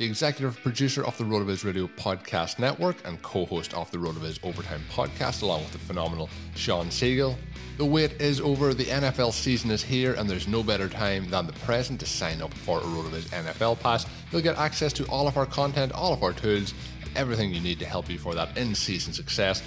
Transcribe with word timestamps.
the 0.00 0.06
executive 0.06 0.58
producer 0.62 1.04
of 1.04 1.14
the 1.18 1.24
RotoViz 1.24 1.62
Radio 1.62 1.86
Podcast 1.86 2.58
Network 2.58 2.96
and 3.06 3.20
co 3.20 3.44
host 3.44 3.74
of 3.74 3.90
the 3.90 3.98
RotoViz 3.98 4.42
Overtime 4.42 4.82
Podcast, 4.90 5.42
along 5.42 5.60
with 5.60 5.72
the 5.72 5.78
phenomenal 5.78 6.30
Shawn 6.54 6.86
Siegele. 6.86 7.36
The 7.76 7.84
wait 7.84 8.12
is 8.12 8.40
over, 8.40 8.72
the 8.72 8.86
NFL 8.86 9.34
season 9.34 9.70
is 9.70 9.82
here, 9.82 10.14
and 10.14 10.28
there's 10.28 10.48
no 10.48 10.62
better 10.62 10.88
time 10.88 11.28
than 11.28 11.46
the 11.46 11.52
present 11.52 12.00
to 12.00 12.06
sign 12.06 12.40
up 12.40 12.54
for 12.54 12.78
a 12.78 12.82
RotoViz 12.82 13.24
NFL 13.24 13.78
Pass. 13.80 14.06
You'll 14.32 14.40
get 14.40 14.56
access 14.56 14.94
to 14.94 15.04
all 15.08 15.28
of 15.28 15.36
our 15.36 15.44
content, 15.44 15.92
all 15.92 16.14
of 16.14 16.22
our 16.22 16.32
tools, 16.32 16.72
everything 17.14 17.52
you 17.52 17.60
need 17.60 17.78
to 17.80 17.86
help 17.86 18.08
you 18.08 18.18
for 18.18 18.34
that 18.34 18.56
in 18.56 18.74
season 18.74 19.12
success. 19.12 19.62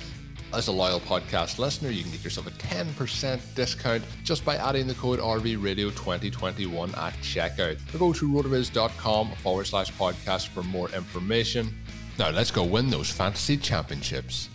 As 0.54 0.68
a 0.68 0.72
loyal 0.72 1.00
podcast 1.00 1.58
listener, 1.58 1.90
you 1.90 2.04
can 2.04 2.12
get 2.12 2.24
yourself 2.24 2.46
a 2.46 2.52
10% 2.52 3.40
discount 3.56 4.04
just 4.24 4.46
by 4.46 4.56
adding 4.58 4.86
the 4.86 4.94
code 4.94 5.20
RVRadio2021 5.20 6.96
at 6.96 7.14
checkout. 7.16 7.80
Or 7.96 7.98
go 7.98 8.14
to 8.14 8.30
rotoviz.com 8.30 9.32
forward 9.32 9.66
slash 9.66 9.92
podcast 9.94 10.50
for 10.50 10.62
more 10.62 10.90
information. 10.92 11.74
Now 12.20 12.30
let's 12.30 12.52
go 12.52 12.64
win 12.64 12.92
those 12.92 13.10
fantasy 13.10 13.58
championships. 13.58 14.50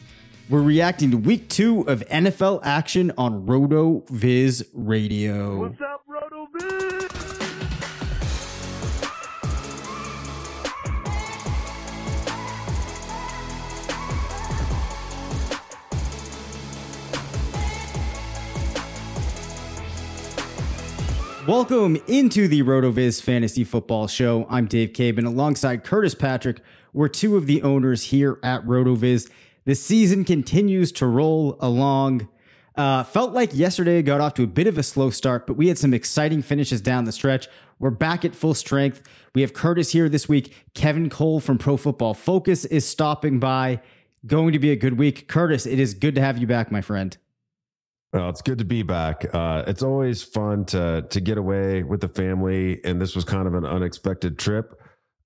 We're 0.48 0.62
reacting 0.62 1.10
to 1.10 1.16
week 1.16 1.48
two 1.48 1.80
of 1.88 2.00
NFL 2.08 2.60
action 2.62 3.12
on 3.18 3.44
Roto 3.44 4.04
Viz 4.08 4.66
Radio. 4.72 5.62
What's 5.62 5.80
up, 5.80 5.87
Welcome 21.48 21.96
into 22.06 22.46
the 22.46 22.62
RotoViz 22.62 23.22
Fantasy 23.22 23.64
Football 23.64 24.06
Show. 24.06 24.46
I'm 24.50 24.66
Dave 24.66 24.90
Caban 24.90 25.24
alongside 25.24 25.82
Curtis 25.82 26.14
Patrick. 26.14 26.60
We're 26.92 27.08
two 27.08 27.38
of 27.38 27.46
the 27.46 27.62
owners 27.62 28.02
here 28.02 28.38
at 28.42 28.66
RotoViz. 28.66 29.30
The 29.64 29.74
season 29.74 30.26
continues 30.26 30.92
to 30.92 31.06
roll 31.06 31.56
along. 31.60 32.28
Uh, 32.76 33.02
felt 33.02 33.32
like 33.32 33.54
yesterday 33.54 34.02
got 34.02 34.20
off 34.20 34.34
to 34.34 34.42
a 34.42 34.46
bit 34.46 34.66
of 34.66 34.76
a 34.76 34.82
slow 34.82 35.08
start, 35.08 35.46
but 35.46 35.56
we 35.56 35.68
had 35.68 35.78
some 35.78 35.94
exciting 35.94 36.42
finishes 36.42 36.82
down 36.82 37.06
the 37.06 37.12
stretch. 37.12 37.48
We're 37.78 37.88
back 37.92 38.26
at 38.26 38.34
full 38.34 38.52
strength. 38.52 39.02
We 39.34 39.40
have 39.40 39.54
Curtis 39.54 39.92
here 39.92 40.10
this 40.10 40.28
week. 40.28 40.54
Kevin 40.74 41.08
Cole 41.08 41.40
from 41.40 41.56
Pro 41.56 41.78
Football 41.78 42.12
Focus 42.12 42.66
is 42.66 42.86
stopping 42.86 43.40
by. 43.40 43.80
Going 44.26 44.52
to 44.52 44.58
be 44.58 44.70
a 44.70 44.76
good 44.76 44.98
week. 44.98 45.28
Curtis, 45.28 45.64
it 45.64 45.80
is 45.80 45.94
good 45.94 46.14
to 46.16 46.20
have 46.20 46.36
you 46.36 46.46
back, 46.46 46.70
my 46.70 46.82
friend. 46.82 47.16
Well, 48.12 48.30
it's 48.30 48.40
good 48.40 48.58
to 48.58 48.64
be 48.64 48.82
back. 48.82 49.26
Uh, 49.34 49.64
it's 49.66 49.82
always 49.82 50.22
fun 50.22 50.64
to 50.66 51.06
to 51.10 51.20
get 51.20 51.36
away 51.36 51.82
with 51.82 52.00
the 52.00 52.08
family, 52.08 52.82
and 52.84 53.00
this 53.00 53.14
was 53.14 53.24
kind 53.24 53.46
of 53.46 53.54
an 53.54 53.66
unexpected 53.66 54.38
trip. 54.38 54.80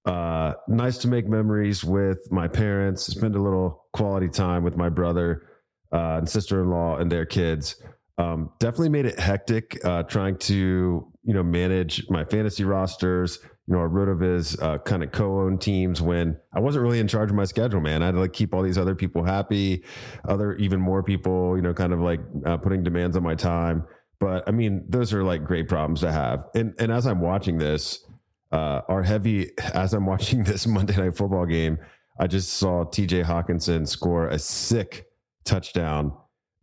Uh, 0.04 0.54
nice 0.66 0.98
to 0.98 1.08
make 1.08 1.28
memories 1.28 1.84
with 1.84 2.30
my 2.32 2.48
parents, 2.48 3.04
spend 3.04 3.36
a 3.36 3.40
little 3.40 3.86
quality 3.92 4.28
time 4.28 4.64
with 4.64 4.76
my 4.76 4.88
brother 4.88 5.46
uh, 5.92 6.18
and 6.18 6.28
sister 6.28 6.60
in 6.60 6.70
law 6.70 6.96
and 6.96 7.10
their 7.10 7.24
kids. 7.24 7.80
Um, 8.18 8.50
definitely 8.58 8.88
made 8.88 9.06
it 9.06 9.18
hectic 9.18 9.78
uh, 9.84 10.02
trying 10.02 10.36
to 10.38 11.06
you 11.22 11.34
know 11.34 11.44
manage 11.44 12.10
my 12.10 12.24
fantasy 12.24 12.64
rosters, 12.64 13.38
you 13.72 13.78
know, 13.78 13.84
our 13.84 13.88
Rotoviz 13.88 14.62
uh, 14.62 14.76
kind 14.80 15.02
of 15.02 15.12
co-owned 15.12 15.62
teams 15.62 16.02
when 16.02 16.36
I 16.52 16.60
wasn't 16.60 16.82
really 16.82 16.98
in 16.98 17.08
charge 17.08 17.30
of 17.30 17.36
my 17.36 17.46
schedule, 17.46 17.80
man. 17.80 18.02
I 18.02 18.06
had 18.06 18.16
to 18.16 18.20
like 18.20 18.34
keep 18.34 18.52
all 18.52 18.62
these 18.62 18.76
other 18.76 18.94
people 18.94 19.24
happy, 19.24 19.82
other 20.28 20.52
even 20.56 20.78
more 20.78 21.02
people, 21.02 21.56
you 21.56 21.62
know, 21.62 21.72
kind 21.72 21.94
of 21.94 22.00
like 22.00 22.20
uh, 22.44 22.58
putting 22.58 22.82
demands 22.82 23.16
on 23.16 23.22
my 23.22 23.34
time. 23.34 23.86
But 24.20 24.46
I 24.46 24.50
mean, 24.50 24.84
those 24.90 25.14
are 25.14 25.24
like 25.24 25.42
great 25.44 25.68
problems 25.70 26.00
to 26.00 26.12
have. 26.12 26.44
And 26.54 26.74
and 26.78 26.92
as 26.92 27.06
I'm 27.06 27.22
watching 27.22 27.56
this, 27.56 28.04
uh, 28.52 28.82
our 28.90 29.02
heavy 29.02 29.52
as 29.72 29.94
I'm 29.94 30.04
watching 30.04 30.44
this 30.44 30.66
Monday 30.66 30.94
Night 30.94 31.16
Football 31.16 31.46
game, 31.46 31.78
I 32.20 32.26
just 32.26 32.52
saw 32.52 32.84
T.J. 32.84 33.22
Hockenson 33.22 33.88
score 33.88 34.28
a 34.28 34.38
sick 34.38 35.06
touchdown 35.44 36.12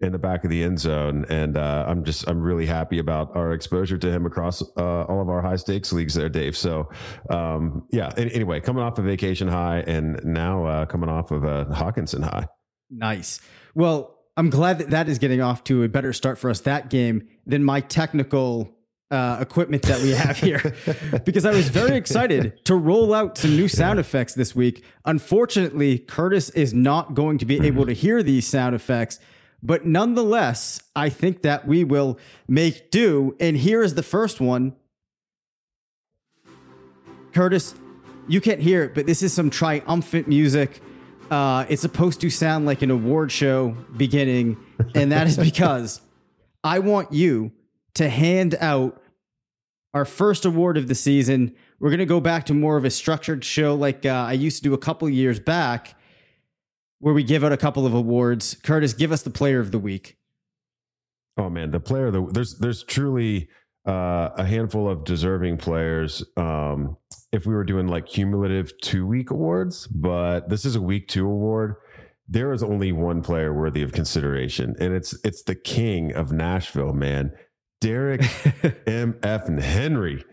in 0.01 0.11
the 0.11 0.17
back 0.17 0.43
of 0.43 0.49
the 0.49 0.63
end 0.63 0.79
zone, 0.79 1.25
and 1.29 1.57
uh, 1.57 1.85
I'm 1.87 2.03
just 2.03 2.27
I'm 2.29 2.41
really 2.41 2.65
happy 2.65 2.99
about 2.99 3.35
our 3.35 3.53
exposure 3.53 3.97
to 3.97 4.11
him 4.11 4.25
across 4.25 4.61
uh, 4.77 5.03
all 5.03 5.21
of 5.21 5.29
our 5.29 5.41
high 5.41 5.57
stakes 5.57 5.91
leagues 5.91 6.13
there, 6.13 6.29
Dave. 6.29 6.55
So 6.55 6.89
um, 7.29 7.85
yeah. 7.91 8.11
Anyway, 8.17 8.61
coming 8.61 8.83
off 8.83 8.97
a 8.97 9.01
vacation 9.01 9.47
high, 9.47 9.79
and 9.87 10.23
now 10.23 10.65
uh, 10.65 10.85
coming 10.85 11.09
off 11.09 11.31
of 11.31 11.43
a 11.43 11.65
Hockenson 11.65 12.23
high. 12.23 12.47
Nice. 12.89 13.39
Well, 13.75 14.17
I'm 14.37 14.49
glad 14.49 14.79
that 14.79 14.91
that 14.91 15.09
is 15.09 15.19
getting 15.19 15.41
off 15.41 15.63
to 15.65 15.83
a 15.83 15.89
better 15.89 16.13
start 16.13 16.37
for 16.37 16.49
us 16.49 16.61
that 16.61 16.89
game 16.89 17.27
than 17.45 17.63
my 17.63 17.81
technical 17.81 18.73
uh, 19.11 19.37
equipment 19.41 19.83
that 19.83 20.01
we 20.01 20.11
have 20.11 20.37
here 20.37 20.75
because 21.25 21.45
I 21.45 21.51
was 21.51 21.67
very 21.69 21.97
excited 21.97 22.63
to 22.65 22.75
roll 22.75 23.13
out 23.13 23.37
some 23.37 23.55
new 23.55 23.67
sound 23.67 23.99
effects 23.99 24.35
this 24.35 24.55
week. 24.55 24.83
Unfortunately, 25.05 25.97
Curtis 25.97 26.51
is 26.51 26.73
not 26.73 27.15
going 27.15 27.37
to 27.39 27.45
be 27.45 27.65
able 27.65 27.85
to 27.85 27.93
hear 27.93 28.21
these 28.21 28.47
sound 28.47 28.75
effects. 28.75 29.19
But 29.61 29.85
nonetheless, 29.85 30.81
I 30.95 31.09
think 31.09 31.41
that 31.41 31.67
we 31.67 31.83
will 31.83 32.17
make 32.47 32.91
do. 32.91 33.35
And 33.39 33.57
here 33.57 33.83
is 33.83 33.95
the 33.95 34.03
first 34.03 34.39
one. 34.39 34.75
Curtis, 37.33 37.75
you 38.27 38.41
can't 38.41 38.61
hear 38.61 38.83
it, 38.83 38.95
but 38.95 39.05
this 39.05 39.21
is 39.21 39.33
some 39.33 39.49
triumphant 39.49 40.27
music. 40.27 40.81
Uh, 41.29 41.65
it's 41.69 41.81
supposed 41.81 42.21
to 42.21 42.29
sound 42.29 42.65
like 42.65 42.81
an 42.81 42.89
award 42.89 43.31
show 43.31 43.75
beginning, 43.95 44.57
and 44.95 45.11
that 45.11 45.27
is 45.27 45.37
because 45.51 46.01
I 46.63 46.79
want 46.79 47.11
you 47.11 47.51
to 47.95 48.09
hand 48.09 48.55
out 48.59 49.01
our 49.93 50.05
first 50.05 50.45
award 50.45 50.77
of 50.77 50.87
the 50.87 50.95
season. 50.95 51.55
We're 51.79 51.89
going 51.89 51.99
to 51.99 52.05
go 52.05 52.19
back 52.19 52.45
to 52.47 52.53
more 52.53 52.77
of 52.77 52.85
a 52.85 52.89
structured 52.89 53.43
show 53.43 53.75
like 53.75 54.05
uh, 54.05 54.09
I 54.09 54.33
used 54.33 54.57
to 54.57 54.63
do 54.63 54.73
a 54.73 54.77
couple 54.77 55.09
years 55.09 55.39
back 55.39 55.95
where 56.99 57.13
we 57.13 57.23
give 57.23 57.43
out 57.43 57.51
a 57.51 57.57
couple 57.57 57.85
of 57.85 57.93
awards. 57.93 58.55
Curtis, 58.63 58.93
give 58.93 59.11
us 59.11 59.21
the 59.21 59.29
player 59.29 59.59
of 59.59 59.71
the 59.71 59.79
week. 59.79 60.17
Oh 61.37 61.49
man, 61.49 61.71
the 61.71 61.79
player 61.79 62.07
of 62.07 62.13
the 62.13 62.27
there's 62.31 62.57
there's 62.59 62.83
truly 62.83 63.47
uh, 63.87 64.29
a 64.35 64.45
handful 64.45 64.89
of 64.89 65.05
deserving 65.05 65.57
players. 65.57 66.23
Um, 66.35 66.97
if 67.31 67.45
we 67.45 67.53
were 67.53 67.63
doing 67.63 67.87
like 67.87 68.07
cumulative 68.07 68.77
two 68.81 69.05
week 69.05 69.31
awards, 69.31 69.87
but 69.87 70.49
this 70.49 70.65
is 70.65 70.75
a 70.75 70.81
week 70.81 71.07
two 71.07 71.25
award. 71.25 71.75
There 72.27 72.51
is 72.51 72.61
only 72.61 72.91
one 72.91 73.23
player 73.23 73.53
worthy 73.53 73.81
of 73.81 73.93
consideration, 73.93 74.75
and 74.79 74.93
it's 74.93 75.17
it's 75.23 75.43
the 75.43 75.55
king 75.55 76.13
of 76.13 76.31
Nashville, 76.31 76.93
man, 76.93 77.31
Derrick 77.81 78.21
M. 78.85 79.17
F. 79.23 79.47
Henry. 79.47 80.23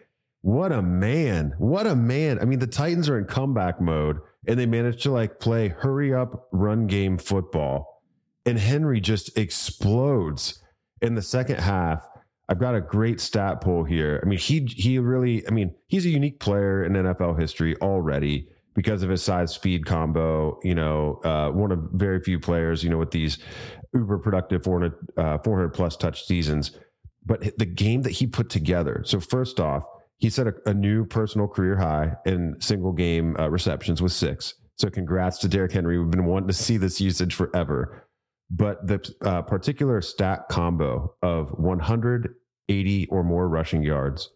What 0.42 0.70
a 0.70 0.82
man! 0.82 1.54
What 1.58 1.86
a 1.86 1.96
man! 1.96 2.38
I 2.38 2.44
mean, 2.44 2.60
the 2.60 2.66
Titans 2.68 3.08
are 3.08 3.18
in 3.18 3.24
comeback 3.24 3.80
mode 3.80 4.18
and 4.46 4.58
they 4.58 4.66
managed 4.66 5.02
to 5.02 5.10
like 5.10 5.40
play 5.40 5.68
hurry 5.68 6.14
up 6.14 6.48
run 6.52 6.86
game 6.86 7.18
football. 7.18 8.02
And 8.44 8.58
Henry 8.58 9.00
just 9.00 9.36
explodes 9.36 10.62
in 11.02 11.14
the 11.14 11.22
second 11.22 11.58
half. 11.60 12.06
I've 12.48 12.60
got 12.60 12.76
a 12.76 12.80
great 12.80 13.20
stat 13.20 13.60
pool 13.60 13.82
here. 13.84 14.20
I 14.22 14.28
mean, 14.28 14.38
he 14.38 14.60
he 14.66 14.98
really, 14.98 15.46
I 15.48 15.50
mean, 15.50 15.74
he's 15.88 16.06
a 16.06 16.10
unique 16.10 16.38
player 16.38 16.84
in 16.84 16.92
NFL 16.92 17.40
history 17.40 17.76
already. 17.80 18.48
because 18.76 19.02
of 19.02 19.08
his 19.08 19.22
size 19.22 19.52
speed 19.52 19.86
combo. 19.86 20.60
You 20.62 20.74
know, 20.76 21.20
uh, 21.24 21.50
one 21.50 21.72
of 21.72 21.80
very 21.92 22.20
few 22.20 22.38
players, 22.38 22.84
you 22.84 22.90
know, 22.90 22.98
with 22.98 23.10
these 23.10 23.38
uber 23.94 24.18
productive 24.18 24.62
400, 24.62 24.92
uh, 25.16 25.38
400 25.38 25.70
plus 25.70 25.96
touch 25.96 26.24
seasons. 26.26 26.72
But 27.24 27.58
the 27.58 27.66
game 27.66 28.02
that 28.02 28.12
he 28.12 28.26
put 28.28 28.50
together. 28.50 29.02
So, 29.04 29.18
first 29.18 29.58
off, 29.58 29.82
he 30.18 30.30
set 30.30 30.46
a, 30.46 30.54
a 30.66 30.74
new 30.74 31.04
personal 31.04 31.46
career 31.46 31.76
high 31.76 32.12
in 32.24 32.56
single 32.60 32.92
game 32.92 33.36
uh, 33.38 33.48
receptions 33.48 34.00
with 34.00 34.12
six. 34.12 34.54
So, 34.76 34.90
congrats 34.90 35.38
to 35.38 35.48
Derrick 35.48 35.72
Henry. 35.72 35.98
We've 35.98 36.10
been 36.10 36.26
wanting 36.26 36.48
to 36.48 36.54
see 36.54 36.76
this 36.76 37.00
usage 37.00 37.34
forever. 37.34 38.06
But 38.50 38.86
the 38.86 39.14
uh, 39.22 39.42
particular 39.42 40.00
stat 40.00 40.44
combo 40.48 41.14
of 41.22 41.50
180 41.58 43.06
or 43.06 43.24
more 43.24 43.48
rushing 43.48 43.82
yards, 43.82 44.30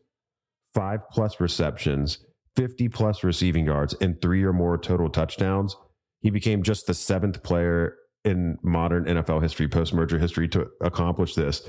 five 0.74 1.00
plus 1.12 1.40
receptions, 1.40 2.18
50 2.56 2.88
plus 2.88 3.22
receiving 3.22 3.66
yards, 3.66 3.94
and 4.00 4.20
three 4.20 4.42
or 4.42 4.52
more 4.52 4.76
total 4.76 5.08
touchdowns, 5.08 5.76
he 6.22 6.30
became 6.30 6.62
just 6.62 6.86
the 6.86 6.94
seventh 6.94 7.42
player 7.42 7.94
in 8.24 8.58
modern 8.62 9.04
NFL 9.04 9.42
history, 9.42 9.68
post 9.68 9.94
merger 9.94 10.18
history, 10.18 10.48
to 10.48 10.68
accomplish 10.80 11.34
this. 11.34 11.68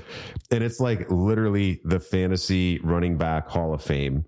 And 0.50 0.62
it's 0.62 0.80
like 0.80 1.10
literally 1.10 1.80
the 1.84 2.00
fantasy 2.00 2.78
running 2.80 3.16
back 3.16 3.48
Hall 3.48 3.72
of 3.72 3.82
Fame 3.82 4.24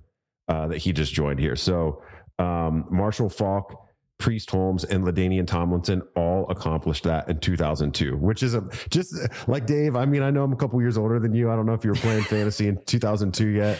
uh, 0.49 0.69
that 0.69 0.79
he 0.79 0.93
just 0.93 1.13
joined 1.13 1.39
here. 1.39 1.57
So 1.57 2.03
um, 2.39 2.87
Marshall 2.91 3.29
Faulk, 3.29 3.81
Priest 4.19 4.51
Holmes 4.51 4.85
and 4.85 5.05
LaDainian 5.05 5.47
Tomlinson 5.47 6.01
all 6.17 6.49
accomplished 6.49 7.05
that 7.05 7.29
in 7.29 7.41
2002, 7.41 8.17
which 8.17 8.43
is 8.43 8.55
a, 8.55 8.67
just 8.89 9.15
like 9.49 9.67
Dave. 9.67 9.97
I 9.97 10.07
mean, 10.07 10.23
I 10.23 10.31
know 10.31 10.45
I'm 10.45 10.53
a 10.53 10.57
couple 10.57 10.81
years 10.81 10.97
older 10.97 11.19
than 11.19 11.35
you. 11.35 11.51
I 11.51 11.57
don't 11.57 11.67
know 11.67 11.75
if 11.75 11.85
you 11.85 11.91
were 11.91 11.97
playing 11.97 12.23
fantasy 12.25 12.69
in 12.69 12.83
2002 12.87 13.49
yet. 13.49 13.79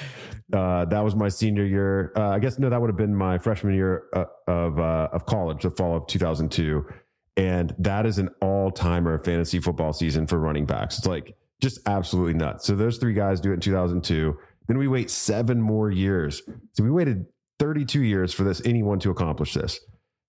Uh, 0.53 0.85
that 0.87 1.03
was 1.03 1.15
my 1.15 1.29
senior 1.29 1.65
year. 1.65 2.13
Uh, 2.17 2.31
I 2.31 2.41
guess 2.41 2.59
no, 2.59 2.69
that 2.69 2.81
would 2.81 2.91
have 2.91 2.97
been 2.97 3.15
my 3.15 3.39
freshman 3.39 3.75
year 3.75 4.05
uh, 4.13 4.25
of 4.47 4.79
uh, 4.79 5.09
of 5.13 5.25
college, 5.25 5.63
the 5.63 5.71
fall 5.71 5.97
of 5.97 6.07
2002, 6.09 6.85
and 7.37 7.75
that 7.79 8.07
is 8.07 8.19
an 8.19 8.31
all 8.41 8.71
timer 8.71 9.23
fantasy 9.23 9.61
football 9.61 9.93
season 9.93 10.27
for 10.27 10.39
running 10.39 10.67
backs. 10.67 10.99
It's 10.99 11.07
like 11.07 11.35
just 11.61 11.81
absolutely 11.87 12.35
nuts. 12.35 12.67
So 12.67 12.75
those 12.75 12.99
three 12.99 13.15
guys 13.15 13.41
do 13.41 13.51
it 13.51 13.55
in 13.55 13.61
2002. 13.61 14.37
Then 14.69 14.79
we 14.79 14.89
wait 14.89 15.11
seven 15.11 15.61
more 15.61 15.91
years. 15.91 16.43
So 16.73 16.85
we 16.85 16.91
waited 16.91 17.27
32 17.59 18.03
years 18.03 18.33
for 18.33 18.45
this 18.45 18.63
anyone 18.65 18.99
to 19.01 19.11
accomplish 19.11 19.55
this. 19.55 19.81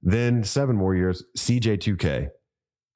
Then 0.01 0.43
seven 0.43 0.75
more 0.75 0.95
years, 0.95 1.23
CJ2K. 1.37 2.29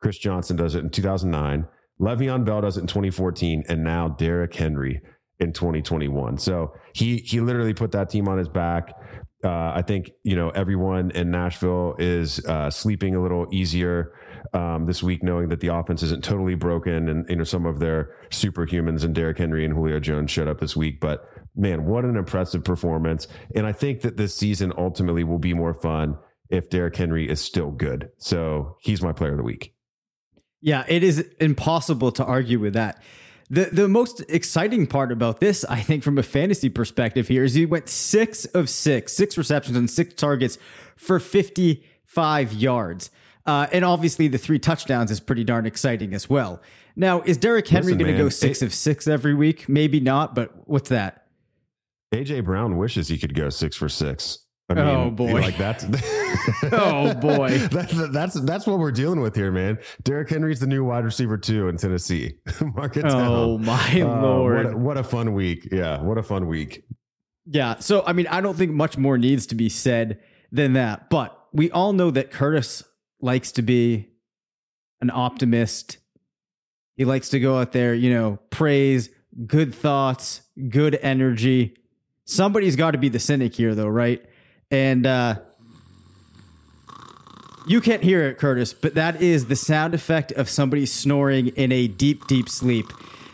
Chris 0.02 0.18
Johnson 0.18 0.56
does 0.56 0.76
it 0.76 0.84
in 0.84 0.90
2009. 0.90 1.68
Le'Veon 2.00 2.46
Bell 2.46 2.62
does 2.62 2.78
it 2.78 2.82
in 2.82 2.88
2014, 2.88 3.64
and 3.68 3.84
now 3.84 4.08
Derrick 4.08 4.56
Henry 4.56 5.02
in 5.40 5.52
2021. 5.52 6.38
So 6.38 6.74
he 6.94 7.18
he 7.18 7.42
literally 7.42 7.74
put 7.74 7.92
that 7.92 8.10
team 8.10 8.28
on 8.28 8.38
his 8.38 8.48
back. 8.48 8.94
Uh, 9.44 9.72
I 9.74 9.84
think 9.84 10.12
you 10.24 10.36
know 10.36 10.50
everyone 10.50 11.12
in 11.12 11.32
Nashville 11.32 11.96
is 11.98 12.46
uh, 12.46 12.70
sleeping 12.70 13.16
a 13.16 13.22
little 13.22 13.48
easier 13.52 14.14
um, 14.54 14.86
this 14.86 15.02
week, 15.02 15.24
knowing 15.24 15.48
that 15.50 15.62
the 15.62 15.68
offense 15.68 16.04
isn't 16.04 16.24
totally 16.24 16.56
broken, 16.56 17.08
and 17.08 17.30
you 17.30 17.38
know 17.38 17.44
some 17.46 17.66
of 17.66 17.80
their 17.80 18.16
superhumans 18.32 19.06
and 19.06 19.16
Derrick 19.16 19.38
Henry 19.38 19.64
and 19.64 19.74
Julio 19.74 20.00
Jones 20.00 20.30
showed 20.30 20.50
up 20.50 20.60
this 20.60 20.76
week. 20.76 21.00
But 21.00 21.26
man, 21.56 21.86
what 21.86 22.04
an 22.04 22.18
impressive 22.18 22.66
performance! 22.66 23.28
And 23.56 23.66
I 23.66 23.72
think 23.72 24.02
that 24.02 24.18
this 24.18 24.36
season 24.36 24.74
ultimately 24.78 25.24
will 25.24 25.40
be 25.40 25.54
more 25.54 25.74
fun 25.74 26.18
if 26.50 26.70
Derrick 26.70 26.96
Henry 26.96 27.30
is 27.30 27.40
still 27.40 27.72
good. 27.72 28.10
So 28.18 28.76
he's 28.82 29.02
my 29.02 29.14
player 29.14 29.32
of 29.32 29.38
the 29.38 29.44
week. 29.44 29.74
Yeah, 30.62 30.84
it 30.88 31.04
is 31.04 31.20
impossible 31.40 32.12
to 32.14 32.26
argue 32.26 32.60
with 32.60 32.74
that. 32.74 33.02
The 33.50 33.66
the 33.72 33.88
most 33.88 34.22
exciting 34.30 34.86
part 34.86 35.12
about 35.12 35.40
this, 35.40 35.66
I 35.66 35.82
think, 35.82 36.04
from 36.04 36.18
a 36.18 36.24
fantasy 36.24 36.70
perspective 36.70 37.28
here, 37.28 37.44
is 37.44 37.56
he 37.56 37.66
went 37.66 37.90
six 37.90 38.46
of 38.46 38.70
six, 38.70 39.14
six 39.14 39.38
receptions 39.38 39.76
and 39.76 39.90
six 39.90 40.14
targets 40.14 40.58
for 40.96 41.20
55 41.20 42.54
yards. 42.54 43.10
Uh, 43.46 43.66
and 43.72 43.84
obviously, 43.84 44.28
the 44.28 44.38
three 44.38 44.60
touchdowns 44.60 45.10
is 45.10 45.20
pretty 45.20 45.44
darn 45.44 45.66
exciting 45.66 46.14
as 46.14 46.30
well. 46.30 46.62
Now, 46.96 47.22
is 47.22 47.38
Derrick 47.38 47.68
Henry 47.68 47.96
going 47.96 48.12
to 48.12 48.18
go 48.18 48.30
six 48.30 48.62
it, 48.62 48.66
of 48.66 48.74
six 48.74 49.08
every 49.08 49.34
week? 49.34 49.68
Maybe 49.68 50.00
not, 50.00 50.36
but 50.36 50.52
what's 50.68 50.90
that? 50.90 51.26
AJ 52.14 52.44
Brown 52.46 52.78
wishes 52.78 53.08
he 53.08 53.18
could 53.18 53.34
go 53.34 53.50
six 53.50 53.76
for 53.76 53.90
six. 53.90 54.40
I 54.70 54.74
mean, 54.76 54.86
oh 54.86 55.10
boy! 55.10 55.42
Like 55.42 55.58
that's 55.58 55.84
oh 56.72 57.14
boy! 57.16 57.58
that's 57.72 57.94
that's 58.12 58.40
that's 58.42 58.68
what 58.68 58.78
we're 58.78 58.92
dealing 58.92 59.20
with 59.20 59.36
here, 59.36 59.52
man. 59.52 59.80
Derrick 60.04 60.30
Henry's 60.30 60.60
the 60.60 60.68
new 60.68 60.84
wide 60.84 61.06
receiver 61.06 61.38
too 61.38 61.70
in 61.70 61.78
Tennessee. 61.78 62.36
Mark 62.76 62.96
it 62.96 63.06
Oh 63.06 63.58
down. 63.58 63.66
my 63.66 64.02
uh, 64.02 64.22
lord! 64.22 64.66
What 64.66 64.74
a, 64.74 64.78
what 64.78 64.98
a 64.98 65.04
fun 65.04 65.34
week! 65.34 65.68
Yeah, 65.72 66.02
what 66.02 66.18
a 66.20 66.24
fun 66.24 66.48
week. 66.48 66.84
Yeah. 67.48 67.78
So 67.80 68.04
I 68.06 68.14
mean, 68.14 68.28
I 68.28 68.42
don't 68.42 68.56
think 68.56 68.72
much 68.72 68.96
more 68.98 69.18
needs 69.18 69.48
to 69.48 69.56
be 69.56 69.70
said 69.70 70.20
than 70.52 70.74
that. 70.74 71.10
But 71.10 71.36
we 71.52 71.72
all 71.72 71.94
know 71.94 72.12
that 72.12 72.30
Curtis 72.30 72.84
likes 73.22 73.52
to 73.54 73.64
be 73.64 74.10
an 75.02 75.10
optimist. 75.10 75.98
He 76.96 77.06
likes 77.06 77.30
to 77.30 77.40
go 77.40 77.58
out 77.58 77.72
there, 77.72 77.96
you 77.96 78.14
know, 78.14 78.40
praise, 78.52 79.10
good 79.48 79.74
thoughts, 79.74 80.42
good 80.70 81.00
energy. 81.02 81.76
Somebody's 82.26 82.76
got 82.76 82.92
to 82.92 82.98
be 83.00 83.10
the 83.10 83.20
cynic 83.20 83.56
here, 83.56 83.74
though, 83.74 83.88
right? 83.88 84.24
And 84.72 85.06
uh, 85.06 85.40
you 87.68 87.82
can't 87.82 88.04
hear 88.04 88.24
it, 88.24 88.38
Curtis, 88.38 88.74
but 88.74 88.96
that 88.96 89.22
is 89.22 89.46
the 89.46 89.56
sound 89.56 89.94
effect 89.94 90.32
of 90.34 90.50
somebody 90.50 90.86
snoring 90.86 91.48
in 91.50 91.72
a 91.72 91.88
deep, 91.88 92.28
deep 92.28 92.50
sleep. 92.50 92.88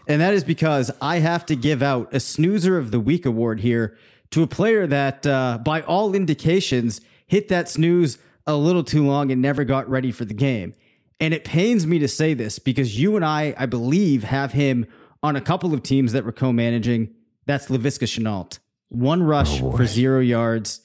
And 0.07 0.21
that 0.21 0.33
is 0.33 0.43
because 0.43 0.91
I 1.01 1.19
have 1.19 1.45
to 1.47 1.55
give 1.55 1.81
out 1.81 2.13
a 2.13 2.19
snoozer 2.19 2.77
of 2.77 2.91
the 2.91 2.99
week 2.99 3.25
award 3.25 3.61
here 3.61 3.97
to 4.31 4.43
a 4.43 4.47
player 4.47 4.87
that, 4.87 5.25
uh, 5.25 5.59
by 5.63 5.81
all 5.81 6.13
indications, 6.13 7.01
hit 7.27 7.47
that 7.49 7.69
snooze 7.69 8.17
a 8.45 8.55
little 8.55 8.83
too 8.83 9.05
long 9.05 9.31
and 9.31 9.41
never 9.41 9.63
got 9.63 9.89
ready 9.89 10.11
for 10.11 10.25
the 10.25 10.33
game. 10.33 10.73
And 11.19 11.33
it 11.33 11.43
pains 11.43 11.87
me 11.87 11.99
to 11.99 12.07
say 12.07 12.33
this 12.33 12.59
because 12.59 12.99
you 12.99 13.15
and 13.15 13.25
I, 13.25 13.55
I 13.57 13.65
believe, 13.65 14.23
have 14.25 14.51
him 14.51 14.85
on 15.23 15.35
a 15.35 15.41
couple 15.41 15.73
of 15.73 15.81
teams 15.81 16.11
that 16.11 16.25
we're 16.25 16.33
co 16.33 16.51
managing. 16.51 17.13
That's 17.45 17.67
Laviska 17.67 18.05
Shenault. 18.05 18.59
One 18.89 19.23
rush 19.23 19.61
oh 19.61 19.71
for 19.71 19.85
zero 19.85 20.19
yards 20.19 20.81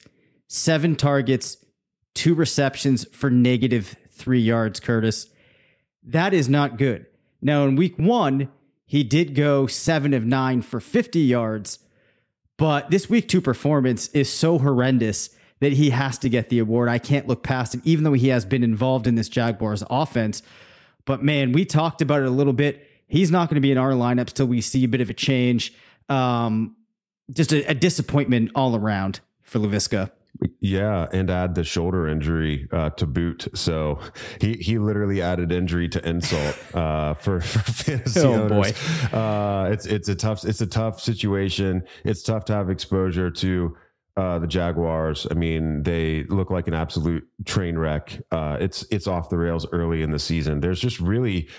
seven 0.51 0.97
targets, 0.97 1.55
two 2.13 2.35
receptions 2.35 3.05
for 3.13 3.29
negative 3.29 3.95
three 4.09 4.41
yards, 4.41 4.81
Curtis. 4.81 5.29
That 6.03 6.33
is 6.33 6.49
not 6.49 6.77
good. 6.77 7.05
Now, 7.41 7.63
in 7.63 7.77
week 7.77 7.97
one, 7.97 8.49
he 8.85 9.05
did 9.05 9.33
go 9.33 9.65
seven 9.65 10.13
of 10.13 10.25
nine 10.25 10.61
for 10.61 10.81
50 10.81 11.21
yards, 11.21 11.79
but 12.57 12.91
this 12.91 13.09
week 13.09 13.29
two 13.29 13.39
performance 13.39 14.09
is 14.09 14.31
so 14.31 14.59
horrendous 14.59 15.29
that 15.61 15.71
he 15.71 15.91
has 15.91 16.17
to 16.17 16.27
get 16.27 16.49
the 16.49 16.59
award. 16.59 16.89
I 16.89 16.99
can't 16.99 17.29
look 17.29 17.43
past 17.43 17.73
it, 17.73 17.81
even 17.85 18.03
though 18.03 18.11
he 18.11 18.27
has 18.27 18.43
been 18.43 18.63
involved 18.63 19.07
in 19.07 19.15
this 19.15 19.29
Jaguars 19.29 19.83
offense. 19.89 20.43
But 21.05 21.23
man, 21.23 21.53
we 21.53 21.63
talked 21.63 22.01
about 22.01 22.23
it 22.23 22.27
a 22.27 22.31
little 22.31 22.51
bit. 22.51 22.85
He's 23.07 23.31
not 23.31 23.47
going 23.47 23.55
to 23.55 23.61
be 23.61 23.71
in 23.71 23.77
our 23.77 23.91
lineups 23.91 24.33
till 24.33 24.47
we 24.47 24.59
see 24.59 24.83
a 24.83 24.89
bit 24.89 24.99
of 24.99 25.09
a 25.09 25.13
change. 25.13 25.73
Um, 26.09 26.75
just 27.31 27.53
a, 27.53 27.63
a 27.69 27.73
disappointment 27.73 28.51
all 28.53 28.75
around 28.75 29.21
for 29.43 29.59
Laviska. 29.59 30.11
Yeah, 30.59 31.07
and 31.11 31.29
add 31.29 31.53
the 31.53 31.63
shoulder 31.63 32.07
injury 32.07 32.67
uh, 32.71 32.89
to 32.91 33.05
boot. 33.05 33.47
So 33.53 33.99
he 34.39 34.53
he 34.53 34.79
literally 34.79 35.21
added 35.21 35.51
injury 35.51 35.87
to 35.89 36.07
insult 36.07 36.57
uh, 36.75 37.13
for 37.15 37.41
for 37.41 37.59
fantasy 37.59 38.19
oh, 38.21 38.43
owners. 38.43 38.71
Boy. 38.71 39.17
Uh, 39.17 39.69
it's 39.71 39.85
it's 39.85 40.09
a 40.09 40.15
tough 40.15 40.43
it's 40.43 40.61
a 40.61 40.67
tough 40.67 40.99
situation. 40.99 41.83
It's 42.03 42.23
tough 42.23 42.45
to 42.45 42.53
have 42.53 42.69
exposure 42.69 43.29
to 43.29 43.77
uh, 44.17 44.39
the 44.39 44.47
Jaguars. 44.47 45.27
I 45.29 45.35
mean, 45.35 45.83
they 45.83 46.23
look 46.23 46.49
like 46.49 46.67
an 46.67 46.73
absolute 46.73 47.23
train 47.45 47.77
wreck. 47.77 48.19
Uh, 48.31 48.57
it's 48.59 48.83
it's 48.91 49.07
off 49.07 49.29
the 49.29 49.37
rails 49.37 49.67
early 49.71 50.01
in 50.01 50.11
the 50.11 50.19
season. 50.19 50.59
There's 50.59 50.79
just 50.79 50.99
really 50.99 51.49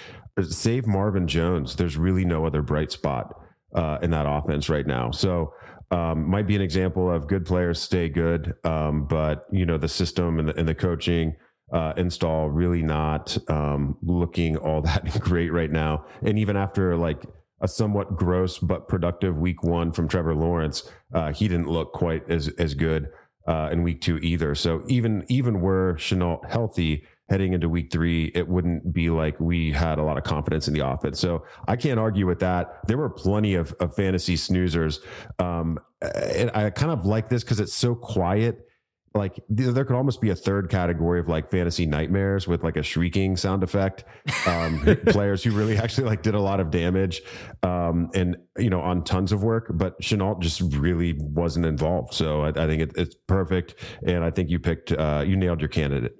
save 0.41 0.87
Marvin 0.87 1.29
Jones. 1.29 1.77
There's 1.77 1.97
really 1.97 2.25
no 2.25 2.47
other 2.47 2.63
bright 2.63 2.91
spot 2.91 3.35
uh, 3.75 3.99
in 4.03 4.11
that 4.11 4.27
offense 4.29 4.69
right 4.69 4.87
now. 4.87 5.11
So 5.11 5.55
um, 5.93 6.29
might 6.29 6.47
be 6.47 6.57
an 6.57 6.63
example 6.63 7.11
of 7.11 7.29
good 7.29 7.45
players 7.45 7.79
stay 7.79 8.09
good, 8.09 8.55
um, 8.65 9.05
but 9.05 9.47
you 9.53 9.67
know 9.67 9.77
the 9.77 9.89
system 9.89 10.39
and 10.39 10.49
the, 10.49 10.59
and 10.59 10.67
the 10.67 10.75
coaching 10.75 11.37
uh, 11.73 11.93
install 11.99 12.49
really 12.49 12.83
not 12.83 13.37
um, 13.49 13.97
looking 14.03 14.57
all 14.57 14.81
that 14.83 15.21
great 15.21 15.53
right 15.53 15.71
now. 15.71 16.07
And 16.23 16.39
even 16.39 16.57
after 16.57 16.97
like 16.97 17.25
a 17.61 17.69
somewhat 17.69 18.17
gross 18.17 18.59
but 18.59 18.89
productive 18.89 19.37
week 19.37 19.63
one 19.63 19.93
from 19.93 20.09
Trevor 20.09 20.35
Lawrence, 20.35 20.91
uh, 21.15 21.33
he 21.33 21.47
didn't 21.47 21.69
look 21.69 21.93
quite 21.93 22.29
as 22.31 22.49
as 22.59 22.75
good 22.75 23.09
uh, 23.47 23.69
in 23.71 23.83
week 23.83 24.01
two 24.01 24.17
either. 24.19 24.55
So 24.55 24.85
even 24.89 25.25
even 25.29 25.61
were 25.61 25.97
Shenault 25.99 26.49
healthy, 26.51 27.05
heading 27.29 27.53
into 27.55 27.69
week 27.69 27.91
three, 27.91 28.31
it 28.35 28.47
wouldn't 28.47 28.93
be 28.93 29.09
like 29.09 29.39
we 29.41 29.73
had 29.73 29.99
a 29.99 30.03
lot 30.03 30.19
of 30.19 30.25
confidence 30.25 30.69
in 30.69 30.75
the 30.75 30.87
offense. 30.87 31.19
So 31.19 31.45
I 31.67 31.77
can't 31.77 31.99
argue 31.99 32.27
with 32.27 32.41
that. 32.41 32.81
There 32.87 32.99
were 32.99 33.09
plenty 33.11 33.55
of, 33.55 33.73
of 33.81 33.95
fantasy 33.95 34.37
snoozers. 34.37 34.99
Um, 35.39 35.79
and 36.03 36.51
I 36.55 36.71
kind 36.71 36.93
of 36.93 37.07
like 37.07 37.29
this 37.29 37.43
because 37.43 37.61
it's 37.61 37.75
so 37.75 37.95
quiet. 37.95 38.67
like 39.15 39.39
there 39.49 39.85
could 39.85 39.95
almost 39.95 40.21
be 40.23 40.31
a 40.31 40.35
third 40.35 40.71
category 40.71 41.21
of 41.21 41.29
like 41.29 41.51
fantasy 41.51 41.85
nightmares 41.87 42.49
with 42.49 42.65
like 42.65 42.77
a 42.77 42.83
shrieking 42.83 43.37
sound 43.37 43.63
effect 43.63 44.05
um 44.47 44.81
players 45.09 45.43
who 45.45 45.51
really 45.51 45.77
actually 45.77 46.07
like 46.07 46.23
did 46.23 46.35
a 46.35 46.41
lot 46.41 46.61
of 46.61 46.71
damage 46.71 47.21
um 47.63 48.11
and 48.15 48.37
you 48.57 48.71
know 48.71 48.81
on 48.81 49.05
tons 49.05 49.31
of 49.31 49.43
work 49.43 49.71
but 49.75 50.01
Shenault 50.01 50.41
just 50.41 50.63
really 50.77 51.13
wasn't 51.19 51.67
involved 51.67 52.15
so 52.15 52.41
i, 52.43 52.49
I 52.49 52.67
think 52.67 52.81
it, 52.83 52.93
it's 52.97 53.15
perfect 53.27 53.75
and 54.07 54.25
i 54.25 54.31
think 54.31 54.49
you 54.49 54.59
picked 54.59 54.93
uh 54.93 55.23
you 55.27 55.37
nailed 55.37 55.61
your 55.61 55.69
candidate 55.69 56.13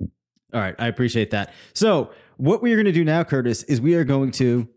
All 0.53 0.61
right, 0.61 0.75
I 0.79 0.87
appreciate 0.87 1.31
that. 1.31 1.53
So, 1.75 2.11
what 2.37 2.63
we 2.63 2.73
are 2.73 2.77
going 2.77 2.87
to 2.87 2.93
do 2.93 3.05
now, 3.05 3.25
Curtis, 3.25 3.63
is 3.65 3.81
we 3.81 3.95
are 3.95 4.05
going 4.05 4.33
to 4.33 4.69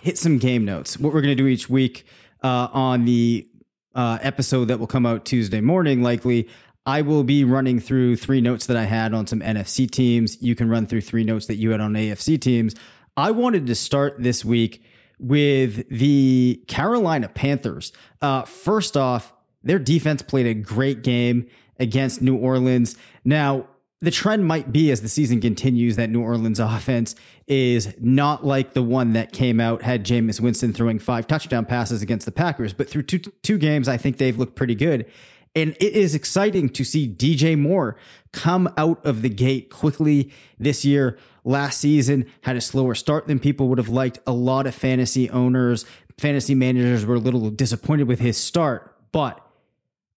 hit 0.00 0.18
some 0.18 0.38
game 0.38 0.64
notes. 0.64 0.98
What 0.98 1.12
we're 1.12 1.22
going 1.22 1.36
to 1.36 1.42
do 1.42 1.48
each 1.48 1.68
week 1.68 2.06
uh, 2.42 2.68
on 2.72 3.04
the 3.04 3.48
uh, 3.94 4.18
episode 4.22 4.66
that 4.66 4.78
will 4.78 4.86
come 4.86 5.06
out 5.06 5.24
Tuesday 5.24 5.60
morning, 5.60 6.02
likely. 6.02 6.48
I 6.86 7.02
will 7.02 7.24
be 7.24 7.44
running 7.44 7.80
through 7.80 8.16
three 8.16 8.40
notes 8.40 8.66
that 8.66 8.76
I 8.76 8.84
had 8.84 9.12
on 9.12 9.26
some 9.26 9.40
NFC 9.40 9.90
teams. 9.90 10.40
You 10.40 10.54
can 10.54 10.70
run 10.70 10.86
through 10.86 11.02
three 11.02 11.24
notes 11.24 11.46
that 11.46 11.56
you 11.56 11.70
had 11.70 11.80
on 11.80 11.92
AFC 11.92 12.40
teams. 12.40 12.74
I 13.16 13.32
wanted 13.32 13.66
to 13.66 13.74
start 13.74 14.22
this 14.22 14.44
week 14.44 14.82
with 15.18 15.88
the 15.90 16.62
Carolina 16.68 17.28
Panthers. 17.28 17.92
Uh, 18.22 18.42
first 18.42 18.96
off, 18.96 19.34
their 19.62 19.78
defense 19.78 20.22
played 20.22 20.46
a 20.46 20.54
great 20.54 21.02
game 21.02 21.48
against 21.78 22.22
New 22.22 22.36
Orleans. 22.36 22.96
Now, 23.24 23.66
the 24.00 24.10
trend 24.10 24.44
might 24.44 24.72
be 24.72 24.90
as 24.90 25.00
the 25.00 25.08
season 25.08 25.40
continues 25.40 25.96
that 25.96 26.10
New 26.10 26.22
Orleans 26.22 26.60
offense 26.60 27.14
is 27.46 27.94
not 27.98 28.44
like 28.44 28.74
the 28.74 28.82
one 28.82 29.12
that 29.14 29.32
came 29.32 29.60
out 29.60 29.82
had 29.82 30.04
Jameis 30.04 30.40
Winston 30.40 30.72
throwing 30.72 30.98
five 30.98 31.26
touchdown 31.26 31.64
passes 31.64 32.02
against 32.02 32.26
the 32.26 32.32
Packers, 32.32 32.72
but 32.72 32.88
through 32.88 33.02
two 33.02 33.18
two 33.18 33.58
games, 33.58 33.88
I 33.88 33.96
think 33.96 34.18
they've 34.18 34.38
looked 34.38 34.54
pretty 34.54 34.74
good. 34.74 35.06
And 35.54 35.74
it 35.80 35.94
is 35.94 36.14
exciting 36.14 36.68
to 36.70 36.84
see 36.84 37.08
DJ 37.08 37.58
Moore 37.58 37.96
come 38.32 38.72
out 38.76 39.04
of 39.04 39.22
the 39.22 39.30
gate 39.30 39.70
quickly 39.70 40.30
this 40.58 40.84
year. 40.84 41.18
Last 41.42 41.80
season 41.80 42.26
had 42.42 42.56
a 42.56 42.60
slower 42.60 42.94
start 42.94 43.26
than 43.26 43.40
people 43.40 43.68
would 43.68 43.78
have 43.78 43.88
liked. 43.88 44.18
A 44.26 44.32
lot 44.32 44.66
of 44.66 44.74
fantasy 44.74 45.30
owners, 45.30 45.86
fantasy 46.18 46.54
managers 46.54 47.06
were 47.06 47.14
a 47.14 47.18
little 47.18 47.50
disappointed 47.50 48.06
with 48.06 48.20
his 48.20 48.36
start, 48.36 48.94
but 49.10 49.44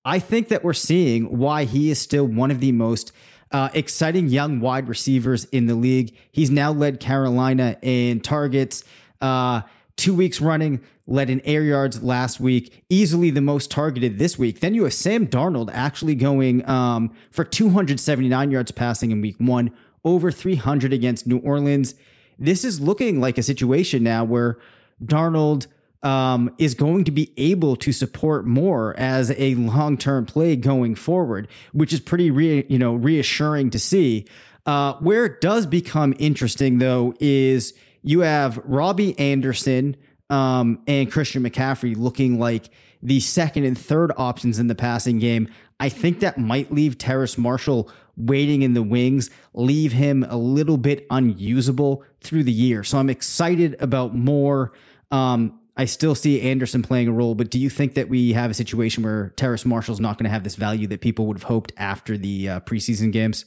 I 0.04 0.20
think 0.20 0.50
that 0.50 0.64
we're 0.64 0.74
seeing 0.74 1.38
why 1.38 1.64
he 1.64 1.90
is 1.92 2.00
still 2.00 2.26
one 2.26 2.52
of 2.52 2.60
the 2.60 2.72
most 2.72 3.12
uh, 3.52 3.70
exciting 3.74 4.28
young 4.28 4.60
wide 4.60 4.88
receivers 4.88 5.46
in 5.46 5.68
the 5.68 5.76
league. 5.76 6.16
He's 6.32 6.50
now 6.50 6.72
led 6.72 7.00
Carolina 7.00 7.78
in 7.82 8.22
targets. 8.22 8.84
Uh, 9.20 9.62
two 9.98 10.14
weeks 10.16 10.42
running, 10.42 10.82
led 11.06 11.30
in 11.30 11.42
air 11.42 11.62
yards 11.62 12.02
last 12.02 12.40
week, 12.40 12.84
easily 12.90 13.30
the 13.30 13.42
most 13.42 13.70
targeted 13.70 14.18
this 14.18 14.40
week. 14.40 14.62
Then 14.62 14.74
you 14.74 14.84
have 14.86 14.94
Sam 14.94 15.28
Darnold 15.28 15.70
actually 15.74 16.16
going 16.16 16.68
um, 16.68 17.14
for 17.32 17.44
279 17.44 18.52
yards 18.52 18.72
passing 18.72 19.12
in 19.12 19.22
week 19.22 19.36
one, 19.38 19.72
over 20.04 20.32
300 20.32 20.94
against 20.94 21.28
New 21.28 21.40
Orleans. 21.40 21.96
This 22.40 22.64
is 22.64 22.80
looking 22.80 23.20
like 23.20 23.38
a 23.38 23.44
situation 23.44 24.04
now 24.04 24.24
where 24.24 24.58
Darnold 25.04 25.68
um, 26.04 26.54
is 26.58 26.74
going 26.74 27.04
to 27.04 27.12
be 27.12 27.32
able 27.38 27.76
to 27.78 27.92
support 27.92 28.46
more 28.46 28.98
as 28.98 29.32
a 29.38 29.56
long 29.56 29.98
term 29.98 30.26
play 30.26 30.56
going 30.56 30.96
forward, 30.96 31.48
which 31.74 31.94
is 31.94 32.00
pretty 32.00 32.32
re- 32.32 32.66
you 32.68 32.80
know 32.80 32.96
reassuring 32.96 33.70
to 33.72 33.80
see. 33.80 34.26
Uh, 34.66 34.94
where 34.96 35.26
it 35.26 35.42
does 35.42 35.66
become 35.66 36.14
interesting 36.20 36.78
though 36.78 37.14
is 37.20 37.74
you 38.04 38.22
have 38.22 38.58
Robbie 38.64 39.18
Anderson 39.18 39.96
um, 40.30 40.82
and 40.88 41.12
Christian 41.12 41.44
McCaffrey 41.44 41.96
looking 41.96 42.40
like 42.40 42.70
the 43.04 43.20
second 43.20 43.66
and 43.66 43.78
third 43.78 44.12
options 44.18 44.60
in 44.60 44.68
the 44.68 44.76
passing 44.76 45.20
game. 45.20 45.50
I 45.80 45.90
think 45.90 46.20
that 46.20 46.38
might 46.38 46.72
leave 46.72 46.98
Terrace 46.98 47.38
Marshall 47.38 47.92
waiting 48.16 48.62
in 48.62 48.74
the 48.74 48.84
wings, 48.84 49.30
leave 49.54 49.92
him 49.92 50.24
a 50.30 50.38
little 50.38 50.78
bit 50.78 51.08
unusable 51.10 52.04
through 52.22 52.44
the 52.44 52.52
year. 52.52 52.84
So 52.84 53.00
I'm 53.00 53.10
excited 53.10 53.76
about 53.80 54.16
Moore. 54.16 54.74
Um, 55.10 55.60
I 55.78 55.86
still 55.86 56.16
see 56.16 56.42
Anderson 56.42 56.82
playing 56.82 57.08
a 57.08 57.12
role, 57.14 57.34
but 57.34 57.50
do 57.50 57.58
you 57.58 57.70
think 57.70 57.94
that 57.94 58.10
we 58.10 58.34
have 58.34 58.52
a 58.52 58.54
situation 58.54 59.04
where 59.04 59.30
Terrace 59.38 59.66
Marshall's 59.66 60.02
not 60.02 60.18
going 60.18 60.26
to 60.26 60.30
have 60.30 60.44
this 60.44 60.56
value 60.56 60.88
that 60.88 61.02
people 61.02 61.26
would 61.28 61.38
have 61.38 61.44
hoped 61.44 61.72
after 61.78 62.18
the 62.18 62.50
uh, 62.50 62.60
preseason 62.62 63.12
games? 63.12 63.46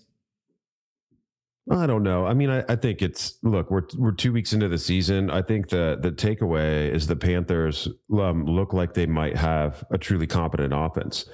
I 1.71 1.87
don't 1.87 2.03
know. 2.03 2.27
I 2.27 2.35
mean, 2.35 2.51
I, 2.51 2.63
I, 2.69 2.77
think 2.77 3.01
it's 3.01 3.39
look. 3.43 3.71
We're 3.71 3.85
we're 3.97 4.13
two 4.13 4.35
weeks 4.35 4.53
into 4.53 4.69
the 4.69 4.77
season. 4.77 5.31
I 5.31 5.41
think 5.41 5.71
the 5.71 5.99
the 5.99 6.13
takeaway 6.13 6.93
is 6.93 7.07
the 7.07 7.17
Panthers 7.17 7.89
um, 8.13 8.45
look 8.45 8.75
like 8.75 8.93
they 8.93 9.07
might 9.07 9.35
have 9.35 9.83
a 9.91 9.97
truly 9.97 10.27
competent 10.27 10.75
offense, 10.77 11.25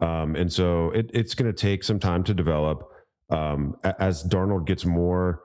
um, 0.00 0.34
and 0.34 0.52
so 0.52 0.90
it, 0.90 1.08
it's 1.14 1.36
going 1.36 1.52
to 1.52 1.56
take 1.56 1.84
some 1.84 2.00
time 2.00 2.24
to 2.24 2.34
develop. 2.34 2.90
Um, 3.30 3.76
as 3.98 4.24
Darnold 4.24 4.66
gets 4.66 4.84
more 4.84 5.42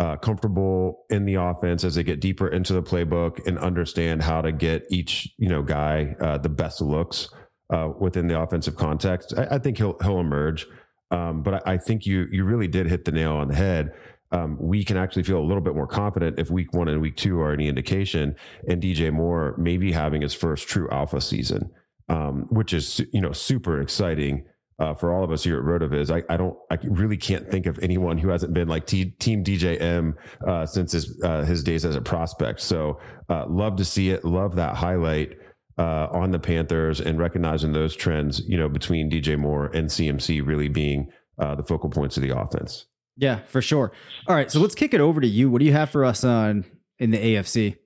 uh, 0.00 0.16
comfortable 0.16 1.04
in 1.10 1.26
the 1.26 1.34
offense, 1.34 1.84
as 1.84 1.94
they 1.94 2.02
get 2.02 2.20
deeper 2.20 2.48
into 2.48 2.72
the 2.72 2.82
playbook 2.82 3.46
and 3.46 3.58
understand 3.58 4.22
how 4.22 4.40
to 4.40 4.50
get 4.50 4.86
each 4.90 5.28
you 5.36 5.48
know 5.48 5.62
guy 5.62 6.16
uh, 6.20 6.38
the 6.38 6.48
best 6.48 6.80
looks 6.80 7.28
uh, 7.68 7.90
within 7.98 8.26
the 8.26 8.40
offensive 8.40 8.76
context, 8.76 9.34
I, 9.36 9.56
I 9.56 9.58
think 9.58 9.76
he'll 9.76 9.96
he'll 10.02 10.18
emerge. 10.18 10.66
Um, 11.10 11.42
but 11.42 11.54
I, 11.66 11.74
I, 11.74 11.76
think 11.76 12.06
you 12.06 12.26
you 12.32 12.44
really 12.44 12.66
did 12.66 12.86
hit 12.86 13.04
the 13.04 13.12
nail 13.12 13.32
on 13.32 13.48
the 13.48 13.54
head. 13.54 13.92
Um, 14.32 14.56
we 14.58 14.84
can 14.84 14.96
actually 14.96 15.24
feel 15.24 15.38
a 15.38 15.44
little 15.44 15.60
bit 15.60 15.74
more 15.74 15.88
confident 15.88 16.38
if 16.38 16.50
week 16.50 16.72
one 16.72 16.88
and 16.88 17.00
week 17.02 17.16
two 17.16 17.40
are 17.40 17.52
any 17.52 17.68
indication, 17.68 18.36
and 18.66 18.82
DJ 18.82 19.12
Moore 19.12 19.54
maybe 19.58 19.92
having 19.92 20.22
his 20.22 20.32
first 20.32 20.66
true 20.66 20.88
alpha 20.90 21.20
season, 21.20 21.70
um, 22.08 22.46
which 22.48 22.72
is 22.72 23.02
you 23.12 23.20
know 23.20 23.32
super 23.32 23.82
exciting 23.82 24.46
uh, 24.80 24.94
for 24.94 25.12
all 25.12 25.22
of 25.22 25.30
us 25.30 25.44
here 25.44 25.58
at 25.58 25.64
Rotoviz. 25.64 26.10
I, 26.10 26.22
I 26.32 26.36
don't, 26.36 26.56
I 26.70 26.78
really 26.84 27.18
can't 27.18 27.48
think 27.50 27.66
of 27.66 27.78
anyone 27.80 28.18
who 28.18 28.30
hasn't 28.30 28.54
been 28.54 28.66
like 28.66 28.86
T, 28.86 29.10
Team 29.10 29.44
DJM 29.44 30.14
uh, 30.46 30.66
since 30.66 30.92
his 30.92 31.20
uh, 31.22 31.44
his 31.44 31.62
days 31.62 31.84
as 31.84 31.94
a 31.94 32.00
prospect. 32.00 32.60
So 32.60 32.98
uh, 33.28 33.44
love 33.48 33.76
to 33.76 33.84
see 33.84 34.10
it. 34.10 34.24
Love 34.24 34.56
that 34.56 34.74
highlight 34.74 35.36
uh, 35.78 36.08
on 36.10 36.30
the 36.30 36.38
Panthers 36.38 37.00
and 37.00 37.18
recognizing 37.18 37.72
those 37.72 37.94
trends, 37.94 38.40
you 38.48 38.56
know, 38.56 38.68
between 38.68 39.10
DJ 39.10 39.38
Moore 39.38 39.66
and 39.66 39.88
CMC 39.88 40.44
really 40.44 40.68
being 40.68 41.10
uh, 41.38 41.54
the 41.54 41.62
focal 41.62 41.90
points 41.90 42.16
of 42.16 42.22
the 42.22 42.36
offense. 42.36 42.86
Yeah, 43.16 43.40
for 43.48 43.60
sure. 43.60 43.92
All 44.26 44.34
right, 44.34 44.50
so 44.50 44.60
let's 44.60 44.74
kick 44.74 44.94
it 44.94 45.00
over 45.00 45.20
to 45.20 45.26
you. 45.26 45.50
What 45.50 45.58
do 45.58 45.66
you 45.66 45.72
have 45.72 45.90
for 45.90 46.06
us 46.06 46.24
on 46.24 46.64
in 46.98 47.10
the 47.10 47.18
AFC? 47.18 47.76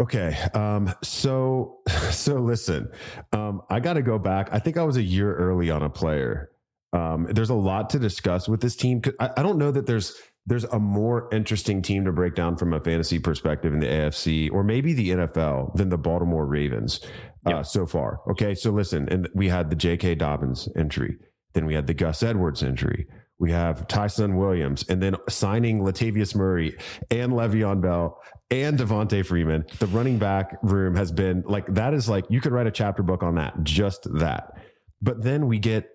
Okay. 0.00 0.34
Um, 0.54 0.92
so, 1.02 1.80
so 2.10 2.36
listen, 2.36 2.90
um, 3.32 3.62
I 3.68 3.80
got 3.80 3.94
to 3.94 4.02
go 4.02 4.18
back. 4.18 4.48
I 4.50 4.58
think 4.58 4.78
I 4.78 4.82
was 4.82 4.96
a 4.96 5.02
year 5.02 5.34
early 5.36 5.70
on 5.70 5.82
a 5.82 5.90
player. 5.90 6.50
Um, 6.92 7.28
there's 7.30 7.50
a 7.50 7.54
lot 7.54 7.90
to 7.90 7.98
discuss 7.98 8.48
with 8.48 8.60
this 8.60 8.74
team. 8.74 9.02
I, 9.20 9.30
I 9.36 9.42
don't 9.42 9.58
know 9.58 9.70
that 9.70 9.86
there's 9.86 10.14
there's 10.46 10.64
a 10.64 10.78
more 10.78 11.28
interesting 11.32 11.82
team 11.82 12.04
to 12.06 12.12
break 12.12 12.34
down 12.34 12.56
from 12.56 12.72
a 12.72 12.80
fantasy 12.80 13.18
perspective 13.18 13.74
in 13.74 13.78
the 13.78 13.86
AFC 13.86 14.50
or 14.50 14.64
maybe 14.64 14.94
the 14.94 15.10
NFL 15.10 15.76
than 15.76 15.90
the 15.90 15.98
Baltimore 15.98 16.46
Ravens 16.46 17.00
uh, 17.46 17.56
yep. 17.56 17.66
so 17.66 17.86
far. 17.86 18.20
Okay, 18.30 18.54
so 18.54 18.70
listen, 18.70 19.06
and 19.10 19.28
we 19.34 19.48
had 19.48 19.70
the 19.70 19.76
J.K. 19.76 20.14
Dobbins 20.16 20.68
entry, 20.76 21.18
then 21.52 21.66
we 21.66 21.74
had 21.74 21.86
the 21.86 21.94
Gus 21.94 22.22
Edwards 22.22 22.62
injury. 22.62 23.06
We 23.38 23.52
have 23.52 23.86
Ty'Son 23.86 24.36
Williams, 24.36 24.84
and 24.88 25.02
then 25.02 25.14
signing 25.28 25.80
Latavius 25.80 26.34
Murray 26.34 26.76
and 27.10 27.32
Le'Veon 27.32 27.80
Bell 27.80 28.20
and 28.50 28.78
Devonta 28.78 29.24
Freeman. 29.24 29.64
The 29.78 29.86
running 29.86 30.18
back 30.18 30.58
room 30.62 30.96
has 30.96 31.12
been 31.12 31.42
like 31.46 31.66
that 31.74 31.94
is 31.94 32.08
like 32.08 32.24
you 32.28 32.40
could 32.40 32.52
write 32.52 32.66
a 32.66 32.70
chapter 32.70 33.02
book 33.02 33.22
on 33.22 33.36
that, 33.36 33.62
just 33.62 34.08
that. 34.18 34.58
But 35.00 35.22
then 35.22 35.46
we 35.46 35.58
get 35.58 35.88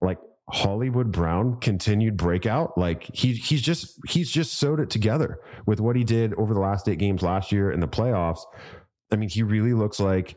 like 0.00 0.18
Hollywood 0.48 1.12
Brown 1.12 1.60
continued 1.60 2.16
breakout. 2.16 2.78
Like 2.78 3.04
he 3.14 3.34
he's 3.34 3.62
just 3.62 3.98
he's 4.08 4.30
just 4.30 4.54
sewed 4.54 4.80
it 4.80 4.90
together 4.90 5.40
with 5.66 5.80
what 5.80 5.96
he 5.96 6.04
did 6.04 6.34
over 6.34 6.54
the 6.54 6.60
last 6.60 6.88
eight 6.88 6.98
games 6.98 7.22
last 7.22 7.52
year 7.52 7.70
in 7.70 7.80
the 7.80 7.88
playoffs. 7.88 8.40
I 9.12 9.16
mean, 9.16 9.28
he 9.28 9.42
really 9.42 9.74
looks 9.74 9.98
like 9.98 10.36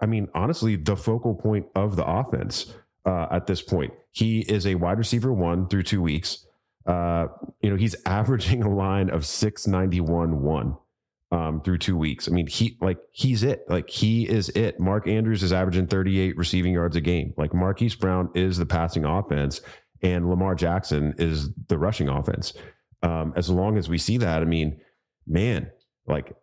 I 0.00 0.06
mean, 0.06 0.28
honestly, 0.34 0.76
the 0.76 0.96
focal 0.96 1.34
point 1.34 1.66
of 1.74 1.96
the 1.96 2.06
offense 2.06 2.72
uh, 3.04 3.26
at 3.30 3.46
this 3.46 3.60
point. 3.60 3.92
He 4.12 4.40
is 4.40 4.66
a 4.66 4.76
wide 4.76 4.98
receiver 4.98 5.32
one 5.32 5.68
through 5.68 5.82
two 5.82 6.00
weeks. 6.00 6.46
Uh, 6.86 7.28
you 7.60 7.70
know, 7.70 7.76
he's 7.76 7.96
averaging 8.06 8.62
a 8.62 8.68
line 8.72 9.10
of 9.10 9.26
691 9.26 10.42
one 10.42 10.76
um, 11.32 11.62
through 11.62 11.78
two 11.78 11.96
weeks. 11.96 12.28
I 12.28 12.30
mean, 12.30 12.46
he 12.46 12.76
like 12.80 12.98
he's 13.10 13.42
it. 13.42 13.64
Like 13.68 13.88
he 13.88 14.28
is 14.28 14.50
it. 14.50 14.78
Mark 14.78 15.08
Andrews 15.08 15.42
is 15.42 15.52
averaging 15.52 15.86
38 15.86 16.36
receiving 16.36 16.74
yards 16.74 16.94
a 16.94 17.00
game. 17.00 17.32
Like 17.36 17.54
Marquise 17.54 17.94
Brown 17.94 18.30
is 18.34 18.58
the 18.58 18.66
passing 18.66 19.04
offense, 19.04 19.62
and 20.02 20.28
Lamar 20.28 20.54
Jackson 20.54 21.14
is 21.18 21.50
the 21.68 21.78
rushing 21.78 22.08
offense. 22.08 22.52
Um, 23.02 23.32
as 23.34 23.48
long 23.48 23.78
as 23.78 23.88
we 23.88 23.98
see 23.98 24.18
that, 24.18 24.42
I 24.42 24.44
mean, 24.44 24.80
man, 25.26 25.70
like 26.06 26.36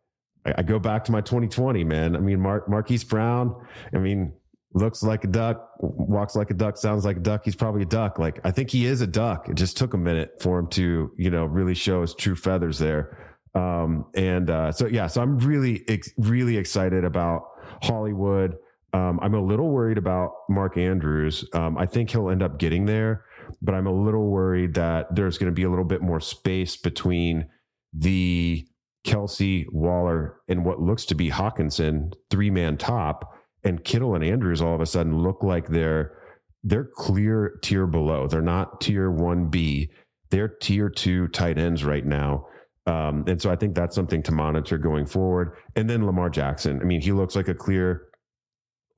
I, 0.46 0.56
I 0.58 0.64
go 0.64 0.80
back 0.80 1.06
to 1.06 1.12
my 1.12 1.22
2020, 1.22 1.84
man. 1.84 2.16
I 2.16 2.20
mean, 2.20 2.40
Mark 2.40 2.68
Marquise 2.68 3.04
Brown. 3.04 3.56
I 3.94 4.00
mean, 4.00 4.34
looks 4.74 5.02
like 5.04 5.24
a 5.24 5.28
duck, 5.28 5.70
walks 5.80 6.36
like 6.36 6.52
a 6.52 6.54
duck, 6.54 6.78
sounds 6.78 7.06
like 7.06 7.18
a 7.18 7.22
duck. 7.22 7.42
He's 7.44 7.56
probably 7.56 7.82
a 7.82 7.86
duck. 7.86 8.20
Like 8.20 8.40
I 8.44 8.52
think 8.52 8.70
he 8.70 8.86
is 8.86 9.02
a 9.02 9.08
duck. 9.08 9.50
It 9.50 9.56
just 9.56 9.78
took 9.78 9.94
a 9.94 9.98
minute 9.98 10.42
for 10.42 10.60
him 10.60 10.68
to, 10.68 11.12
you 11.18 11.30
know, 11.30 11.46
really 11.46 11.74
show 11.74 12.02
his 12.02 12.14
true 12.14 12.36
feathers 12.36 12.78
there. 12.78 13.34
Um, 13.56 14.06
and 14.16 14.50
uh, 14.50 14.72
so 14.72 14.86
yeah, 14.86 15.08
so 15.08 15.22
I'm 15.22 15.40
really, 15.40 15.84
ex- 15.88 16.14
really 16.18 16.58
excited 16.58 17.04
about 17.04 17.44
Hollywood. 17.82 18.56
Um, 18.94 19.20
I'm 19.22 19.34
a 19.34 19.42
little 19.42 19.70
worried 19.70 19.98
about 19.98 20.32
Mark 20.50 20.78
Andrews. 20.78 21.46
Um, 21.54 21.78
I 21.78 21.86
think 21.86 22.12
he'll 22.12 22.30
end 22.30 22.44
up 22.44 22.60
getting 22.60 22.86
there, 22.86 23.26
but 23.62 23.74
I'm 23.74 23.88
a 23.88 23.94
little 23.94 24.30
worried 24.30 24.76
that 24.76 25.16
there's 25.16 25.38
going 25.38 25.52
to 25.52 25.56
be 25.56 25.64
a 25.64 25.70
little 25.70 25.86
bit 25.86 26.02
more 26.02 26.20
space 26.20 26.78
between 26.78 27.48
the 27.94 28.68
Kelce 29.06 29.66
Waller, 29.72 30.42
and 30.48 30.66
what 30.66 30.82
looks 30.82 31.06
to 31.06 31.16
be 31.16 31.30
Hockenson 31.30 32.14
three 32.30 32.50
man 32.50 32.78
top, 32.78 33.34
and 33.64 33.84
Kittle 33.84 34.16
and 34.16 34.24
Andrews 34.24 34.62
all 34.62 34.76
of 34.76 34.82
a 34.82 34.86
sudden 34.86 35.22
look 35.22 35.44
like 35.44 35.68
they're 35.68 36.18
they're 36.64 36.90
clear 36.96 37.60
tier 37.62 37.88
below. 37.88 38.28
They're 38.28 38.42
not 38.42 38.82
tier 38.82 39.10
one 39.10 39.48
B. 39.48 39.90
They're 40.30 40.50
tier 40.50 40.90
two 40.90 41.28
tight 41.30 41.58
ends 41.58 41.84
right 41.84 42.06
now. 42.06 42.48
Um, 42.86 43.24
and 43.28 43.42
so 43.42 43.52
I 43.52 43.56
think 43.56 43.76
that's 43.76 43.96
something 43.96 44.24
to 44.24 44.32
monitor 44.32 44.78
going 44.78 45.06
forward. 45.06 45.56
And 45.76 45.90
then 45.90 46.06
Lamar 46.06 46.30
Jackson. 46.30 46.80
I 46.82 46.86
mean, 46.86 47.02
he 47.02 47.12
looks 47.12 47.36
like 47.36 47.48
a 47.48 47.54
clear 47.54 48.08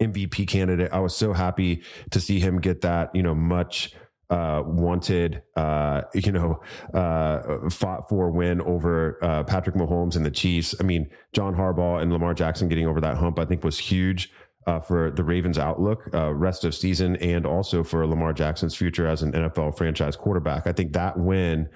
MVP 0.01 0.48
candidate. 0.48 0.91
I 0.91 1.00
was 1.00 1.15
so 1.15 1.34
happy 1.34 1.84
to 2.10 2.20
see 2.20 2.39
him 2.39 2.60
get 2.60 2.82
that, 2.82 3.13
you 3.13 3.22
know, 3.22 3.36
much 3.36 3.94
uh, 4.30 4.63
wanted, 4.65 5.44
uh, 5.58 6.03
you 6.13 6.32
know, 6.32 6.62
uh, 6.94 7.70
fought 7.70 8.08
for 8.08 8.32
win 8.32 8.62
over 8.62 9.20
uh, 9.22 9.44
Patrick 9.44 9.75
Mahomes 9.75 10.15
and 10.15 10.25
the 10.25 10.32
Chiefs. 10.32 10.74
I 10.80 10.84
mean, 10.84 11.10
John 11.34 11.53
Harbaugh 11.53 12.01
and 12.01 12.12
Lamar 12.13 12.34
Jackson 12.34 12.70
getting 12.70 12.88
over 12.88 13.01
that 13.01 13.18
hump, 13.18 13.38
I 13.39 13.46
think 13.46 13.63
was 13.63 13.77
huge. 13.77 14.32
Uh, 14.68 14.80
for 14.80 15.10
the 15.10 15.24
Ravens' 15.24 15.58
outlook, 15.58 16.08
uh, 16.13 16.32
rest 16.32 16.65
of 16.65 16.75
season, 16.75 17.15
and 17.15 17.48
also 17.48 17.84
for 17.84 18.06
Lamar 18.06 18.32
Jackson's 18.32 18.75
future 18.75 19.08
as 19.08 19.24
an 19.24 19.32
NFL 19.32 19.75
franchise 19.75 20.15
quarterback, 20.15 20.68
I 20.68 20.72
think 20.72 20.94
that 20.94 21.18
win 21.18 21.68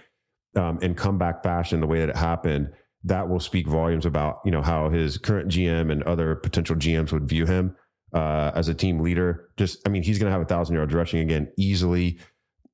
um, 0.56 0.78
in 0.84 0.94
comeback 0.94 1.42
fashion, 1.42 1.80
the 1.80 1.88
way 1.88 2.00
that 2.00 2.10
it 2.10 2.16
happened, 2.16 2.72
that 3.04 3.28
will 3.28 3.40
speak 3.40 3.68
volumes 3.68 4.06
about 4.06 4.40
you 4.46 4.52
know 4.52 4.62
how 4.62 4.90
his 4.90 5.18
current 5.18 5.50
GM 5.50 5.92
and 5.92 6.04
other 6.04 6.36
potential 6.36 6.76
GMs 6.76 7.12
would 7.12 7.28
view 7.28 7.46
him 7.46 7.76
uh, 8.14 8.52
as 8.56 8.68
a 8.68 8.74
team 8.74 9.00
leader. 9.00 9.50
Just, 9.58 9.86
I 9.86 9.90
mean, 9.90 10.02
he's 10.02 10.18
going 10.18 10.28
to 10.28 10.32
have 10.32 10.42
a 10.42 10.46
thousand 10.46 10.76
yards 10.76 10.94
rushing 10.94 11.20
again 11.20 11.52
easily. 11.58 12.18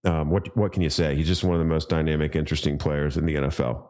Um, 0.04 0.30
what 0.30 0.56
what 0.58 0.72
can 0.72 0.82
you 0.82 0.90
say? 0.90 1.16
He's 1.16 1.28
just 1.28 1.44
one 1.44 1.54
of 1.54 1.60
the 1.60 1.66
most 1.66 1.90
dynamic, 1.90 2.36
interesting 2.36 2.78
players 2.78 3.18
in 3.18 3.26
the 3.26 3.36
NFL. 3.36 3.88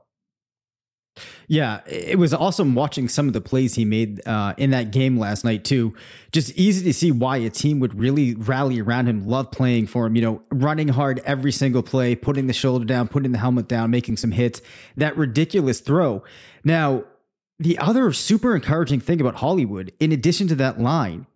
Yeah, 1.48 1.82
it 1.86 2.18
was 2.18 2.34
awesome 2.34 2.76
watching 2.76 3.10
some 3.10 3.28
of 3.28 3.34
the 3.34 3.42
plays 3.42 3.76
he 3.76 3.84
made 3.84 4.26
uh, 4.26 4.54
in 4.58 4.72
that 4.72 4.92
game 4.92 5.20
last 5.20 5.44
night 5.44 5.66
too. 5.66 5.94
Just 6.32 6.52
easy 6.58 6.86
to 6.86 6.94
see 6.94 7.12
why 7.12 7.38
a 7.38 7.50
team 7.50 7.80
would 7.82 8.00
really 8.00 8.36
rally 8.36 8.80
around 8.80 9.08
him, 9.08 9.28
love 9.28 9.52
playing 9.52 9.88
for 9.88 10.06
him. 10.06 10.16
You 10.16 10.22
know, 10.22 10.42
running 10.52 10.88
hard 10.88 11.22
every 11.26 11.52
single 11.52 11.84
play, 11.84 12.16
putting 12.16 12.48
the 12.48 12.54
shoulder 12.54 12.86
down, 12.86 13.10
putting 13.10 13.34
the 13.34 13.38
helmet 13.38 13.68
down, 13.68 13.92
making 13.92 14.18
some 14.18 14.32
hits. 14.32 14.62
That 14.96 15.18
ridiculous 15.18 15.82
throw. 15.82 16.24
Now, 16.64 17.04
the 17.60 17.78
other 17.78 18.12
super 18.14 18.56
encouraging 18.56 19.02
thing 19.02 19.20
about 19.20 19.36
Hollywood, 19.36 19.92
in 20.00 20.12
addition 20.12 20.48
to 20.48 20.56
that 20.56 20.80
line, 20.80 21.28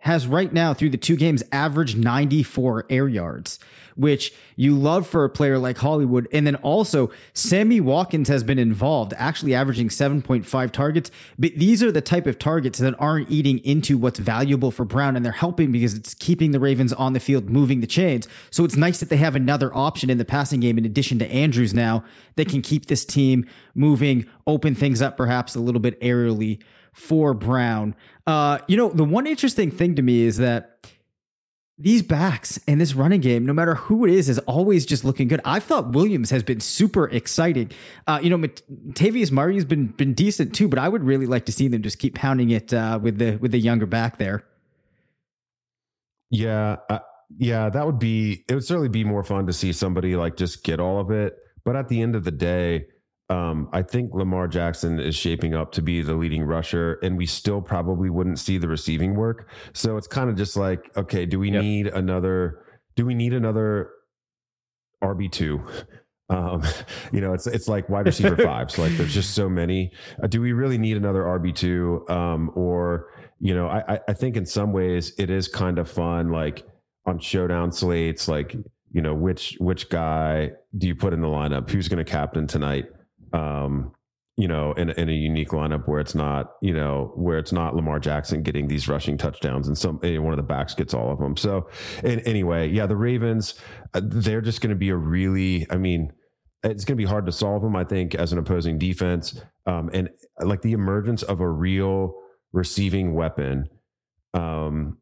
has 0.00 0.26
right 0.26 0.52
now 0.52 0.72
through 0.72 0.90
the 0.90 0.96
two 0.96 1.16
games 1.16 1.42
averaged 1.50 1.98
94 1.98 2.86
air 2.88 3.08
yards, 3.08 3.58
which 3.96 4.32
you 4.54 4.76
love 4.76 5.08
for 5.08 5.24
a 5.24 5.28
player 5.28 5.58
like 5.58 5.78
Hollywood. 5.78 6.28
And 6.32 6.46
then 6.46 6.54
also, 6.56 7.10
Sammy 7.34 7.80
Watkins 7.80 8.28
has 8.28 8.44
been 8.44 8.60
involved, 8.60 9.12
actually 9.16 9.56
averaging 9.56 9.88
7.5 9.88 10.70
targets. 10.70 11.10
But 11.36 11.52
these 11.56 11.82
are 11.82 11.90
the 11.90 12.00
type 12.00 12.26
of 12.26 12.38
targets 12.38 12.78
that 12.78 12.94
aren't 13.00 13.28
eating 13.28 13.58
into 13.64 13.98
what's 13.98 14.20
valuable 14.20 14.70
for 14.70 14.84
Brown, 14.84 15.16
and 15.16 15.24
they're 15.24 15.32
helping 15.32 15.72
because 15.72 15.94
it's 15.94 16.14
keeping 16.14 16.52
the 16.52 16.60
Ravens 16.60 16.92
on 16.92 17.12
the 17.12 17.20
field, 17.20 17.50
moving 17.50 17.80
the 17.80 17.86
chains. 17.88 18.28
So 18.50 18.64
it's 18.64 18.76
nice 18.76 19.00
that 19.00 19.08
they 19.08 19.16
have 19.16 19.34
another 19.34 19.76
option 19.76 20.10
in 20.10 20.18
the 20.18 20.24
passing 20.24 20.60
game 20.60 20.78
in 20.78 20.84
addition 20.84 21.18
to 21.18 21.26
Andrews 21.26 21.74
now 21.74 22.04
that 22.36 22.48
can 22.48 22.62
keep 22.62 22.86
this 22.86 23.04
team 23.04 23.46
moving, 23.74 24.26
open 24.46 24.76
things 24.76 25.02
up 25.02 25.16
perhaps 25.16 25.56
a 25.56 25.60
little 25.60 25.80
bit 25.80 26.00
aerially 26.00 26.60
for 26.98 27.32
Brown. 27.32 27.94
Uh, 28.26 28.58
you 28.66 28.76
know, 28.76 28.90
the 28.90 29.04
one 29.04 29.26
interesting 29.26 29.70
thing 29.70 29.94
to 29.94 30.02
me 30.02 30.22
is 30.22 30.38
that 30.38 30.86
these 31.78 32.02
backs 32.02 32.58
and 32.66 32.80
this 32.80 32.94
running 32.94 33.20
game, 33.20 33.46
no 33.46 33.52
matter 33.52 33.76
who 33.76 34.04
it 34.04 34.10
is, 34.10 34.28
is 34.28 34.40
always 34.40 34.84
just 34.84 35.04
looking 35.04 35.28
good. 35.28 35.40
I 35.44 35.60
thought 35.60 35.92
Williams 35.92 36.30
has 36.30 36.42
been 36.42 36.58
super 36.58 37.08
exciting. 37.08 37.70
Uh, 38.08 38.18
you 38.20 38.30
know, 38.30 38.38
Tavius 38.94 39.30
Murray 39.30 39.54
has 39.54 39.64
been 39.64 39.86
been 39.86 40.12
decent 40.12 40.54
too, 40.54 40.66
but 40.66 40.80
I 40.80 40.88
would 40.88 41.04
really 41.04 41.26
like 41.26 41.46
to 41.46 41.52
see 41.52 41.68
them 41.68 41.82
just 41.82 42.00
keep 42.00 42.16
pounding 42.16 42.50
it 42.50 42.74
uh, 42.74 42.98
with 43.00 43.18
the 43.18 43.36
with 43.36 43.52
the 43.52 43.60
younger 43.60 43.86
back 43.86 44.18
there. 44.18 44.44
Yeah, 46.30 46.76
uh, 46.90 46.98
yeah, 47.38 47.70
that 47.70 47.86
would 47.86 48.00
be. 48.00 48.44
It 48.48 48.54
would 48.54 48.64
certainly 48.64 48.88
be 48.88 49.04
more 49.04 49.22
fun 49.22 49.46
to 49.46 49.52
see 49.52 49.72
somebody 49.72 50.16
like 50.16 50.36
just 50.36 50.64
get 50.64 50.80
all 50.80 50.98
of 50.98 51.12
it. 51.12 51.36
But 51.64 51.76
at 51.76 51.88
the 51.88 52.02
end 52.02 52.16
of 52.16 52.24
the 52.24 52.32
day, 52.32 52.86
um, 53.30 53.68
I 53.72 53.82
think 53.82 54.14
Lamar 54.14 54.48
Jackson 54.48 54.98
is 54.98 55.14
shaping 55.14 55.54
up 55.54 55.72
to 55.72 55.82
be 55.82 56.00
the 56.00 56.14
leading 56.14 56.44
rusher, 56.44 56.98
and 57.02 57.18
we 57.18 57.26
still 57.26 57.60
probably 57.60 58.08
wouldn't 58.08 58.38
see 58.38 58.56
the 58.56 58.68
receiving 58.68 59.14
work. 59.14 59.48
So 59.74 59.98
it's 59.98 60.06
kind 60.06 60.30
of 60.30 60.36
just 60.36 60.56
like, 60.56 60.90
okay, 60.96 61.26
do 61.26 61.38
we 61.38 61.50
yep. 61.50 61.62
need 61.62 61.86
another? 61.88 62.64
Do 62.96 63.04
we 63.04 63.14
need 63.14 63.34
another 63.34 63.90
RB 65.02 65.30
two? 65.30 65.62
Um, 66.30 66.62
you 67.10 67.22
know, 67.22 67.32
it's 67.32 67.46
it's 67.46 67.68
like 67.68 67.88
wide 67.88 68.04
receiver 68.04 68.36
fives. 68.44 68.74
So 68.74 68.82
like 68.82 68.92
there's 68.98 69.14
just 69.14 69.34
so 69.34 69.48
many. 69.48 69.90
Uh, 70.22 70.26
do 70.26 70.42
we 70.42 70.52
really 70.52 70.76
need 70.76 70.98
another 70.98 71.22
RB 71.22 71.54
two? 71.54 72.04
Um, 72.10 72.50
or 72.54 73.06
you 73.40 73.54
know, 73.54 73.66
I 73.66 73.98
I 74.06 74.12
think 74.12 74.36
in 74.36 74.44
some 74.44 74.74
ways 74.74 75.14
it 75.16 75.30
is 75.30 75.48
kind 75.48 75.78
of 75.78 75.90
fun, 75.90 76.30
like 76.30 76.66
on 77.06 77.18
showdown 77.18 77.72
slates, 77.72 78.28
like 78.28 78.54
you 78.92 79.00
know 79.00 79.14
which 79.14 79.56
which 79.58 79.88
guy 79.88 80.50
do 80.76 80.86
you 80.86 80.94
put 80.94 81.14
in 81.14 81.22
the 81.22 81.28
lineup? 81.28 81.70
Who's 81.70 81.88
going 81.88 82.04
to 82.04 82.10
captain 82.10 82.46
tonight? 82.46 82.90
Um, 83.32 83.92
you 84.38 84.46
know, 84.46 84.72
in, 84.74 84.90
in 84.90 85.08
a 85.08 85.12
unique 85.12 85.48
lineup 85.48 85.88
where 85.88 85.98
it's 85.98 86.14
not, 86.14 86.52
you 86.62 86.72
know, 86.72 87.12
where 87.16 87.38
it's 87.38 87.50
not 87.50 87.74
Lamar 87.74 87.98
Jackson 87.98 88.44
getting 88.44 88.68
these 88.68 88.88
rushing 88.88 89.18
touchdowns 89.18 89.66
and 89.66 89.76
some 89.76 89.96
one 89.96 90.32
of 90.32 90.36
the 90.36 90.44
backs 90.44 90.74
gets 90.74 90.94
all 90.94 91.10
of 91.10 91.18
them. 91.18 91.36
So, 91.36 91.68
and 92.04 92.22
anyway, 92.24 92.68
yeah, 92.68 92.86
the 92.86 92.96
Ravens, 92.96 93.54
uh, 93.94 94.00
they're 94.04 94.40
just 94.40 94.60
going 94.60 94.70
to 94.70 94.76
be 94.76 94.90
a 94.90 94.96
really, 94.96 95.66
I 95.70 95.76
mean, 95.76 96.12
it's 96.62 96.84
going 96.84 96.96
to 96.96 97.02
be 97.02 97.04
hard 97.04 97.26
to 97.26 97.32
solve 97.32 97.62
them, 97.62 97.74
I 97.74 97.82
think, 97.82 98.14
as 98.14 98.32
an 98.32 98.38
opposing 98.38 98.78
defense. 98.78 99.40
Um, 99.66 99.90
and 99.92 100.08
like 100.40 100.62
the 100.62 100.72
emergence 100.72 101.24
of 101.24 101.40
a 101.40 101.48
real 101.48 102.14
receiving 102.52 103.14
weapon 103.14 103.68
um, 104.34 104.98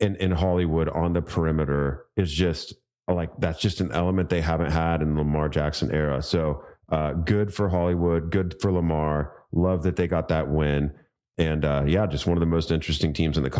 in, 0.00 0.16
in 0.16 0.32
Hollywood 0.32 0.88
on 0.88 1.12
the 1.12 1.22
perimeter 1.22 2.06
is 2.16 2.32
just 2.32 2.74
like 3.08 3.30
that's 3.38 3.60
just 3.60 3.80
an 3.80 3.92
element 3.92 4.28
they 4.28 4.40
haven't 4.40 4.72
had 4.72 5.02
in 5.02 5.14
the 5.14 5.20
Lamar 5.20 5.48
Jackson 5.48 5.92
era. 5.92 6.20
So, 6.20 6.64
uh, 6.88 7.12
good 7.12 7.52
for 7.52 7.68
Hollywood, 7.68 8.30
good 8.30 8.56
for 8.60 8.72
Lamar. 8.72 9.32
Love 9.52 9.82
that 9.84 9.96
they 9.96 10.06
got 10.06 10.28
that 10.28 10.48
win. 10.48 10.92
And 11.38 11.64
uh, 11.64 11.84
yeah, 11.86 12.06
just 12.06 12.26
one 12.26 12.36
of 12.36 12.40
the 12.40 12.46
most 12.46 12.70
interesting 12.70 13.12
teams 13.12 13.36
in 13.36 13.44
the 13.44 13.50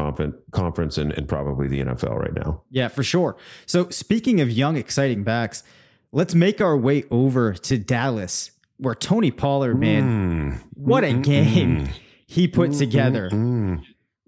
conference 0.52 0.96
and, 0.96 1.12
and 1.12 1.28
probably 1.28 1.68
the 1.68 1.80
NFL 1.80 2.16
right 2.16 2.32
now. 2.34 2.62
Yeah, 2.70 2.88
for 2.88 3.02
sure. 3.02 3.36
So, 3.66 3.90
speaking 3.90 4.40
of 4.40 4.50
young, 4.50 4.76
exciting 4.76 5.24
backs, 5.24 5.62
let's 6.10 6.34
make 6.34 6.62
our 6.62 6.76
way 6.76 7.04
over 7.10 7.52
to 7.52 7.78
Dallas, 7.78 8.52
where 8.78 8.94
Tony 8.94 9.30
Pollard, 9.30 9.78
man, 9.78 10.52
mm. 10.52 10.62
what 10.72 11.04
a 11.04 11.12
game 11.12 11.86
mm. 11.86 11.90
he 12.26 12.48
put 12.48 12.70
mm. 12.70 12.78
together. 12.78 13.28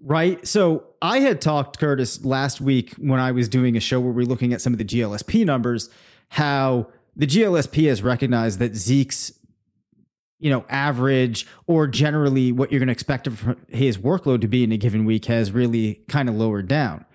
Right. 0.01 0.47
So 0.47 0.85
I 1.01 1.19
had 1.19 1.41
talked, 1.41 1.77
Curtis, 1.77 2.23
last 2.23 2.61
week 2.61 2.93
when 2.93 3.19
I 3.19 3.31
was 3.31 3.49
doing 3.49 3.75
a 3.75 3.81
show 3.81 3.99
where 3.99 4.13
we 4.13 4.23
are 4.23 4.27
looking 4.27 4.53
at 4.53 4.61
some 4.61 4.73
of 4.73 4.79
the 4.79 4.85
GLSP 4.85 5.45
numbers, 5.45 5.89
how 6.29 6.87
the 7.19 7.27
GLSP 7.27 7.87
has 7.89 8.01
recognized 8.01 8.59
that 8.59 8.75
Zeke's 8.75 9.33
you 10.39 10.49
know, 10.49 10.65
average 10.69 11.45
or 11.67 11.85
generally 11.85 12.53
what 12.53 12.71
you're 12.71 12.79
going 12.79 12.87
to 12.87 12.93
expect 12.93 13.27
of 13.27 13.57
his 13.67 13.97
workload 13.97 14.39
to 14.41 14.47
be 14.47 14.63
in 14.63 14.71
a 14.71 14.77
given 14.77 15.03
week 15.03 15.25
has 15.25 15.51
really 15.51 16.01
kind 16.07 16.29
of 16.29 16.35
lowered 16.35 16.67
down. 16.67 17.05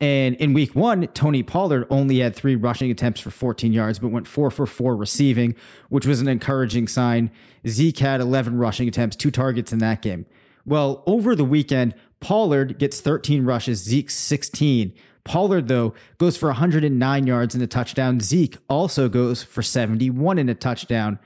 And 0.00 0.36
in 0.36 0.52
week 0.52 0.76
one, 0.76 1.08
Tony 1.08 1.42
Pollard 1.42 1.88
only 1.90 2.20
had 2.20 2.36
three 2.36 2.54
rushing 2.54 2.88
attempts 2.88 3.20
for 3.20 3.30
14 3.30 3.72
yards, 3.72 3.98
but 3.98 4.12
went 4.12 4.28
four 4.28 4.48
for 4.52 4.64
four 4.64 4.94
receiving, 4.94 5.56
which 5.88 6.06
was 6.06 6.20
an 6.20 6.28
encouraging 6.28 6.86
sign. 6.86 7.32
Zeke 7.66 7.98
had 7.98 8.20
11 8.20 8.56
rushing 8.56 8.86
attempts, 8.86 9.16
two 9.16 9.32
targets 9.32 9.72
in 9.72 9.80
that 9.80 10.00
game. 10.00 10.24
Well, 10.64 11.02
over 11.04 11.34
the 11.34 11.44
weekend, 11.44 11.96
Pollard 12.20 12.78
gets 12.78 13.00
13 13.00 13.44
rushes, 13.44 13.82
Zeke 13.82 14.10
16. 14.10 14.92
Pollard, 15.28 15.68
though, 15.68 15.92
goes 16.16 16.38
for 16.38 16.48
109 16.48 17.26
yards 17.26 17.54
in 17.54 17.60
a 17.60 17.66
touchdown. 17.66 18.18
Zeke 18.18 18.56
also 18.66 19.10
goes 19.10 19.42
for 19.42 19.62
71 19.62 20.38
in 20.38 20.48
a 20.48 20.54
touchdown. 20.54 21.18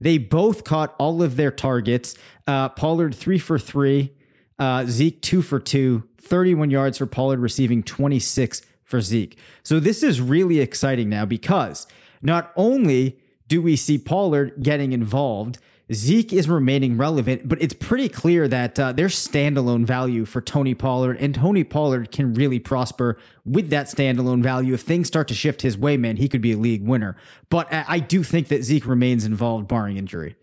They 0.00 0.16
both 0.16 0.64
caught 0.64 0.94
all 0.98 1.22
of 1.22 1.36
their 1.36 1.50
targets. 1.50 2.14
Uh, 2.46 2.70
Pollard, 2.70 3.14
three 3.14 3.38
for 3.38 3.58
three. 3.58 4.14
Uh, 4.58 4.86
Zeke, 4.86 5.20
two 5.20 5.42
for 5.42 5.60
two. 5.60 6.08
31 6.18 6.70
yards 6.70 6.96
for 6.96 7.04
Pollard, 7.04 7.40
receiving 7.40 7.82
26 7.82 8.62
for 8.84 9.02
Zeke. 9.02 9.36
So 9.62 9.78
this 9.78 10.02
is 10.02 10.20
really 10.20 10.60
exciting 10.60 11.10
now 11.10 11.26
because 11.26 11.86
not 12.22 12.52
only 12.56 13.18
do 13.48 13.60
we 13.60 13.76
see 13.76 13.98
Pollard 13.98 14.54
getting 14.62 14.92
involved, 14.92 15.58
Zeke 15.92 16.32
is 16.32 16.48
remaining 16.48 16.96
relevant, 16.96 17.48
but 17.48 17.60
it's 17.60 17.74
pretty 17.74 18.08
clear 18.08 18.48
that 18.48 18.78
uh, 18.78 18.92
there's 18.92 19.14
standalone 19.14 19.84
value 19.84 20.24
for 20.24 20.40
Tony 20.40 20.74
Pollard, 20.74 21.16
and 21.18 21.34
Tony 21.34 21.64
Pollard 21.64 22.10
can 22.10 22.34
really 22.34 22.58
prosper 22.58 23.18
with 23.44 23.70
that 23.70 23.86
standalone 23.86 24.42
value. 24.42 24.74
If 24.74 24.82
things 24.82 25.08
start 25.08 25.28
to 25.28 25.34
shift 25.34 25.62
his 25.62 25.76
way, 25.76 25.96
man, 25.96 26.16
he 26.16 26.28
could 26.28 26.40
be 26.40 26.52
a 26.52 26.56
league 26.56 26.84
winner. 26.84 27.16
But 27.48 27.68
I 27.72 27.98
do 27.98 28.22
think 28.22 28.48
that 28.48 28.62
Zeke 28.62 28.86
remains 28.86 29.24
involved, 29.24 29.68
barring 29.68 29.96
injury. 29.96 30.36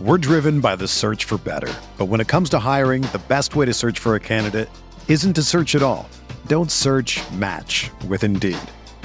We're 0.00 0.18
driven 0.18 0.60
by 0.60 0.76
the 0.76 0.88
search 0.88 1.24
for 1.24 1.38
better. 1.38 1.72
But 1.96 2.06
when 2.06 2.20
it 2.20 2.28
comes 2.28 2.50
to 2.50 2.58
hiring, 2.58 3.02
the 3.02 3.22
best 3.28 3.54
way 3.54 3.66
to 3.66 3.72
search 3.74 3.98
for 3.98 4.14
a 4.14 4.20
candidate 4.20 4.68
isn't 5.08 5.34
to 5.34 5.42
search 5.42 5.74
at 5.74 5.82
all. 5.82 6.08
Don't 6.48 6.72
search 6.72 7.20
match 7.32 7.90
with 8.08 8.24
Indeed. 8.24 8.58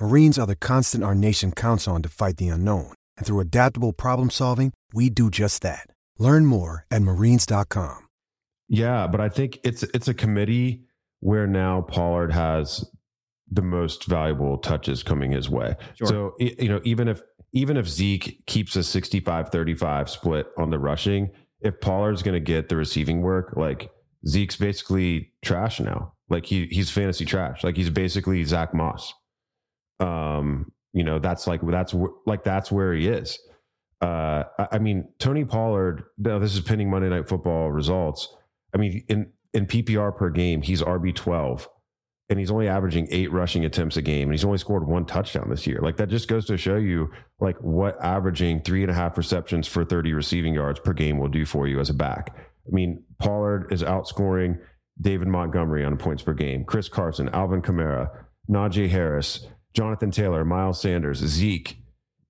Marines 0.00 0.38
are 0.38 0.46
the 0.46 0.56
constant 0.56 1.04
our 1.04 1.14
nation 1.14 1.52
counts 1.52 1.86
on 1.86 2.02
to 2.02 2.08
fight 2.08 2.36
the 2.36 2.48
unknown. 2.48 2.92
And 3.16 3.26
through 3.26 3.40
adaptable 3.40 3.92
problem 3.92 4.30
solving, 4.30 4.72
we 4.92 5.08
do 5.08 5.30
just 5.30 5.62
that. 5.62 5.86
Learn 6.18 6.46
more 6.46 6.84
at 6.90 7.02
marines.com. 7.02 8.08
Yeah, 8.68 9.06
but 9.06 9.20
I 9.20 9.28
think 9.28 9.58
it's 9.62 9.82
it's 9.82 10.08
a 10.08 10.14
committee 10.14 10.84
where 11.20 11.46
now 11.46 11.82
Pollard 11.82 12.32
has 12.32 12.84
the 13.50 13.62
most 13.62 14.06
valuable 14.06 14.58
touches 14.58 15.02
coming 15.02 15.32
his 15.32 15.48
way. 15.50 15.76
Sure. 15.94 16.06
So 16.06 16.34
you 16.38 16.68
know, 16.68 16.80
even 16.84 17.08
if 17.08 17.22
even 17.52 17.76
if 17.76 17.86
Zeke 17.86 18.44
keeps 18.46 18.74
a 18.74 18.80
65-35 18.80 20.08
split 20.08 20.48
on 20.58 20.70
the 20.70 20.78
rushing, 20.78 21.30
if 21.60 21.80
Pollard's 21.80 22.22
going 22.22 22.34
to 22.34 22.40
get 22.40 22.68
the 22.68 22.76
receiving 22.76 23.22
work, 23.22 23.54
like 23.56 23.90
Zeke's 24.26 24.56
basically 24.56 25.32
trash 25.42 25.78
now. 25.78 26.14
Like 26.28 26.46
he 26.46 26.66
he's 26.66 26.90
fantasy 26.90 27.24
trash. 27.24 27.62
Like 27.62 27.76
he's 27.76 27.90
basically 27.90 28.42
Zack 28.44 28.74
Moss. 28.74 29.12
Um, 30.04 30.72
you 30.92 31.02
know, 31.02 31.18
that's 31.18 31.46
like 31.46 31.60
that's 31.66 31.94
like 32.26 32.44
that's 32.44 32.70
where 32.70 32.92
he 32.94 33.08
is. 33.08 33.38
Uh, 34.00 34.44
I, 34.70 34.78
mean, 34.78 35.08
Tony 35.18 35.44
Pollard. 35.44 36.04
Now 36.18 36.38
this 36.38 36.54
is 36.54 36.60
pending 36.60 36.90
Monday 36.90 37.08
Night 37.08 37.28
Football 37.28 37.70
results. 37.70 38.28
I 38.74 38.78
mean, 38.78 39.04
in 39.08 39.32
in 39.52 39.66
PPR 39.66 40.16
per 40.16 40.30
game, 40.30 40.62
he's 40.62 40.82
RB 40.82 41.14
twelve, 41.14 41.68
and 42.28 42.38
he's 42.38 42.50
only 42.50 42.68
averaging 42.68 43.08
eight 43.10 43.32
rushing 43.32 43.64
attempts 43.64 43.96
a 43.96 44.02
game, 44.02 44.24
and 44.24 44.32
he's 44.32 44.44
only 44.44 44.58
scored 44.58 44.86
one 44.86 45.06
touchdown 45.06 45.48
this 45.48 45.66
year. 45.66 45.80
Like 45.80 45.96
that 45.96 46.10
just 46.10 46.28
goes 46.28 46.44
to 46.46 46.56
show 46.58 46.76
you 46.76 47.10
like 47.40 47.56
what 47.60 48.02
averaging 48.04 48.60
three 48.60 48.82
and 48.82 48.90
a 48.90 48.94
half 48.94 49.16
receptions 49.16 49.66
for 49.66 49.84
thirty 49.84 50.12
receiving 50.12 50.54
yards 50.54 50.80
per 50.80 50.92
game 50.92 51.18
will 51.18 51.28
do 51.28 51.46
for 51.46 51.66
you 51.66 51.80
as 51.80 51.88
a 51.88 51.94
back. 51.94 52.36
I 52.36 52.70
mean, 52.70 53.02
Pollard 53.18 53.72
is 53.72 53.82
outscoring 53.82 54.58
David 55.00 55.28
Montgomery 55.28 55.84
on 55.84 55.96
points 55.96 56.22
per 56.22 56.34
game, 56.34 56.64
Chris 56.64 56.88
Carson, 56.88 57.30
Alvin 57.30 57.62
Kamara, 57.62 58.10
Najee 58.50 58.88
Harris, 58.88 59.46
Jonathan 59.74 60.10
Taylor, 60.10 60.44
Miles 60.44 60.80
Sanders, 60.80 61.18
Zeke, 61.18 61.76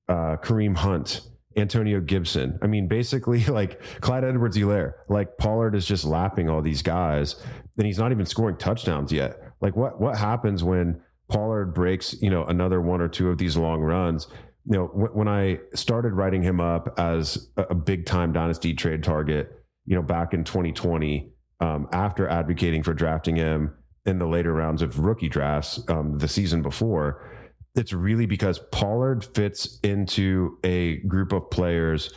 uh, 0.08 0.36
Kareem 0.42 0.76
Hunt, 0.76 1.20
Antonio 1.56 2.00
Gibson. 2.00 2.58
I 2.62 2.66
mean, 2.66 2.88
basically, 2.88 3.44
like 3.46 3.80
Clyde 4.00 4.24
Edwards 4.24 4.56
Helaire, 4.56 4.94
like 5.08 5.36
Pollard 5.38 5.74
is 5.74 5.86
just 5.86 6.04
lapping 6.04 6.48
all 6.48 6.62
these 6.62 6.82
guys, 6.82 7.36
and 7.76 7.86
he's 7.86 7.98
not 7.98 8.12
even 8.12 8.26
scoring 8.26 8.56
touchdowns 8.56 9.12
yet. 9.12 9.40
Like, 9.60 9.76
what 9.76 10.00
what 10.00 10.16
happens 10.16 10.64
when 10.64 11.00
Pollard 11.28 11.74
breaks, 11.74 12.20
you 12.20 12.30
know, 12.30 12.44
another 12.44 12.80
one 12.80 13.00
or 13.00 13.08
two 13.08 13.30
of 13.30 13.38
these 13.38 13.56
long 13.56 13.80
runs? 13.80 14.26
You 14.66 14.78
know, 14.78 14.84
when, 14.86 15.10
when 15.12 15.28
I 15.28 15.58
started 15.74 16.14
writing 16.14 16.42
him 16.42 16.60
up 16.60 16.94
as 16.98 17.50
a, 17.56 17.62
a 17.64 17.74
big 17.74 18.06
time 18.06 18.32
dynasty 18.32 18.74
trade 18.74 19.02
target, 19.02 19.52
you 19.84 19.94
know, 19.94 20.02
back 20.02 20.32
in 20.32 20.44
2020, 20.44 21.30
um, 21.60 21.88
after 21.92 22.28
advocating 22.28 22.82
for 22.82 22.94
drafting 22.94 23.36
him 23.36 23.74
in 24.06 24.18
the 24.18 24.26
later 24.26 24.52
rounds 24.52 24.82
of 24.82 24.98
rookie 24.98 25.28
drafts 25.28 25.80
um, 25.88 26.18
the 26.18 26.28
season 26.28 26.62
before, 26.62 27.33
it's 27.74 27.92
really 27.92 28.26
because 28.26 28.60
Pollard 28.70 29.24
fits 29.34 29.78
into 29.82 30.58
a 30.62 30.98
group 30.98 31.32
of 31.32 31.50
players 31.50 32.12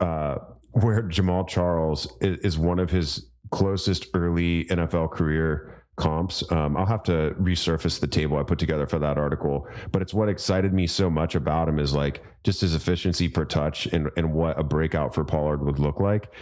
uh, 0.00 0.36
where 0.72 1.02
Jamaal 1.02 1.48
Charles 1.48 2.06
is, 2.20 2.38
is, 2.38 2.58
one 2.58 2.78
of 2.78 2.90
his 2.90 3.30
closest 3.50 4.06
early 4.14 4.64
NFL 4.66 5.10
career 5.10 5.84
comps. 5.96 6.42
Um, 6.50 6.76
I'll 6.76 6.86
have 6.86 7.02
to 7.04 7.34
resurface 7.40 8.00
the 8.00 8.06
table 8.06 8.38
I 8.38 8.42
put 8.42 8.58
together 8.58 8.86
for 8.86 8.98
that 8.98 9.18
article, 9.18 9.66
but 9.90 10.00
it's 10.00 10.14
what 10.14 10.28
excited 10.28 10.72
me 10.72 10.86
so 10.86 11.10
much 11.10 11.34
about 11.34 11.68
him 11.68 11.78
is 11.78 11.92
like 11.92 12.22
just 12.44 12.60
his 12.60 12.74
efficiency 12.74 13.28
per 13.28 13.44
touch 13.44 13.86
and, 13.86 14.08
and 14.16 14.32
what 14.32 14.58
a 14.58 14.62
breakout 14.62 15.14
for 15.14 15.24
Pollard 15.24 15.62
would 15.62 15.78
look 15.78 16.00
like. 16.00 16.32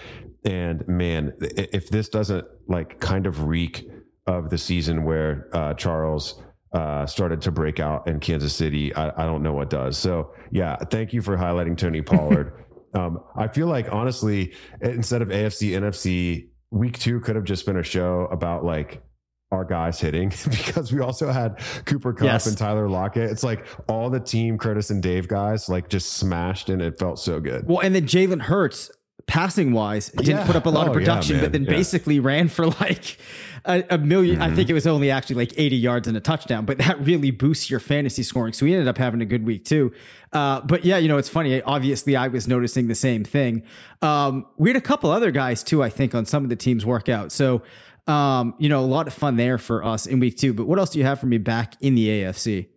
And 0.45 0.87
man, 0.87 1.33
if 1.41 1.89
this 1.89 2.09
doesn't 2.09 2.47
like 2.69 3.01
kind 3.01 3.27
of 3.27 3.45
reek 3.45 3.89
of 4.27 4.51
the 4.51 4.59
season 4.59 5.05
where 5.05 5.49
uh, 5.53 5.75
Charles 5.75 6.41
uh, 6.73 7.07
started 7.07 7.41
to 7.43 7.51
break 7.51 7.81
out 7.81 8.07
in 8.07 8.21
Kansas 8.21 8.55
City, 8.55 8.95
I, 8.95 9.09
I, 9.23 9.27
don't 9.27 9.43
know 9.43 9.53
what 9.53 9.71
does. 9.71 9.97
So 9.97 10.35
yeah, 10.51 10.77
thank 10.77 11.13
you 11.13 11.23
for 11.23 11.37
highlighting 11.37 11.79
Tony 11.79 12.03
Pollard. 12.03 12.53
um, 12.95 13.21
I 13.37 13.49
feel 13.49 13.69
like 13.69 13.91
honestly, 13.91 14.55
instead 14.81 15.23
of 15.23 15.29
AFC, 15.29 15.71
NFC, 15.71 16.49
week 16.71 16.99
two 16.99 17.21
could 17.21 17.37
have 17.37 17.45
just 17.45 17.65
been 17.65 17.79
a 17.79 17.83
show 17.83 18.29
about 18.31 18.65
like 18.65 19.03
our 19.51 19.65
guys 19.65 19.99
hitting 19.99 20.29
because 20.51 20.93
we 20.93 21.01
also 21.01 21.33
had 21.33 21.59
Cooper 21.87 22.13
Kupp 22.13 22.27
yes. 22.27 22.47
and 22.47 22.57
Tyler 22.59 22.89
Lockett. 22.89 23.31
It's 23.31 23.43
like 23.43 23.67
all 23.89 24.11
the 24.11 24.21
team 24.21 24.59
Curtis 24.59 24.91
and 24.91 25.03
Dave 25.03 25.27
guys 25.27 25.69
like 25.69 25.89
just 25.89 26.15
smashed 26.15 26.69
and 26.69 26.83
it 26.83 26.99
felt 26.99 27.19
so 27.19 27.41
good. 27.41 27.67
Well, 27.67 27.81
and 27.81 27.95
then 27.95 28.07
Jalen 28.07 28.43
Hurts 28.43 28.91
passing 29.29 29.73
wise 29.73 30.09
didn't 30.09 30.39
yeah. 30.39 30.47
put 30.47 30.57
up 30.57 30.67
a 30.67 30.71
lot 30.71 30.87
oh, 30.87 30.91
of 30.91 30.95
production, 30.95 31.37
yeah, 31.37 31.43
but 31.43 31.53
then 31.53 31.63
yeah. 31.63 31.71
basically 31.71 32.19
ran 32.19 32.49
for 32.49 32.67
like 32.67 33.19
a, 33.65 33.81
a 33.91 33.99
1000000 33.99 34.33
mm-hmm. 34.33 34.43
I 34.43 34.55
think 34.55 34.69
it 34.71 34.73
was 34.73 34.87
only 34.87 35.11
actually 35.11 35.37
like 35.37 35.53
80 35.57 35.77
yards 35.77 36.09
and 36.09 36.17
a 36.17 36.21
touchdown, 36.21 36.65
but 36.65 36.79
that 36.79 36.99
really 37.01 37.31
boosts 37.31 37.71
your 37.71 37.79
fantasy 37.79 38.23
scoring. 38.23 38.53
So 38.53 38.67
he 38.67 38.73
ended 38.73 38.89
up 38.89 38.99
having 38.99 39.21
a 39.21 39.27
good 39.27 39.47
week 39.47 39.65
too. 39.65 39.93
Uh, 40.33 40.63
but 40.63 40.85
yeah, 40.85 40.97
you 40.97 41.09
know, 41.09 41.19
it's 41.19 41.29
funny. 41.29 41.63
Obviously, 41.63 42.17
I 42.17 42.29
was 42.29 42.49
noticing 42.49 42.89
the 42.89 42.95
same 42.95 43.23
thing. 43.23 43.63
Um, 44.03 44.47
we 44.57 44.71
had 44.71 44.77
a 44.77 44.81
couple 44.81 45.11
other 45.11 45.31
guys 45.31 45.63
too, 45.63 45.83
I 45.83 45.91
think, 45.91 46.15
on 46.15 46.25
some 46.25 46.43
of 46.43 46.49
the 46.49 46.57
teams' 46.57 46.85
workout. 46.85 47.31
So, 47.31 47.63
um, 48.07 48.55
you 48.59 48.69
know, 48.69 48.81
a 48.81 48.87
lot 48.87 49.07
of 49.07 49.15
fun 49.15 49.37
there 49.37 49.59
for 49.59 49.85
us 49.85 50.07
in 50.07 50.19
week 50.19 50.39
two. 50.39 50.55
But 50.55 50.67
what 50.67 50.79
else 50.79 50.91
do 50.91 50.99
you 50.99 51.05
have 51.05 51.21
for 51.21 51.27
me 51.27 51.39
back 51.39 51.75
in 51.81 51.95
the 51.95 52.09
AFC? 52.09 52.69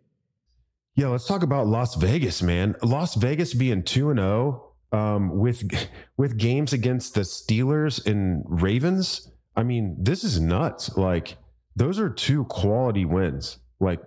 Yeah, 0.96 1.08
let's 1.08 1.26
talk 1.26 1.42
about 1.42 1.68
Las 1.68 1.96
Vegas, 1.96 2.44
man. 2.44 2.76
Las 2.84 3.16
Vegas 3.16 3.54
being 3.54 3.82
2 3.84 4.10
and 4.10 4.20
0 4.20 4.71
um, 4.92 5.38
with 5.38 5.64
with 6.18 6.38
games 6.38 6.74
against 6.74 7.16
the 7.16 7.22
Steelers 7.22 8.06
and 8.06 8.44
Ravens. 8.46 9.32
I 9.56 9.64
mean, 9.64 9.98
this 10.00 10.24
is 10.24 10.40
nuts. 10.40 10.96
Like 10.98 11.38
those 11.76 12.00
are 12.00 12.10
two 12.10 12.46
quality 12.46 13.06
wins. 13.06 13.60
Like 13.80 14.00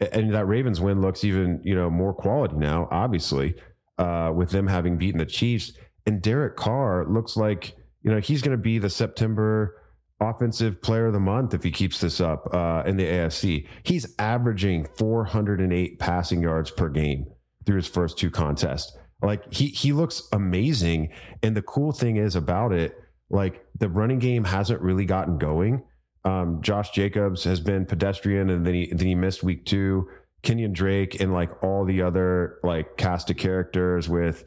and 0.00 0.34
that 0.34 0.46
Ravens 0.46 0.80
win 0.80 1.00
looks 1.00 1.24
even 1.24 1.60
you 1.64 1.74
know 1.74 1.90
more 1.90 2.14
quality 2.14 2.56
now, 2.56 2.88
obviously, 2.90 3.54
uh, 3.98 4.32
with 4.34 4.50
them 4.50 4.66
having 4.66 4.98
beaten 4.98 5.18
the 5.18 5.26
Chiefs. 5.26 5.72
And 6.06 6.20
Derek 6.20 6.56
Carr 6.56 7.06
looks 7.08 7.36
like 7.36 7.74
you 8.02 8.10
know 8.10 8.20
he's 8.20 8.42
going 8.42 8.56
to 8.56 8.62
be 8.62 8.78
the 8.78 8.90
September 8.90 9.80
offensive 10.20 10.80
player 10.80 11.06
of 11.06 11.12
the 11.12 11.20
month 11.20 11.54
if 11.54 11.62
he 11.62 11.70
keeps 11.70 12.00
this 12.00 12.20
up 12.20 12.48
uh, 12.54 12.82
in 12.86 12.96
the 12.96 13.04
AFC. 13.04 13.66
He's 13.82 14.14
averaging 14.18 14.86
408 14.96 15.98
passing 15.98 16.42
yards 16.42 16.70
per 16.70 16.88
game 16.88 17.26
through 17.66 17.76
his 17.76 17.88
first 17.88 18.18
two 18.18 18.30
contests. 18.30 18.96
Like 19.24 19.52
he 19.52 19.68
he 19.68 19.92
looks 19.92 20.28
amazing. 20.32 21.10
And 21.42 21.56
the 21.56 21.62
cool 21.62 21.92
thing 21.92 22.16
is 22.16 22.36
about 22.36 22.72
it, 22.72 22.96
like 23.30 23.64
the 23.78 23.88
running 23.88 24.18
game 24.18 24.44
hasn't 24.44 24.80
really 24.80 25.06
gotten 25.06 25.38
going. 25.38 25.82
Um, 26.24 26.60
Josh 26.62 26.90
Jacobs 26.90 27.44
has 27.44 27.60
been 27.60 27.86
pedestrian, 27.86 28.50
and 28.50 28.66
then 28.66 28.74
he 28.74 28.92
then 28.92 29.06
he 29.06 29.14
missed 29.14 29.42
week 29.42 29.64
two. 29.64 30.08
Kenyan 30.42 30.72
Drake 30.72 31.20
and 31.20 31.32
like 31.32 31.62
all 31.64 31.86
the 31.86 32.02
other 32.02 32.58
like 32.62 32.98
cast 32.98 33.30
of 33.30 33.38
characters 33.38 34.10
with 34.10 34.44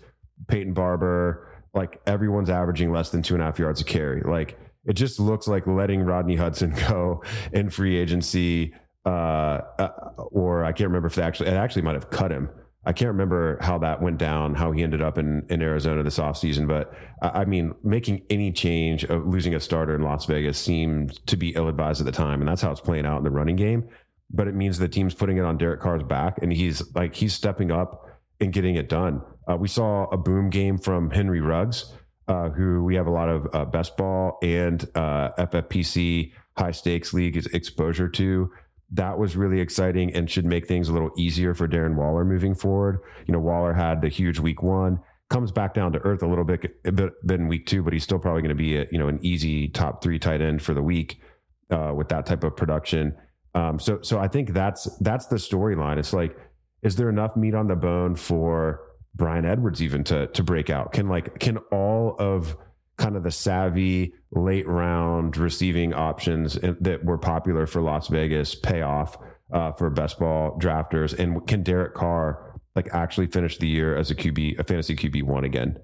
Peyton 0.48 0.74
Barber, 0.74 1.48
like 1.74 2.00
everyone's 2.06 2.52
averaging 2.52 2.92
less 2.92 3.10
than 3.10 3.24
two 3.24 3.34
and 3.34 3.42
a 3.42 3.48
half 3.48 3.58
yards 3.58 3.82
a 3.82 3.84
carry. 3.84 4.22
Like 4.22 4.60
it 4.86 4.94
just 4.94 5.20
looks 5.20 5.48
like 5.48 5.66
letting 5.66 6.04
Rodney 6.04 6.36
Hudson 6.36 6.76
go 6.88 7.24
in 7.52 7.72
free 7.72 7.98
agency, 7.98 8.76
uh, 9.08 9.62
uh, 9.80 9.90
or 10.18 10.64
I 10.64 10.72
can't 10.72 10.90
remember 10.90 11.08
if 11.08 11.16
they 11.16 11.24
actually 11.24 11.50
it 11.50 11.56
actually 11.56 11.82
might 11.82 11.96
have 11.96 12.12
cut 12.12 12.32
him. 12.32 12.50
I 12.86 12.94
can't 12.94 13.10
remember 13.10 13.58
how 13.62 13.78
that 13.80 14.02
went 14.02 14.18
down, 14.18 14.56
how 14.56 14.72
he 14.72 14.82
ended 14.82 15.02
up 15.02 15.18
in, 15.18 15.46
in 15.50 15.62
Arizona 15.62 16.04
this 16.04 16.20
offseason. 16.20 16.68
But 16.68 16.94
I 17.22 17.44
mean, 17.44 17.76
making 17.84 18.24
any 18.30 18.52
change 18.52 19.04
of 19.04 19.28
losing 19.28 19.56
a 19.56 19.60
starter 19.60 19.94
in 19.94 20.04
Las 20.04 20.26
Vegas 20.26 20.58
seemed 20.58 21.26
to 21.28 21.36
be 21.36 21.50
ill 21.50 21.68
advised 21.68 22.00
at 22.00 22.06
the 22.06 22.14
time. 22.14 22.40
And 22.42 22.48
that's 22.48 22.62
how 22.62 22.72
it's 22.72 22.80
playing 22.80 23.06
out 23.06 23.18
in 23.18 23.24
the 23.26 23.30
running 23.30 23.58
game. 23.58 23.90
But 24.30 24.48
it 24.48 24.56
means 24.56 24.80
the 24.80 24.88
team's 24.88 25.14
putting 25.14 25.38
it 25.38 25.44
on 25.44 25.58
Derek 25.58 25.82
Carr's 25.82 26.04
back 26.04 26.38
and 26.42 26.52
he's 26.52 26.82
like, 26.96 27.16
he's 27.16 27.34
stepping 27.34 27.72
up 27.72 28.10
and 28.40 28.54
getting 28.54 28.76
it 28.76 28.88
done. 28.88 29.22
Uh, 29.50 29.58
we 29.58 29.68
saw 29.68 30.06
a 30.06 30.18
boom 30.18 30.50
game 30.50 30.78
from 30.78 31.10
Henry 31.10 31.42
Ruggs, 31.42 31.94
uh, 32.28 32.50
who 32.50 32.84
we 32.84 32.96
have 32.96 33.08
a 33.08 33.12
lot 33.12 33.30
of 33.30 33.48
uh, 33.54 33.66
best 33.66 33.98
ball 33.98 34.38
and 34.42 34.88
uh, 34.96 35.32
FFPC 35.38 36.32
high 36.58 36.72
stakes 36.72 37.14
league 37.14 37.38
exposure 37.54 38.10
to 38.10 38.52
that 38.92 39.18
was 39.18 39.36
really 39.36 39.60
exciting 39.60 40.14
and 40.14 40.30
should 40.30 40.46
make 40.46 40.68
things 40.68 40.88
a 40.88 40.94
little 40.94 41.12
easier 41.18 41.54
for 41.54 41.68
Darren 41.68 41.96
Waller 41.96 42.24
moving 42.24 42.56
forward. 42.56 43.00
You 43.26 43.34
know, 43.34 43.40
Waller 43.40 43.74
had 43.74 44.02
the 44.02 44.08
huge 44.08 44.40
week 44.40 44.64
one, 44.64 45.00
comes 45.30 45.52
back 45.52 45.74
down 45.74 45.92
to 45.92 46.00
earth 46.00 46.24
a 46.24 46.28
little 46.28 46.46
bit, 46.46 46.80
a 46.86 46.92
bit, 46.92 47.12
in 47.30 47.48
week 47.50 47.66
two, 47.66 47.84
but 47.84 47.92
he's 47.92 48.04
still 48.04 48.20
probably 48.20 48.42
going 48.42 48.50
to 48.50 48.56
be 48.56 48.78
a, 48.78 48.88
you 48.90 48.98
know, 48.98 49.10
an 49.10 49.20
easy 49.22 49.68
top 49.68 50.02
three 50.02 50.18
tight 50.18 50.42
end 50.42 50.62
for 50.62 50.74
the 50.74 50.82
week 50.82 51.20
uh, 51.70 51.92
with 51.94 52.08
that 52.10 52.26
type 52.26 52.46
of 52.46 52.56
production. 52.56 53.14
Um, 53.56 53.78
so, 53.78 54.00
so 54.02 54.20
I 54.20 54.30
think 54.30 54.54
that's, 54.54 54.86
that's 55.00 55.26
the 55.26 55.36
storyline. 55.36 55.98
It's 55.98 56.14
like, 56.14 56.38
is 56.82 56.96
there 56.96 57.10
enough 57.10 57.36
meat 57.36 57.56
on 57.56 57.68
the 57.68 57.76
bone 57.76 58.16
for 58.16 58.82
Bryan 59.16 59.46
Edwards 59.46 59.82
even 59.82 60.04
to, 60.06 60.28
to 60.28 60.44
break 60.44 60.70
out? 60.70 60.94
Can 60.94 61.10
like, 61.10 61.40
can 61.40 61.58
all 61.72 62.16
of, 62.20 62.56
kind 62.98 63.16
of 63.16 63.24
the 63.24 63.32
savvy 63.32 64.14
late 64.32 64.68
round 64.68 65.38
receiving 65.38 65.94
options 65.94 66.56
that 66.56 67.04
were 67.04 67.18
popular 67.18 67.66
for 67.66 67.82
Las 67.82 68.08
Vegas 68.08 68.56
pay 68.56 68.82
off 68.82 69.18
uh, 69.52 69.72
for 69.74 69.90
best 69.90 70.20
ball 70.20 70.58
drafters? 70.60 71.18
And 71.18 71.46
can 71.48 71.64
Derek 71.64 71.94
Carr 71.94 72.60
like 72.76 72.94
actually 72.94 73.28
finish 73.28 73.58
the 73.58 73.68
year 73.68 73.98
as 73.98 74.12
a 74.12 74.16
QB, 74.16 74.60
a 74.60 74.64
fantasy 74.64 74.96
QB 74.96 75.24
one 75.24 75.44
again? 75.44 75.80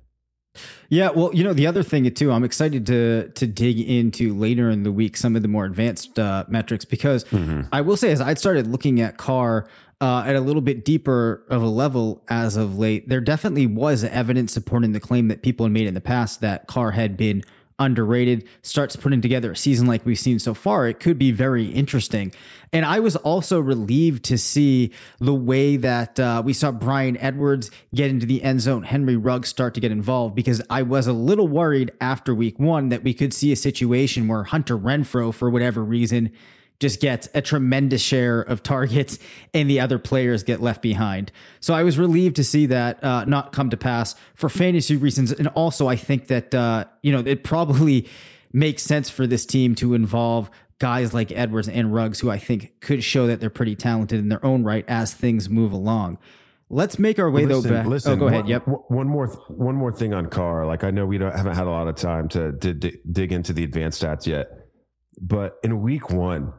Yeah, 0.90 1.10
well, 1.10 1.34
you 1.34 1.44
know 1.44 1.54
the 1.54 1.66
other 1.66 1.82
thing 1.82 2.12
too, 2.14 2.32
I'm 2.32 2.44
excited 2.44 2.86
to 2.88 3.30
to 3.30 3.48
dig 3.48 3.80
into 3.80 4.36
later 4.36 4.70
in 4.70 4.84
the 4.84 4.92
week 4.92 5.18
some 5.18 5.36
of 5.36 5.42
the 5.42 5.48
more 5.48 5.66
advanced 5.66 6.20
uh, 6.20 6.46
metrics 6.48 6.86
because 6.86 7.24
mm-hmm. 7.26 7.62
I 7.72 7.82
will 7.82 7.98
say 7.98 8.12
as 8.12 8.22
I 8.22 8.36
started 8.36 8.68
looking 8.68 9.02
at 9.02 9.18
Carr 9.18 9.68
uh, 10.04 10.22
at 10.26 10.36
a 10.36 10.42
little 10.42 10.62
bit 10.62 10.84
deeper 10.84 11.46
of 11.48 11.62
a 11.62 11.68
level 11.68 12.22
as 12.28 12.58
of 12.58 12.78
late, 12.78 13.08
there 13.08 13.22
definitely 13.22 13.66
was 13.66 14.04
evidence 14.04 14.52
supporting 14.52 14.92
the 14.92 15.00
claim 15.00 15.30
that 15.30 15.42
people 15.42 15.66
had 15.66 15.72
made 15.72 15.88
in 15.88 15.94
the 15.94 16.02
past 16.02 16.42
that 16.42 16.68
Carr 16.68 16.92
had 16.92 17.16
been 17.16 17.42
underrated. 17.80 18.46
Starts 18.64 18.98
putting 18.98 19.22
together 19.22 19.54
a 19.54 19.56
season 19.56 19.88
like 19.88 20.06
we've 20.06 20.20
seen 20.20 20.40
so 20.40 20.54
far, 20.54 20.90
it 20.90 21.00
could 21.00 21.18
be 21.18 21.32
very 21.32 21.68
interesting. 21.68 22.34
And 22.74 22.86
I 22.86 23.00
was 23.00 23.16
also 23.16 23.62
relieved 23.62 24.26
to 24.26 24.38
see 24.38 24.92
the 25.20 25.34
way 25.34 25.78
that 25.78 26.20
uh, 26.20 26.42
we 26.44 26.52
saw 26.52 26.74
Bryan 26.74 27.16
Edwards 27.16 27.72
get 27.96 28.10
into 28.10 28.26
the 28.26 28.44
end 28.44 28.60
zone, 28.60 28.84
Henry 28.84 29.16
Ruggs 29.16 29.48
start 29.48 29.74
to 29.76 29.80
get 29.80 29.94
involved, 29.94 30.36
because 30.36 30.62
I 30.70 30.82
was 30.82 31.08
a 31.08 31.14
little 31.14 31.48
worried 31.48 31.94
after 32.02 32.36
week 32.36 32.60
one 32.60 32.90
that 32.90 33.04
we 33.06 33.14
could 33.14 33.34
see 33.34 33.54
a 33.54 33.56
situation 33.56 34.28
where 34.28 34.44
Hunter 34.44 34.78
Renfrow, 34.78 35.34
for 35.34 35.50
whatever 35.50 35.82
reason, 35.82 36.34
just 36.84 37.00
gets 37.00 37.30
a 37.34 37.42
tremendous 37.42 38.02
share 38.02 38.42
of 38.42 38.62
targets 38.62 39.18
and 39.54 39.70
the 39.70 39.80
other 39.80 39.98
players 39.98 40.44
get 40.44 40.62
left 40.62 40.82
behind. 40.82 41.32
So 41.62 41.74
I 41.74 41.82
was 41.82 41.98
relieved 41.98 42.36
to 42.36 42.44
see 42.44 42.66
that 42.66 43.02
uh, 43.02 43.24
not 43.24 43.54
come 43.54 43.70
to 43.70 43.78
pass 43.78 44.16
for 44.36 44.50
fantasy 44.50 44.98
reasons. 44.98 45.32
And 45.32 45.48
also, 45.48 45.88
I 45.88 45.96
think 45.96 46.28
that, 46.28 46.54
uh, 46.54 46.84
you 47.02 47.14
know, 47.14 47.20
it 47.20 47.46
probably 47.46 48.08
makes 48.52 48.84
sense 48.84 49.10
for 49.10 49.26
this 49.26 49.46
team 49.46 49.76
to 49.76 49.94
involve 49.94 50.52
guys 50.80 51.14
like 51.14 51.32
Edwards 51.32 51.70
and 51.70 51.94
Ruggs, 51.94 52.20
who 52.20 52.30
I 52.30 52.38
think 52.38 52.82
could 52.82 53.02
show 53.02 53.28
that 53.28 53.40
they're 53.40 53.50
pretty 53.50 53.78
talented 53.78 54.20
in 54.20 54.28
their 54.28 54.46
own 54.46 54.66
right 54.66 54.84
as 54.90 55.14
things 55.14 55.50
move 55.50 55.72
along. 55.72 56.18
Let's 56.70 57.00
make 57.00 57.18
our 57.18 57.32
way 57.32 57.46
listen, 57.46 57.72
though 57.72 57.78
back. 57.78 57.86
Listen, 57.88 58.12
oh, 58.12 58.16
go 58.18 58.28
ahead. 58.28 58.50
Yep. 58.50 58.64
One 58.90 59.08
more, 59.08 59.28
one 59.48 59.76
more 59.76 59.94
thing 59.94 60.14
on 60.14 60.26
Carr. 60.26 60.66
Like 60.66 60.84
I 60.84 60.92
know 60.92 61.06
we 61.06 61.18
don't 61.18 61.34
haven't 61.34 61.56
had 61.56 61.68
a 61.68 61.70
lot 61.70 61.88
of 61.88 61.96
time 61.96 62.28
to, 62.30 62.52
to 62.52 62.74
dig 62.74 63.32
into 63.32 63.54
the 63.54 63.64
advanced 63.64 64.04
stats 64.04 64.26
yet, 64.28 64.48
but 65.22 65.56
in 65.64 65.82
week 65.82 66.10
one, 66.10 66.52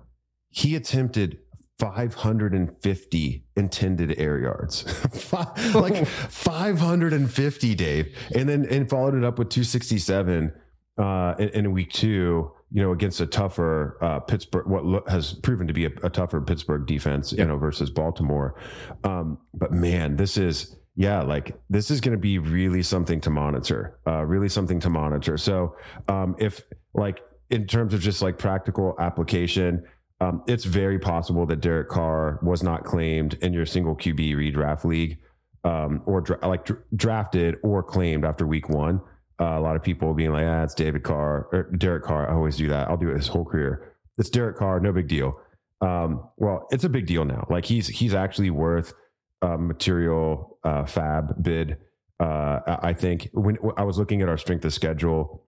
he 0.54 0.76
attempted 0.76 1.38
550 1.80 3.44
intended 3.56 4.18
air 4.18 4.38
yards. 4.38 4.84
Like 5.74 6.06
550 6.06 7.74
dave. 7.74 8.16
And 8.36 8.48
then 8.48 8.64
and 8.70 8.88
followed 8.88 9.14
it 9.16 9.24
up 9.24 9.38
with 9.38 9.48
267 9.48 10.52
uh 10.96 11.34
in, 11.40 11.48
in 11.48 11.72
week 11.72 11.90
two 11.90 12.52
you 12.70 12.80
know 12.80 12.92
against 12.92 13.20
a 13.20 13.26
tougher 13.26 13.98
uh 14.00 14.20
pittsburgh 14.20 14.64
what 14.68 15.08
has 15.08 15.32
proven 15.32 15.66
to 15.66 15.72
be 15.72 15.86
a, 15.86 15.90
a 16.04 16.10
tougher 16.10 16.40
pittsburgh 16.40 16.86
defense 16.86 17.32
you 17.32 17.44
know 17.44 17.56
versus 17.58 17.90
baltimore. 17.90 18.54
Um 19.02 19.38
but 19.54 19.72
man 19.72 20.16
this 20.16 20.36
is 20.36 20.76
yeah 20.94 21.22
like 21.22 21.58
this 21.68 21.90
is 21.90 22.00
going 22.00 22.12
to 22.12 22.20
be 22.20 22.38
really 22.38 22.82
something 22.82 23.20
to 23.22 23.30
monitor 23.30 23.98
uh 24.06 24.24
really 24.24 24.48
something 24.48 24.78
to 24.78 24.90
monitor. 24.90 25.36
So 25.36 25.74
um 26.06 26.36
if 26.38 26.62
like 26.94 27.20
in 27.50 27.66
terms 27.66 27.92
of 27.92 28.00
just 28.00 28.22
like 28.22 28.38
practical 28.38 28.94
application 29.00 29.84
um, 30.24 30.42
it's 30.46 30.64
very 30.64 30.98
possible 30.98 31.44
that 31.46 31.60
Derek 31.60 31.88
Carr 31.88 32.38
was 32.42 32.62
not 32.62 32.84
claimed 32.84 33.34
in 33.42 33.52
your 33.52 33.66
single 33.66 33.94
QB 33.94 34.34
redraft 34.34 34.84
league, 34.84 35.18
um, 35.64 36.02
or 36.06 36.20
dra- 36.20 36.46
like 36.46 36.64
dr- 36.64 36.82
drafted 36.96 37.56
or 37.62 37.82
claimed 37.82 38.24
after 38.24 38.46
week 38.46 38.68
one. 38.68 39.00
Uh, 39.40 39.58
a 39.58 39.60
lot 39.60 39.76
of 39.76 39.82
people 39.82 40.14
being 40.14 40.32
like, 40.32 40.46
"Ah, 40.46 40.62
it's 40.62 40.74
David 40.74 41.02
Carr 41.02 41.48
or 41.52 41.70
Derek 41.76 42.04
Carr." 42.04 42.30
I 42.30 42.34
always 42.34 42.56
do 42.56 42.68
that. 42.68 42.88
I'll 42.88 42.96
do 42.96 43.10
it 43.10 43.16
his 43.16 43.28
whole 43.28 43.44
career. 43.44 43.92
It's 44.16 44.30
Derek 44.30 44.56
Carr, 44.56 44.80
no 44.80 44.92
big 44.92 45.08
deal. 45.08 45.38
Um, 45.80 46.28
well, 46.36 46.68
it's 46.70 46.84
a 46.84 46.88
big 46.88 47.06
deal 47.06 47.24
now. 47.24 47.46
Like 47.50 47.64
he's 47.66 47.88
he's 47.88 48.14
actually 48.14 48.50
worth 48.50 48.94
a 49.42 49.58
material 49.58 50.58
uh, 50.64 50.84
FAAB 50.84 51.42
bid. 51.42 51.76
Uh, 52.20 52.60
I 52.66 52.92
think 52.94 53.28
when 53.34 53.58
I 53.76 53.82
was 53.82 53.98
looking 53.98 54.22
at 54.22 54.28
our 54.28 54.38
strength 54.38 54.64
of 54.64 54.72
schedule 54.72 55.44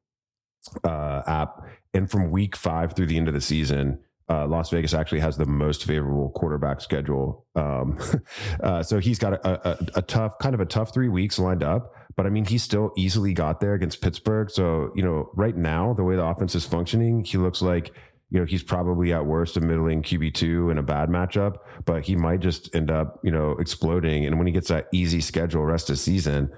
uh, 0.84 1.22
app, 1.26 1.62
and 1.94 2.10
from 2.10 2.30
week 2.30 2.56
five 2.56 2.94
through 2.94 3.06
the 3.06 3.16
end 3.16 3.28
of 3.28 3.34
the 3.34 3.40
season, 3.40 4.00
uh, 4.28 4.46
Las 4.46 4.70
Vegas 4.70 4.92
actually 4.92 5.20
has 5.20 5.36
the 5.36 5.46
most 5.46 5.84
favorable 5.84 6.30
quarterback 6.30 6.80
schedule. 6.80 7.46
Um, 7.54 7.98
uh, 8.62 8.82
so 8.82 8.98
he's 8.98 9.18
got 9.18 9.34
a, 9.34 9.68
a, 9.68 9.86
a, 9.96 10.02
tough, 10.02 10.38
kind 10.40 10.54
of 10.54 10.60
a 10.60 10.66
tough 10.66 10.92
three 10.92 11.08
weeks 11.08 11.38
lined 11.38 11.62
up. 11.62 11.92
But 12.16 12.26
I 12.26 12.30
mean, 12.30 12.44
he 12.44 12.58
still 12.58 12.92
easily 12.96 13.34
got 13.34 13.60
there 13.60 13.74
against 13.74 14.00
Pittsburgh. 14.00 14.50
So, 14.50 14.90
you 14.96 15.02
know, 15.02 15.30
right 15.34 15.56
now, 15.56 15.92
the 15.92 16.02
way 16.02 16.16
the 16.16 16.24
offense 16.24 16.54
is 16.54 16.64
functioning, 16.64 17.22
he 17.24 17.38
looks 17.38 17.62
like, 17.62 17.92
you 18.30 18.40
know, 18.40 18.46
he's 18.46 18.62
probably 18.62 19.12
at 19.12 19.24
worst 19.24 19.56
a 19.56 19.60
middling 19.60 20.02
QB2 20.02 20.72
in 20.72 20.78
a 20.78 20.82
bad 20.82 21.08
matchup, 21.08 21.58
but 21.84 22.04
he 22.04 22.16
might 22.16 22.40
just 22.40 22.74
end 22.74 22.90
up, 22.90 23.20
you 23.22 23.30
know, 23.30 23.52
exploding. 23.52 24.26
And 24.26 24.38
when 24.38 24.46
he 24.46 24.52
gets 24.52 24.68
that 24.68 24.88
easy 24.92 25.20
schedule 25.20 25.64
rest 25.64 25.90
of 25.90 25.98
season, 25.98 26.50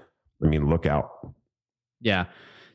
I 0.42 0.46
mean, 0.46 0.70
look 0.70 0.86
out. 0.86 1.10
Yeah. 2.00 2.26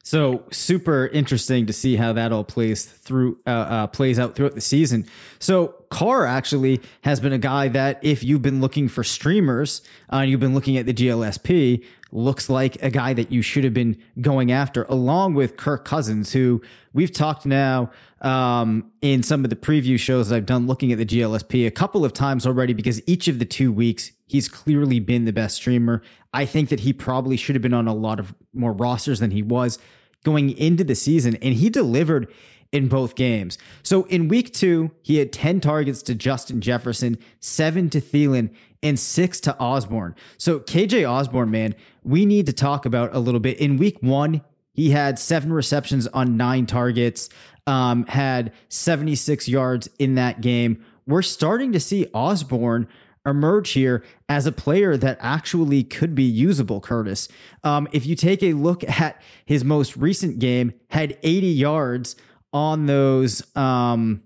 So 0.05 0.43
super 0.51 1.07
interesting 1.07 1.65
to 1.65 1.73
see 1.73 1.95
how 1.95 2.11
that 2.13 2.33
all 2.33 2.43
plays 2.43 2.83
through 2.83 3.39
uh, 3.47 3.49
uh, 3.49 3.87
plays 3.87 4.19
out 4.19 4.35
throughout 4.35 4.53
the 4.53 4.61
season. 4.61 5.05
So 5.39 5.75
Carr 5.89 6.25
actually 6.25 6.81
has 7.01 7.21
been 7.21 7.31
a 7.31 7.37
guy 7.37 7.69
that 7.69 8.03
if 8.03 8.21
you've 8.21 8.41
been 8.41 8.59
looking 8.59 8.89
for 8.89 9.05
streamers 9.05 9.81
uh, 10.11 10.17
and 10.17 10.29
you've 10.29 10.41
been 10.41 10.53
looking 10.53 10.77
at 10.77 10.85
the 10.85 10.93
GLSP, 10.93 11.85
looks 12.13 12.49
like 12.49 12.81
a 12.83 12.89
guy 12.89 13.13
that 13.13 13.31
you 13.31 13.41
should 13.41 13.63
have 13.63 13.73
been 13.73 13.97
going 14.21 14.51
after, 14.51 14.83
along 14.83 15.33
with 15.33 15.57
Kirk 15.57 15.83
Cousins, 15.83 16.31
who 16.31 16.61
we've 16.93 17.11
talked 17.11 17.45
now 17.45 17.91
um, 18.21 18.91
in 19.01 19.23
some 19.23 19.43
of 19.43 19.49
the 19.49 19.55
preview 19.55 19.99
shows 19.99 20.31
I've 20.31 20.45
done 20.45 20.67
looking 20.67 20.91
at 20.91 20.97
the 20.97 21.05
GLSP 21.05 21.65
a 21.65 21.71
couple 21.71 22.05
of 22.05 22.13
times 22.13 22.45
already 22.45 22.73
because 22.73 23.01
each 23.07 23.27
of 23.27 23.39
the 23.39 23.45
two 23.45 23.71
weeks 23.71 24.11
he's 24.27 24.47
clearly 24.47 24.99
been 24.99 25.25
the 25.25 25.33
best 25.33 25.55
streamer. 25.55 26.01
I 26.33 26.45
think 26.45 26.69
that 26.69 26.81
he 26.81 26.93
probably 26.93 27.35
should 27.35 27.55
have 27.55 27.61
been 27.61 27.73
on 27.73 27.87
a 27.87 27.93
lot 27.93 28.19
of 28.19 28.33
more 28.53 28.73
rosters 28.73 29.19
than 29.19 29.31
he 29.31 29.41
was 29.41 29.79
going 30.23 30.51
into 30.57 30.83
the 30.83 30.95
season, 30.95 31.35
and 31.41 31.53
he 31.53 31.69
delivered 31.69 32.31
in 32.73 32.87
both 32.89 33.15
games. 33.15 33.57
So 33.83 34.03
in 34.05 34.27
week 34.27 34.51
two, 34.51 34.91
he 35.03 35.17
had 35.17 35.31
10 35.31 35.61
targets 35.61 36.01
to 36.01 36.15
Justin 36.15 36.59
Jefferson, 36.59 37.17
seven 37.39 37.89
to 37.91 38.01
Thielen, 38.01 38.49
and 38.81 38.99
six 38.99 39.39
to 39.41 39.57
Osborn. 39.59 40.15
So 40.37 40.59
KJ 40.59 41.09
Osborn, 41.09 41.51
man, 41.51 41.75
we 42.03 42.25
need 42.25 42.47
to 42.47 42.53
talk 42.53 42.85
about 42.85 43.15
a 43.15 43.19
little 43.19 43.39
bit. 43.39 43.59
In 43.59 43.77
week 43.77 43.99
one, 44.01 44.41
he 44.73 44.89
had 44.89 45.19
seven 45.19 45.53
receptions 45.53 46.07
on 46.07 46.35
nine 46.35 46.65
targets, 46.65 47.29
um, 47.67 48.05
had 48.07 48.51
76 48.69 49.47
yards 49.47 49.87
in 49.99 50.15
that 50.15 50.41
game. 50.41 50.83
We're 51.05 51.21
starting 51.21 51.71
to 51.73 51.79
see 51.79 52.07
Osborn 52.13 52.87
emerge 53.25 53.71
here 53.71 54.03
as 54.27 54.45
a 54.45 54.51
player 54.51 54.97
that 54.97 55.17
actually 55.21 55.83
could 55.83 56.15
be 56.15 56.23
usable, 56.23 56.81
Curtis. 56.81 57.29
Um, 57.63 57.87
if 57.91 58.05
you 58.05 58.15
take 58.15 58.43
a 58.43 58.53
look 58.53 58.83
at 58.99 59.21
his 59.45 59.63
most 59.63 59.95
recent 59.95 60.39
game, 60.39 60.73
had 60.89 61.17
80 61.23 61.47
yards 61.47 62.15
on 62.53 62.85
those. 62.85 63.43
Um, 63.55 64.21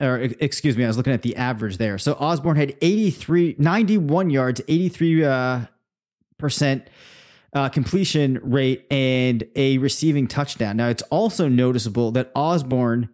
or 0.00 0.16
excuse 0.40 0.76
me, 0.76 0.84
I 0.84 0.88
was 0.88 0.96
looking 0.96 1.12
at 1.12 1.22
the 1.22 1.36
average 1.36 1.78
there. 1.78 1.98
So 1.98 2.12
Osborn 2.14 2.56
had 2.56 2.76
83, 2.82 3.56
91 3.58 4.30
yards, 4.30 4.60
83 4.68 5.24
uh, 5.24 5.60
percent 6.38 6.88
uh, 7.54 7.68
completion 7.70 8.38
rate, 8.42 8.86
and 8.90 9.44
a 9.54 9.78
receiving 9.78 10.26
touchdown. 10.26 10.76
Now 10.76 10.88
it's 10.88 11.02
also 11.04 11.48
noticeable 11.48 12.10
that 12.12 12.30
Osborn, 12.34 13.08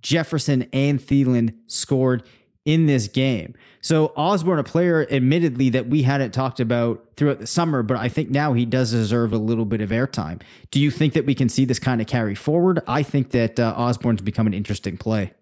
Jefferson, 0.00 0.68
and 0.72 1.00
Thielen 1.00 1.54
scored 1.66 2.22
in 2.68 2.84
this 2.84 3.08
game. 3.08 3.54
So 3.80 4.12
Osborn, 4.14 4.58
a 4.58 4.62
player, 4.62 5.06
admittedly 5.10 5.70
that 5.70 5.88
we 5.88 6.02
hadn't 6.02 6.32
talked 6.32 6.60
about 6.60 7.02
throughout 7.16 7.38
the 7.38 7.46
summer, 7.46 7.82
but 7.82 7.96
I 7.96 8.10
think 8.10 8.28
now 8.28 8.52
he 8.52 8.66
does 8.66 8.90
deserve 8.90 9.32
a 9.32 9.38
little 9.38 9.64
bit 9.64 9.80
of 9.80 9.88
airtime. 9.88 10.42
Do 10.70 10.78
you 10.78 10.90
think 10.90 11.14
that 11.14 11.24
we 11.24 11.34
can 11.34 11.48
see 11.48 11.64
this 11.64 11.78
kind 11.78 12.02
of 12.02 12.06
carry 12.06 12.34
forward? 12.34 12.80
I 12.86 13.02
think 13.02 13.30
that 13.30 13.58
uh, 13.58 13.74
Osborn's 13.74 14.20
become 14.20 14.46
an 14.46 14.52
interesting 14.52 14.98
play. 14.98 15.32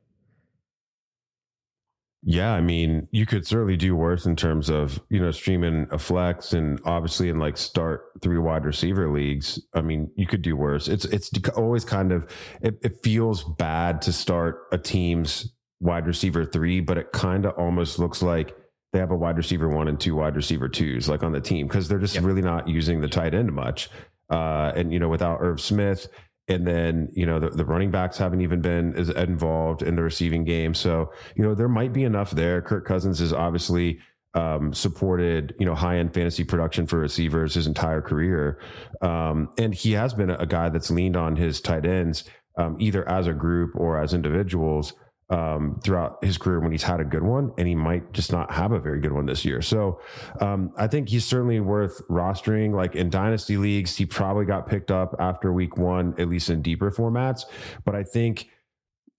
Yeah, 2.23 2.53
I 2.53 2.61
mean, 2.61 3.09
you 3.11 3.27
could 3.27 3.45
certainly 3.45 3.77
do 3.77 3.97
worse 3.97 4.25
in 4.25 4.37
terms 4.37 4.71
of 4.71 5.01
you 5.11 5.21
know 5.21 5.33
streaming 5.33 5.89
a 5.91 5.99
flex, 5.99 6.53
and 6.53 6.81
obviously 6.85 7.29
in 7.29 7.41
like 7.41 7.57
start 7.57 8.05
three 8.23 8.39
wide 8.39 8.65
receiver 8.65 9.13
leagues. 9.13 9.61
I 9.75 9.81
mean, 9.81 10.11
you 10.17 10.27
could 10.29 10.43
do 10.43 10.57
worse. 10.57 10.87
It's 10.87 11.05
it's 11.07 11.31
always 11.57 11.85
kind 11.85 12.13
of 12.13 12.31
it, 12.63 12.79
it 12.83 13.03
feels 13.03 13.43
bad 13.43 14.01
to 14.03 14.13
start 14.13 14.67
a 14.73 14.79
team's 14.79 15.56
wide 15.81 16.07
receiver 16.07 16.45
three, 16.45 16.81
but 16.81 16.99
it 16.99 17.13
kind 17.13 17.45
of 17.47 17.55
almost 17.59 17.99
looks 17.99 18.23
like 18.23 18.57
they 18.93 18.99
have 18.99 19.11
a 19.11 19.17
wide 19.17 19.37
receiver 19.37 19.69
one 19.69 19.89
and 19.89 20.01
two 20.01 20.17
wide 20.17 20.37
receiver 20.37 20.69
twos 20.69 21.09
like 21.09 21.23
on 21.23 21.33
the 21.33 21.41
team 21.41 21.67
because 21.67 21.89
they're 21.89 21.99
just 21.99 22.15
yep. 22.15 22.25
really 22.25 22.43
not 22.43 22.69
using 22.69 23.01
the 23.01 23.09
tight 23.09 23.35
end 23.35 23.53
much. 23.53 23.91
Uh, 24.31 24.73
and 24.75 24.93
you 24.93 24.99
know, 24.99 25.09
without 25.09 25.39
Irv 25.41 25.61
Smith, 25.61 26.09
and 26.49 26.67
then 26.67 27.09
you 27.13 27.27
know 27.27 27.39
the, 27.39 27.51
the 27.51 27.65
running 27.65 27.91
backs 27.91 28.19
haven't 28.19 28.41
even 28.41 28.61
been 28.61 28.95
as 28.95 29.11
involved 29.11 29.83
in 29.83 29.97
the 29.97 30.03
receiving 30.03 30.45
game. 30.45 30.75
So 30.75 31.13
you 31.35 31.43
know 31.43 31.55
there 31.55 31.69
might 31.69 31.93
be 31.93 32.05
enough 32.05 32.31
there. 32.31 32.63
Kirk 32.63 32.87
Cousins 32.87 33.21
is 33.21 33.33
obviously 33.33 33.99
um, 34.35 34.73
supported 34.73 35.55
you 35.59 35.67
know 35.67 35.75
high 35.75 35.99
end 35.99 36.15
fantasy 36.15 36.45
production 36.45 36.87
for 36.87 36.99
receivers 36.99 37.55
his 37.55 37.67
entire 37.67 38.01
career, 38.01 38.61
um, 39.01 39.51
and 39.59 39.75
he 39.75 39.93
has 39.93 40.15
been 40.15 40.31
a, 40.31 40.37
a, 40.37 40.47
guy 40.47 40.69
that's 40.69 40.91
leaned 40.91 41.17
on 41.17 41.37
his 41.37 41.61
tight 41.61 41.87
ends 41.87 42.25
um, 42.57 42.77
either 42.79 43.09
as 43.09 43.27
a 43.27 43.33
group 43.33 43.73
or 43.75 44.01
as 44.01 44.15
individuals 44.15 44.93
um, 45.29 45.81
throughout 45.83 46.25
his 46.25 46.39
career 46.39 46.61
when 46.61 46.71
he's 46.71 46.85
had 46.85 47.01
a 47.01 47.05
good 47.05 47.23
one, 47.23 47.53
and 47.59 47.67
he 47.67 47.75
might 47.75 48.13
just 48.13 48.31
not 48.31 48.53
have 48.53 48.73
a 48.73 48.79
very 48.79 49.01
good 49.01 49.13
one 49.13 49.27
this 49.27 49.45
year. 49.45 49.61
So 49.61 50.01
um, 50.41 50.73
I 50.77 50.87
think 50.87 51.09
he's 51.09 51.25
certainly 51.25 51.61
worth 51.61 52.01
rostering. 52.09 52.75
Like 52.75 52.95
in 52.95 53.11
dynasty 53.11 53.57
leagues, 53.57 53.97
he 53.97 54.07
probably 54.07 54.45
got 54.45 54.69
picked 54.69 54.91
up 54.91 55.17
after 55.19 55.53
week 55.53 55.77
one, 55.77 56.15
at 56.19 56.29
least 56.29 56.51
in 56.51 56.63
deeper 56.63 56.91
formats. 56.91 57.45
But 57.85 57.97
I 57.97 58.05
think 58.05 58.51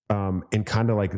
um, 0.10 0.46
in 0.52 0.64
kind 0.64 0.90
of 0.90 0.98
like 0.98 1.14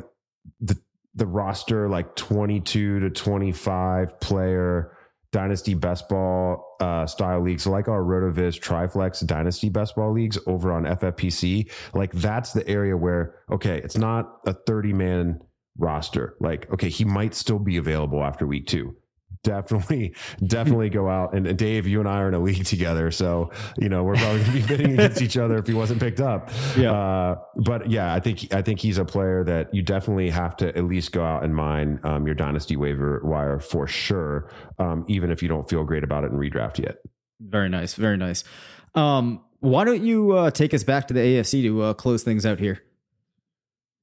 the 0.60 0.78
the 1.16 1.28
roster, 1.28 1.88
like 1.90 2.16
twenty 2.16 2.60
two 2.60 3.00
to 3.02 3.10
twenty 3.10 3.52
five 3.52 4.20
player 4.20 4.98
dynasty 5.32 5.74
best 5.74 6.10
ball 6.10 6.76
uh, 6.80 7.06
style 7.06 7.42
leagues 7.42 7.68
like 7.68 7.88
our 7.88 8.02
rotoviz 8.02 8.60
triflex 8.60 9.20
dynasty 9.20 9.70
best 9.70 9.96
ball 9.96 10.12
leagues 10.12 10.40
over 10.48 10.72
on 10.72 10.84
ffpc 10.84 11.70
like 11.94 12.12
that's 12.14 12.52
the 12.52 12.68
area 12.68 12.98
where 12.98 13.36
okay 13.52 13.80
it's 13.84 13.98
not 13.98 14.40
a 14.48 14.54
30 14.54 14.94
man 14.94 15.40
roster. 15.80 16.36
Like 16.40 16.72
okay 16.72 16.90
he 16.90 17.06
might 17.06 17.34
still 17.34 17.60
be 17.60 17.78
available 17.78 18.24
after 18.24 18.46
week 18.46 18.68
two 18.68 18.96
definitely 19.44 20.14
definitely 20.46 20.90
go 20.90 21.08
out 21.08 21.34
and, 21.34 21.58
dave 21.58 21.88
you 21.88 22.00
and 22.00 22.08
i 22.08 22.20
are 22.20 22.28
in 22.28 22.34
a 22.34 22.40
league 22.40 22.66
together. 22.66 23.12
So 23.12 23.52
you 23.78 23.90
know 23.90 24.04
we're 24.04 24.16
probably 24.16 24.44
going 24.44 24.52
to 24.52 24.62
be 24.62 24.68
bidding 24.68 24.94
against 24.94 25.22
each 25.22 25.38
other 25.38 25.58
if 25.58 25.68
he 25.68 25.74
wasn't 25.74 26.00
picked 26.00 26.20
up. 26.20 26.52
Yeah. 26.78 26.92
Uh, 26.92 27.36
but 27.56 27.90
yeah 27.90 28.14
i 28.14 28.20
think 28.20 28.54
i 28.54 28.62
think 28.62 28.80
he's 28.80 28.98
a 28.98 29.06
player 29.06 29.44
that 29.44 29.74
you 29.74 29.82
definitely 29.82 30.30
have 30.30 30.56
to 30.58 30.76
at 30.78 30.84
least 30.86 31.12
go 31.12 31.24
out 31.24 31.44
and 31.44 31.56
mine 31.56 32.00
um, 32.04 32.26
your 32.26 32.36
dynasty 32.36 32.76
waiver 32.76 33.22
wire 33.24 33.60
for 33.60 33.88
sure 33.88 34.50
um, 34.78 35.06
even 35.08 35.32
if 35.32 35.42
you 35.42 35.48
don't 35.48 35.70
feel 35.70 35.84
great 35.84 36.04
about 36.04 36.24
it 36.24 36.32
in 36.32 36.38
redraft 36.38 36.80
yet. 36.80 36.98
Very 37.40 37.70
nice 37.70 37.96
very 37.96 38.18
nice. 38.18 38.44
Um, 38.96 39.44
why 39.60 39.84
don't 39.84 40.04
you 40.04 40.32
uh, 40.32 40.52
take 40.52 40.74
us 40.74 40.84
back 40.84 41.08
to 41.10 41.14
the 41.14 41.20
afc 41.20 41.62
to 41.62 41.82
uh, 41.82 41.94
close 41.94 42.24
things 42.24 42.46
out 42.46 42.60
here? 42.60 42.82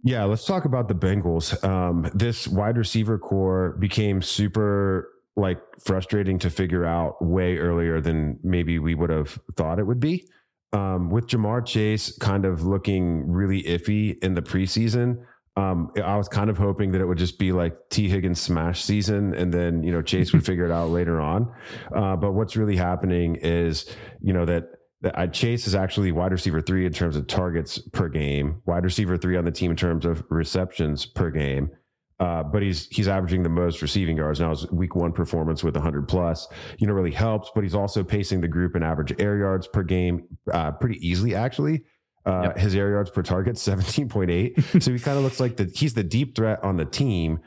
Yeah, 0.03 0.25
let's 0.25 0.45
talk 0.45 0.67
about 0.67 0.87
the 0.87 0.95
Bengals. 0.95 1.65
Um, 1.65 2.09
this 2.15 2.47
wide 2.47 2.77
receiver 2.77 3.19
core 3.19 3.77
became 3.81 4.23
super 4.23 5.09
like 5.37 5.59
frustrating 5.85 6.39
to 6.41 6.51
figure 6.51 6.85
out 6.85 7.23
way 7.23 7.59
earlier 7.59 8.01
than 8.01 8.39
maybe 8.43 8.79
we 8.79 8.95
would 8.95 9.11
have 9.11 9.39
thought 9.57 9.79
it 9.79 9.85
would 9.85 10.01
be. 10.01 10.27
Um, 10.73 11.11
with 11.11 11.29
Ja'Marr 11.29 11.65
Chase 11.65 12.17
kind 12.19 12.45
of 12.45 12.65
looking 12.65 13.31
really 13.31 13.63
iffy 13.63 14.23
in 14.23 14.35
the 14.35 14.43
preseason, 14.43 15.19
um, 15.57 15.91
I 16.03 16.17
was 16.17 16.29
kind 16.29 16.51
of 16.51 16.59
hoping 16.59 16.93
that 16.93 17.01
it 17.01 17.07
would 17.07 17.19
just 17.19 17.39
be 17.39 17.53
like 17.53 17.75
Tee 17.89 18.09
Higgins 18.09 18.41
smash 18.41 18.83
season, 18.83 19.35
and 19.35 19.53
then 19.53 19.83
you 19.83 19.91
know 19.91 20.03
Chase 20.03 20.33
would 20.33 20.45
figure 20.47 20.67
it 20.67 20.71
out 20.71 20.91
later 20.91 21.21
on. 21.21 21.51
Uh, 21.95 22.17
but 22.17 22.33
what's 22.33 22.57
really 22.57 22.77
happening 22.77 23.37
is 23.37 23.87
you 24.21 24.35
know 24.35 24.45
that 24.45 24.65
that 25.01 25.33
Chase 25.33 25.67
is 25.67 25.75
actually 25.75 26.13
wide 26.13 26.33
receiver 26.33 26.61
three 26.61 26.85
in 26.85 26.93
terms 26.93 27.17
of 27.17 27.27
targets 27.27 27.79
per 27.79 28.09
game, 28.09 28.61
wide 28.67 28.85
receiver 28.85 29.17
three 29.17 29.37
on 29.37 29.45
the 29.45 29.51
team 29.51 29.71
in 29.71 29.77
terms 29.77 30.05
of 30.05 30.23
receptions 30.29 31.07
per 31.07 31.31
game. 31.31 31.71
Uh, 32.19 32.43
but 32.43 32.63
he's 32.63 32.87
he's 32.91 33.09
averaging 33.09 33.43
the 33.43 33.49
most 33.49 33.83
receiving 33.83 34.17
yards 34.17 34.41
now. 34.41 34.51
His 34.51 34.71
week 34.71 34.97
one 34.97 35.13
performance 35.13 35.63
with 35.63 35.75
100 35.75 36.09
plus, 36.09 36.49
you 36.79 36.87
know, 36.87 36.95
really 36.95 37.11
helps. 37.11 37.51
But 37.55 37.63
he's 37.63 37.75
also 37.75 38.03
pacing 38.03 38.41
the 38.41 38.49
group 38.49 38.75
in 38.75 38.83
average 38.83 39.13
air 39.19 39.37
yards 39.37 39.67
per 39.67 39.83
game 39.83 40.27
uh, 40.51 40.73
pretty 40.73 41.07
easily, 41.07 41.35
actually. 41.35 41.85
Uh, 42.25 42.43
yep. 42.45 42.59
His 42.59 42.75
air 42.75 42.91
yards 42.91 43.11
per 43.11 43.23
target 43.23 43.57
17.8. 43.57 44.83
so 44.83 44.93
he 44.93 44.99
kind 44.99 45.19
of 45.19 45.25
looks 45.25 45.41
like 45.41 45.57
the 45.57 45.65
he's 45.65 45.93
the 45.93 46.03
deep 46.03 46.35
threat 46.35 46.65
on 46.65 46.77
the 46.77 46.87
team, 46.87 47.41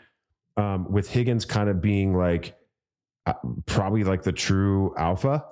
um, 0.55 0.91
with 0.91 1.09
Higgins 1.09 1.45
kind 1.45 1.69
of 1.69 1.81
being 1.81 2.15
like 2.15 2.55
uh, 3.25 3.33
probably 3.65 4.03
like 4.03 4.21
the 4.21 4.31
true 4.31 4.93
alpha. 4.97 5.43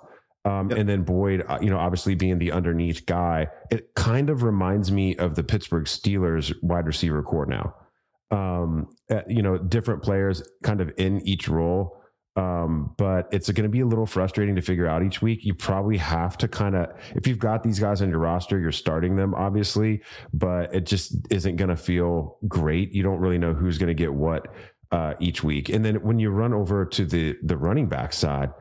Um, 0.45 0.69
yep. 0.69 0.79
And 0.79 0.87
then 0.87 1.01
Boyd, 1.01 1.43
uh, 1.49 1.57
you 1.59 1.71
know, 1.71 1.79
obviously 1.79 2.13
being 2.13 2.37
the 2.37 2.51
underneath 2.51 3.05
guy, 3.07 3.47
it 3.71 3.95
kind 3.95 4.29
of 4.29 4.43
reminds 4.43 4.91
me 4.91 5.15
of 5.17 5.33
the 5.33 5.43
Pittsburgh 5.43 5.85
Steelers 5.85 6.53
wide 6.61 6.85
receiver 6.85 7.23
core 7.23 7.47
now 7.47 7.73
um, 8.31 8.89
uh, 9.09 9.21
you 9.27 9.41
know, 9.41 9.57
different 9.57 10.03
players 10.03 10.43
kind 10.63 10.81
of 10.81 10.91
in 10.97 11.25
each 11.27 11.47
role. 11.47 11.93
Um, 12.35 12.93
but 12.97 13.27
it's 13.31 13.49
going 13.49 13.63
to 13.63 13.69
be 13.69 13.79
a 13.79 13.85
little 13.85 14.05
frustrating 14.05 14.55
to 14.55 14.61
figure 14.61 14.85
out 14.85 15.03
each 15.03 15.23
week. 15.23 15.43
You 15.43 15.55
probably 15.55 15.97
have 15.97 16.37
to 16.37 16.47
kind 16.47 16.75
of, 16.75 16.89
if 17.15 17.25
you've 17.25 17.39
got 17.39 17.63
these 17.63 17.79
guys 17.79 18.03
on 18.03 18.09
your 18.09 18.19
roster, 18.19 18.59
you're 18.59 18.71
starting 18.71 19.15
them, 19.15 19.33
obviously, 19.33 20.03
but 20.33 20.73
it 20.73 20.85
just 20.85 21.15
isn't 21.31 21.55
going 21.55 21.69
to 21.69 21.75
feel 21.75 22.37
great. 22.47 22.93
You 22.93 23.01
don't 23.01 23.17
really 23.17 23.39
know 23.39 23.55
who's 23.55 23.79
going 23.79 23.87
to 23.87 23.95
get 23.95 24.13
what 24.13 24.49
uh, 24.91 25.15
each 25.19 25.43
week. 25.43 25.69
And 25.69 25.83
then 25.83 25.95
when 25.95 26.19
you 26.19 26.29
run 26.29 26.53
over 26.53 26.85
to 26.85 27.05
the 27.05 27.35
the 27.43 27.57
running 27.57 27.87
back 27.87 28.13
side, 28.13 28.51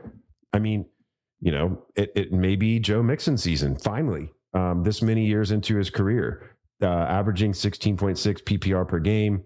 I 0.53 0.59
mean, 0.59 0.87
you 1.41 1.53
know, 1.53 1.85
it, 1.95 2.13
it 2.15 2.33
may 2.33 2.57
be 2.57 2.79
Joe 2.79 3.03
Mixon 3.03 3.37
season 3.37 3.77
finally. 3.77 4.31
Um, 4.55 4.83
this 4.83 5.03
many 5.03 5.27
years 5.27 5.51
into 5.51 5.77
his 5.77 5.91
career, 5.91 6.57
uh, 6.83 6.87
averaging 6.87 7.53
16.6 7.53 8.43
PPR 8.43 8.89
per 8.89 8.99
game, 8.99 9.45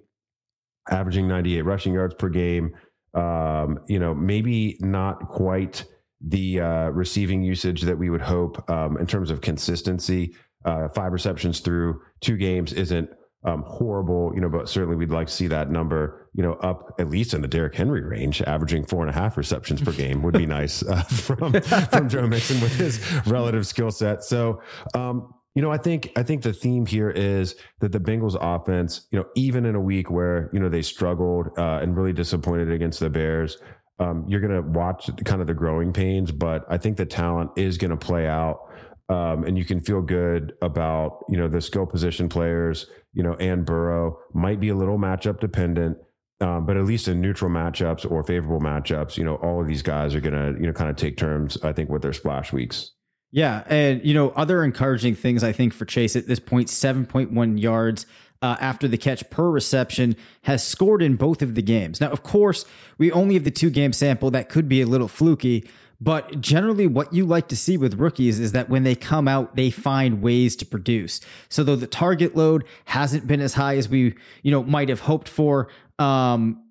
averaging 0.90 1.28
98 1.28 1.62
rushing 1.62 1.94
yards 1.94 2.14
per 2.14 2.28
game. 2.28 2.74
Um, 3.14 3.80
you 3.88 3.98
know, 3.98 4.14
maybe 4.14 4.76
not 4.80 5.28
quite 5.28 5.84
the 6.20 6.60
uh, 6.60 6.88
receiving 6.90 7.42
usage 7.42 7.82
that 7.82 7.98
we 7.98 8.10
would 8.10 8.20
hope 8.20 8.68
um, 8.70 8.96
in 8.98 9.06
terms 9.06 9.30
of 9.30 9.40
consistency. 9.40 10.34
Uh, 10.64 10.88
five 10.88 11.12
receptions 11.12 11.60
through 11.60 12.00
two 12.20 12.36
games 12.36 12.72
isn't 12.72 13.08
um, 13.44 13.64
horrible, 13.66 14.32
you 14.34 14.40
know, 14.40 14.50
but 14.50 14.68
certainly 14.68 14.96
we'd 14.96 15.10
like 15.10 15.28
to 15.28 15.32
see 15.32 15.46
that 15.46 15.70
number, 15.70 16.28
you 16.34 16.42
know, 16.42 16.54
up 16.54 16.94
at 16.98 17.08
least 17.08 17.32
in 17.32 17.40
the 17.40 17.48
Derrick 17.48 17.74
Henry 17.74 18.02
range, 18.02 18.42
averaging 18.42 18.84
four 18.84 19.00
and 19.00 19.08
a 19.10 19.18
half 19.18 19.38
receptions 19.38 19.80
per 19.80 19.92
game 19.92 20.22
would 20.22 20.34
be 20.34 20.44
nice 20.46 20.82
uh, 20.82 21.02
from 21.04 21.52
from 21.62 22.08
Joe 22.08 22.26
Mixon 22.26 22.60
with 22.60 22.74
his 22.76 23.00
relative 23.26 23.66
skill 23.66 23.90
set. 23.90 24.22
So, 24.22 24.60
um, 24.94 25.32
you 25.54 25.62
know, 25.62 25.72
I 25.72 25.78
think 25.78 26.12
I 26.16 26.22
think 26.22 26.42
the 26.42 26.52
theme 26.52 26.86
here 26.86 27.10
is 27.10 27.56
that 27.80 27.90
the 27.90 27.98
Bengals 27.98 28.36
offense, 28.40 29.06
you 29.10 29.18
know, 29.18 29.26
even 29.34 29.66
in 29.66 29.74
a 29.74 29.80
week 29.80 30.10
where 30.10 30.48
you 30.52 30.60
know 30.60 30.68
they 30.68 30.82
struggled 30.82 31.48
uh, 31.58 31.80
and 31.82 31.96
really 31.96 32.12
disappointed 32.12 32.70
against 32.70 33.00
the 33.00 33.10
Bears, 33.10 33.58
um, 33.98 34.24
you're 34.28 34.40
going 34.40 34.54
to 34.54 34.62
watch 34.62 35.10
kind 35.24 35.40
of 35.40 35.48
the 35.48 35.54
growing 35.54 35.92
pains. 35.92 36.30
But 36.30 36.64
I 36.70 36.78
think 36.78 36.96
the 36.96 37.06
talent 37.06 37.50
is 37.56 37.78
going 37.78 37.90
to 37.90 37.96
play 37.96 38.26
out. 38.26 38.60
Um, 39.08 39.42
and 39.42 39.58
you 39.58 39.64
can 39.64 39.80
feel 39.80 40.00
good 40.00 40.52
about 40.62 41.24
you 41.28 41.36
know 41.36 41.48
the 41.48 41.60
skill 41.60 41.84
position 41.84 42.28
players. 42.28 42.86
You 43.12 43.24
know, 43.24 43.34
and 43.34 43.66
Burrow 43.66 44.20
might 44.32 44.60
be 44.60 44.68
a 44.68 44.76
little 44.76 44.98
matchup 44.98 45.40
dependent, 45.40 45.98
um, 46.40 46.64
but 46.64 46.76
at 46.76 46.84
least 46.84 47.08
in 47.08 47.20
neutral 47.20 47.50
matchups 47.50 48.08
or 48.08 48.22
favorable 48.22 48.60
matchups, 48.60 49.16
you 49.16 49.24
know, 49.24 49.34
all 49.36 49.60
of 49.60 49.66
these 49.66 49.82
guys 49.82 50.14
are 50.14 50.20
gonna 50.20 50.52
you 50.52 50.68
know 50.68 50.72
kind 50.72 50.90
of 50.90 50.94
take 50.94 51.16
turns. 51.16 51.58
I 51.64 51.72
think 51.72 51.90
with 51.90 52.02
their 52.02 52.12
splash 52.12 52.52
weeks. 52.52 52.92
Yeah, 53.32 53.62
and 53.66 54.04
you 54.04 54.14
know 54.14 54.30
other 54.30 54.64
encouraging 54.64 55.14
things 55.14 55.44
I 55.44 55.52
think 55.52 55.72
for 55.72 55.84
Chase 55.84 56.16
at 56.16 56.26
this 56.26 56.40
point, 56.40 56.68
seven 56.68 57.06
point 57.06 57.32
one 57.32 57.58
yards. 57.58 58.06
Uh, 58.42 58.56
after 58.58 58.88
the 58.88 58.96
catch 58.96 59.28
per 59.28 59.50
reception 59.50 60.16
has 60.44 60.66
scored 60.66 61.02
in 61.02 61.14
both 61.14 61.42
of 61.42 61.54
the 61.54 61.60
games. 61.60 62.00
Now, 62.00 62.08
of 62.08 62.22
course, 62.22 62.64
we 62.96 63.12
only 63.12 63.34
have 63.34 63.44
the 63.44 63.50
two 63.50 63.68
game 63.68 63.92
sample 63.92 64.30
that 64.30 64.48
could 64.48 64.66
be 64.66 64.80
a 64.80 64.86
little 64.86 65.08
fluky, 65.08 65.68
but 66.00 66.40
generally, 66.40 66.86
what 66.86 67.12
you 67.12 67.26
like 67.26 67.48
to 67.48 67.56
see 67.56 67.76
with 67.76 68.00
rookies 68.00 68.40
is 68.40 68.52
that 68.52 68.70
when 68.70 68.84
they 68.84 68.94
come 68.94 69.28
out, 69.28 69.56
they 69.56 69.70
find 69.70 70.22
ways 70.22 70.56
to 70.56 70.64
produce. 70.66 71.20
So 71.50 71.62
though 71.62 71.76
the 71.76 71.86
target 71.86 72.34
load 72.34 72.64
hasn't 72.86 73.26
been 73.26 73.42
as 73.42 73.54
high 73.54 73.76
as 73.76 73.88
we, 73.88 74.14
you 74.42 74.50
know, 74.50 74.62
might 74.62 74.88
have 74.88 75.00
hoped 75.00 75.28
for, 75.28 75.68
um, 75.98 76.64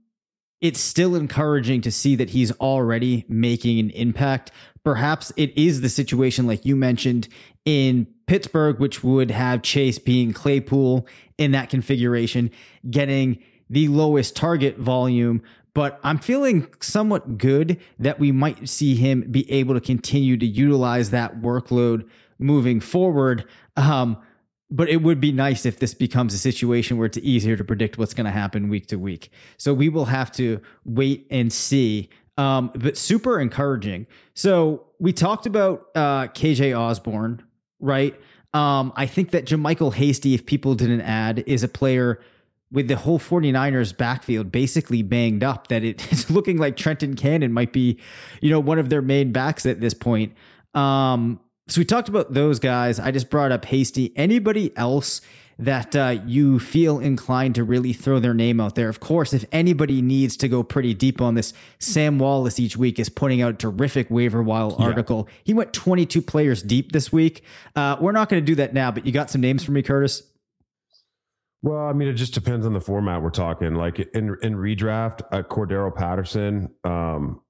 it's 0.62 0.80
still 0.80 1.16
encouraging 1.16 1.82
to 1.82 1.92
see 1.92 2.16
that 2.16 2.32
he's 2.32 2.52
already 2.54 3.24
making 3.30 3.80
an 3.80 3.92
impact. 3.92 4.52
Perhaps 4.84 5.32
it 5.36 5.58
is 5.58 5.82
the 5.82 5.90
situation, 5.90 6.48
like 6.48 6.66
you 6.66 6.76
mentioned, 6.76 7.28
in 7.66 8.08
Pittsburgh, 8.28 8.80
which 8.80 9.04
would 9.04 9.32
have 9.32 9.62
Chase 9.62 10.00
being 10.00 10.34
Claypool 10.34 11.08
in 11.38 11.52
that 11.52 11.70
configuration, 11.70 12.52
getting 12.90 13.42
the 13.70 13.88
lowest 13.88 14.36
target 14.36 14.78
volume. 14.78 15.42
But 15.74 16.00
I'm 16.04 16.18
feeling 16.18 16.68
somewhat 16.80 17.38
good 17.38 17.80
that 18.00 18.20
we 18.20 18.32
might 18.32 18.68
see 18.68 18.96
him 18.96 19.22
be 19.30 19.50
able 19.52 19.76
to 19.76 19.82
continue 19.82 20.38
to 20.38 20.46
utilize 20.46 21.12
that 21.12 21.42
workload 21.42 22.08
moving 22.40 22.80
forward. 22.80 23.46
Um, 23.78 24.18
but 24.72 24.90
it 24.90 25.02
would 25.02 25.20
be 25.20 25.32
nice 25.32 25.66
if 25.66 25.80
this 25.80 25.94
becomes 25.94 26.34
a 26.34 26.38
situation 26.38 26.98
where 26.98 27.08
it's 27.08 27.18
easier 27.20 27.58
to 27.58 27.64
predict 27.64 27.98
what's 27.98 28.14
going 28.14 28.26
to 28.26 28.32
happen 28.32 28.70
week 28.70 28.88
to 28.88 28.98
week. 28.98 29.32
So 29.58 29.74
we 29.74 29.90
will 29.90 30.06
have 30.06 30.32
to 30.34 30.62
wait 30.86 31.28
and 31.30 31.52
see. 31.52 32.10
Um, 32.40 32.72
but 32.74 32.96
super 32.96 33.38
encouraging. 33.38 34.08
So 34.34 34.86
we 34.98 35.12
talked 35.12 35.46
about 35.46 35.88
uh, 35.94 36.28
KJ 36.28 36.78
Osborn, 36.78 37.44
right? 37.82 38.18
Um, 38.54 38.94
I 38.96 39.08
think 39.08 39.32
that 39.32 39.44
JaMycal 39.44 39.94
Hasty, 39.94 40.36
if 40.36 40.46
people 40.46 40.74
didn't 40.74 41.02
add, 41.02 41.44
is 41.48 41.64
a 41.64 41.68
player 41.68 42.22
with 42.72 42.88
the 42.88 42.96
whole 42.96 43.20
49ers 43.20 43.96
backfield 43.98 44.54
basically 44.54 45.02
banged 45.02 45.44
up 45.44 45.68
that 45.68 45.84
it 45.84 46.10
is 46.14 46.30
looking 46.30 46.58
like 46.58 46.78
Trenton 46.78 47.18
Cannon 47.18 47.52
might 47.52 47.74
be, 47.74 48.00
you 48.42 48.50
know, 48.50 48.62
one 48.62 48.80
of 48.80 48.90
their 48.90 49.02
main 49.02 49.34
backs 49.34 49.66
at 49.66 49.82
this 49.82 49.94
point. 49.94 50.34
Um, 50.74 51.42
so 51.68 51.82
we 51.82 51.86
talked 51.86 52.08
about 52.08 52.34
those 52.34 52.58
guys. 52.60 53.02
I 53.02 53.12
just 53.12 53.30
brought 53.30 53.52
up 53.52 53.66
Hasty. 53.66 54.14
Anybody 54.16 54.76
else 54.78 55.20
that 55.60 55.96
uh, 55.96 56.20
you 56.26 56.58
feel 56.58 57.00
inclined 57.00 57.54
to 57.56 57.64
really 57.64 57.94
throw 57.94 58.20
their 58.20 58.34
name 58.34 58.60
out 58.60 58.76
there? 58.76 58.90
Of 58.90 59.00
course, 59.00 59.34
if 59.34 59.46
anybody 59.52 60.02
needs 60.02 60.38
to 60.38 60.48
go 60.48 60.64
pretty 60.64 60.94
deep 60.94 61.22
on 61.22 61.36
this, 61.36 61.54
Sam 61.78 62.18
Wallace 62.18 62.60
each 62.60 62.78
week 62.78 62.98
is 62.98 63.10
putting 63.10 63.42
out 63.42 63.54
a 63.54 63.58
terrific 63.58 64.10
waiver 64.10 64.42
wire 64.42 64.72
article. 64.80 65.28
He 65.44 65.54
went 65.54 65.74
22 65.74 66.22
players 66.22 66.64
deep 66.64 66.94
this 66.94 67.12
week. 67.12 67.44
Uh, 67.76 67.98
we're 68.00 68.14
not 68.14 68.30
going 68.30 68.42
to 68.42 68.46
do 68.46 68.56
that 68.56 68.74
now, 68.74 68.90
but 68.90 69.06
you 69.06 69.12
got 69.12 69.30
some 69.30 69.42
names 69.42 69.64
for 69.64 69.72
me, 69.72 69.82
Curtis? 69.82 70.24
Well, 71.62 71.88
I 71.88 71.94
mean, 71.94 72.08
it 72.08 72.14
just 72.14 72.34
depends 72.34 72.66
on 72.66 72.74
the 72.74 72.80
format 72.80 73.22
we're 73.22 73.32
talking. 73.32 73.76
Like 73.76 74.00
in 74.00 74.38
in 74.42 74.56
redraft, 74.56 75.22
uh, 75.32 75.44
Cordarrelle 75.44 75.94
Patterson, 75.94 76.70
um, 76.86 77.42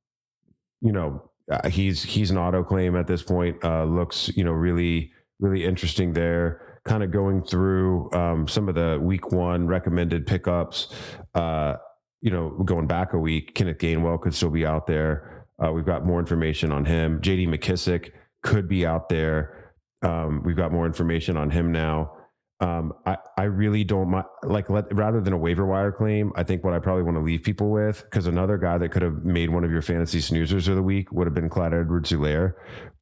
you 0.82 0.92
know, 0.92 1.30
uh, 1.52 1.70
he's 1.70 2.02
he's 2.02 2.32
an 2.32 2.38
auto 2.38 2.64
claim 2.64 2.96
at 2.96 3.06
this 3.06 3.22
point. 3.22 3.64
Uh, 3.64 3.84
looks, 3.84 4.32
you 4.36 4.44
know, 4.44 4.52
really 4.52 5.12
really 5.40 5.64
interesting 5.64 6.14
there. 6.14 6.69
Kind 6.90 7.04
of 7.04 7.12
going 7.12 7.44
through 7.44 8.12
um, 8.14 8.48
some 8.48 8.68
of 8.68 8.74
the 8.74 8.98
week 9.00 9.32
one 9.32 9.68
recommended 9.68 10.26
pickups. 10.26 10.92
Uh, 11.36 11.76
you 12.20 12.32
know, 12.32 12.50
going 12.66 12.88
back 12.88 13.14
a 13.14 13.18
week, 13.20 13.54
Kenneth 13.54 13.78
Gainwell 13.78 14.20
could 14.20 14.34
still 14.34 14.50
be 14.50 14.66
out 14.66 14.88
there. 14.88 15.46
Uh, 15.64 15.72
we've 15.72 15.86
got 15.86 16.04
more 16.04 16.20
information 16.20 16.72
on 16.72 16.86
him. 16.86 17.22
J.D. 17.22 17.46
McKissic 17.46 18.10
could 18.42 18.68
be 18.68 18.88
out 18.88 19.08
there. 19.08 19.76
Um, 20.02 20.42
we've 20.44 20.56
got 20.56 20.72
more 20.72 20.88
information 20.88 21.38
on 21.38 21.52
him 21.52 21.72
now. 21.72 22.14
Um, 22.62 22.92
I, 23.06 23.16
I 23.38 23.44
really 23.44 23.86
don't 23.86 24.10
mind, 24.10 24.26
like, 24.44 24.70
let, 24.70 24.94
rather 24.94 25.22
than 25.22 25.32
a 25.32 25.38
waiver 25.38 25.66
wire 25.66 25.94
claim, 25.94 26.34
I 26.36 26.44
think 26.44 26.62
what 26.62 26.74
I 26.74 26.80
probably 26.80 27.04
want 27.04 27.16
to 27.16 27.24
leave 27.24 27.42
people 27.42 27.72
with, 27.72 28.04
because 28.04 28.28
another 28.28 28.58
guy 28.58 28.78
that 28.78 28.90
could 28.90 29.02
have 29.02 29.24
made 29.24 29.50
one 29.50 29.64
of 29.64 29.72
your 29.72 29.82
fantasy 29.82 30.20
snoozers 30.20 30.68
of 30.68 30.76
the 30.76 30.84
week 30.84 31.10
would 31.14 31.26
have 31.26 31.34
been 31.34 31.48
Clyde 31.48 31.74
Edwards 31.74 32.12
Helaire. 32.12 32.56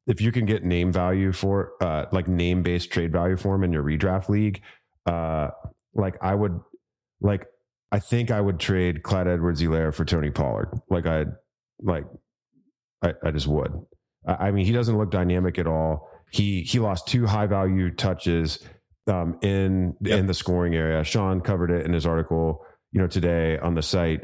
If 0.06 0.22
you 0.22 0.32
can 0.32 0.46
get 0.46 0.64
name 0.64 0.94
value 0.94 1.32
for, 1.32 1.72
uh, 1.82 2.06
like 2.12 2.28
name 2.28 2.62
based 2.62 2.92
trade 2.92 3.12
value 3.12 3.36
for 3.36 3.56
him 3.56 3.64
in 3.64 3.74
your 3.74 3.84
redraft 3.84 4.30
league, 4.30 4.62
uh, 5.08 5.50
like 5.96 6.18
I 6.22 6.36
would, 6.36 6.60
like, 7.20 7.48
I 7.92 7.98
think 7.98 8.30
I 8.30 8.40
would 8.40 8.60
trade 8.60 9.02
Clyde 9.02 9.28
Edwards 9.28 9.60
Helaire 9.60 9.92
for 9.92 10.06
Tony 10.06 10.30
Pollard. 10.30 10.70
Like, 10.92 11.08
I, 11.08 11.26
like, 11.82 12.06
I, 13.02 13.14
I 13.24 13.32
just 13.32 13.48
would. 13.48 13.74
I, 14.28 14.50
I 14.50 14.52
mean, 14.52 14.68
he 14.68 14.72
doesn't 14.72 14.96
look 14.96 15.10
dynamic 15.10 15.58
at 15.58 15.66
all. 15.66 16.10
He, 16.32 16.62
he 16.62 16.78
lost 16.78 17.08
two 17.08 17.26
high 17.26 17.48
value 17.48 17.90
touches 17.90 18.60
um, 19.08 19.38
in 19.42 19.96
yep. 20.02 20.20
in 20.20 20.28
the 20.28 20.34
scoring 20.34 20.76
area. 20.76 21.04
Shawn 21.04 21.42
covered 21.42 21.72
it 21.72 21.86
in 21.86 21.94
his 21.94 22.06
article, 22.06 22.66
you 22.92 23.02
know, 23.02 23.08
today 23.08 23.58
on 23.60 23.76
the 23.76 23.82
site. 23.82 24.22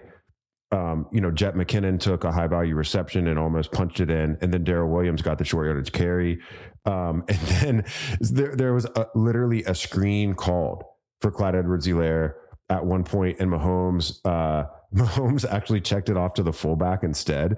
Um, 0.71 1.05
you 1.11 1.21
know, 1.21 1.29
Jerick 1.29 1.55
McKinnon 1.55 1.99
took 1.99 2.23
a 2.23 2.31
high 2.31 2.47
value 2.47 2.75
reception 2.75 3.27
and 3.27 3.37
almost 3.37 3.71
punched 3.71 3.99
it 3.99 4.09
in, 4.09 4.37
and 4.41 4.51
then 4.51 4.63
Darrel 4.63 4.89
Williams 4.89 5.21
got 5.21 5.37
the 5.37 5.45
short 5.45 5.67
yardage 5.67 5.91
carry. 5.91 6.39
Um, 6.85 7.23
and 7.29 7.39
then 7.39 7.85
there 8.19 8.55
there 8.55 8.73
was 8.73 8.85
a, 8.85 9.07
literally 9.15 9.63
a 9.65 9.75
screen 9.75 10.33
called 10.33 10.83
for 11.21 11.31
Clyde 11.31 11.55
Edwards 11.55 11.87
Helaire 11.87 12.33
at 12.69 12.85
one 12.85 13.03
point, 13.03 13.39
and 13.39 13.51
Mahomes. 13.51 14.19
Uh, 14.25 14.67
Mahomes 14.93 15.43
actually 15.49 15.81
checked 15.81 16.09
it 16.09 16.17
off 16.17 16.35
to 16.35 16.43
the 16.43 16.53
fullback 16.53 17.03
instead. 17.03 17.57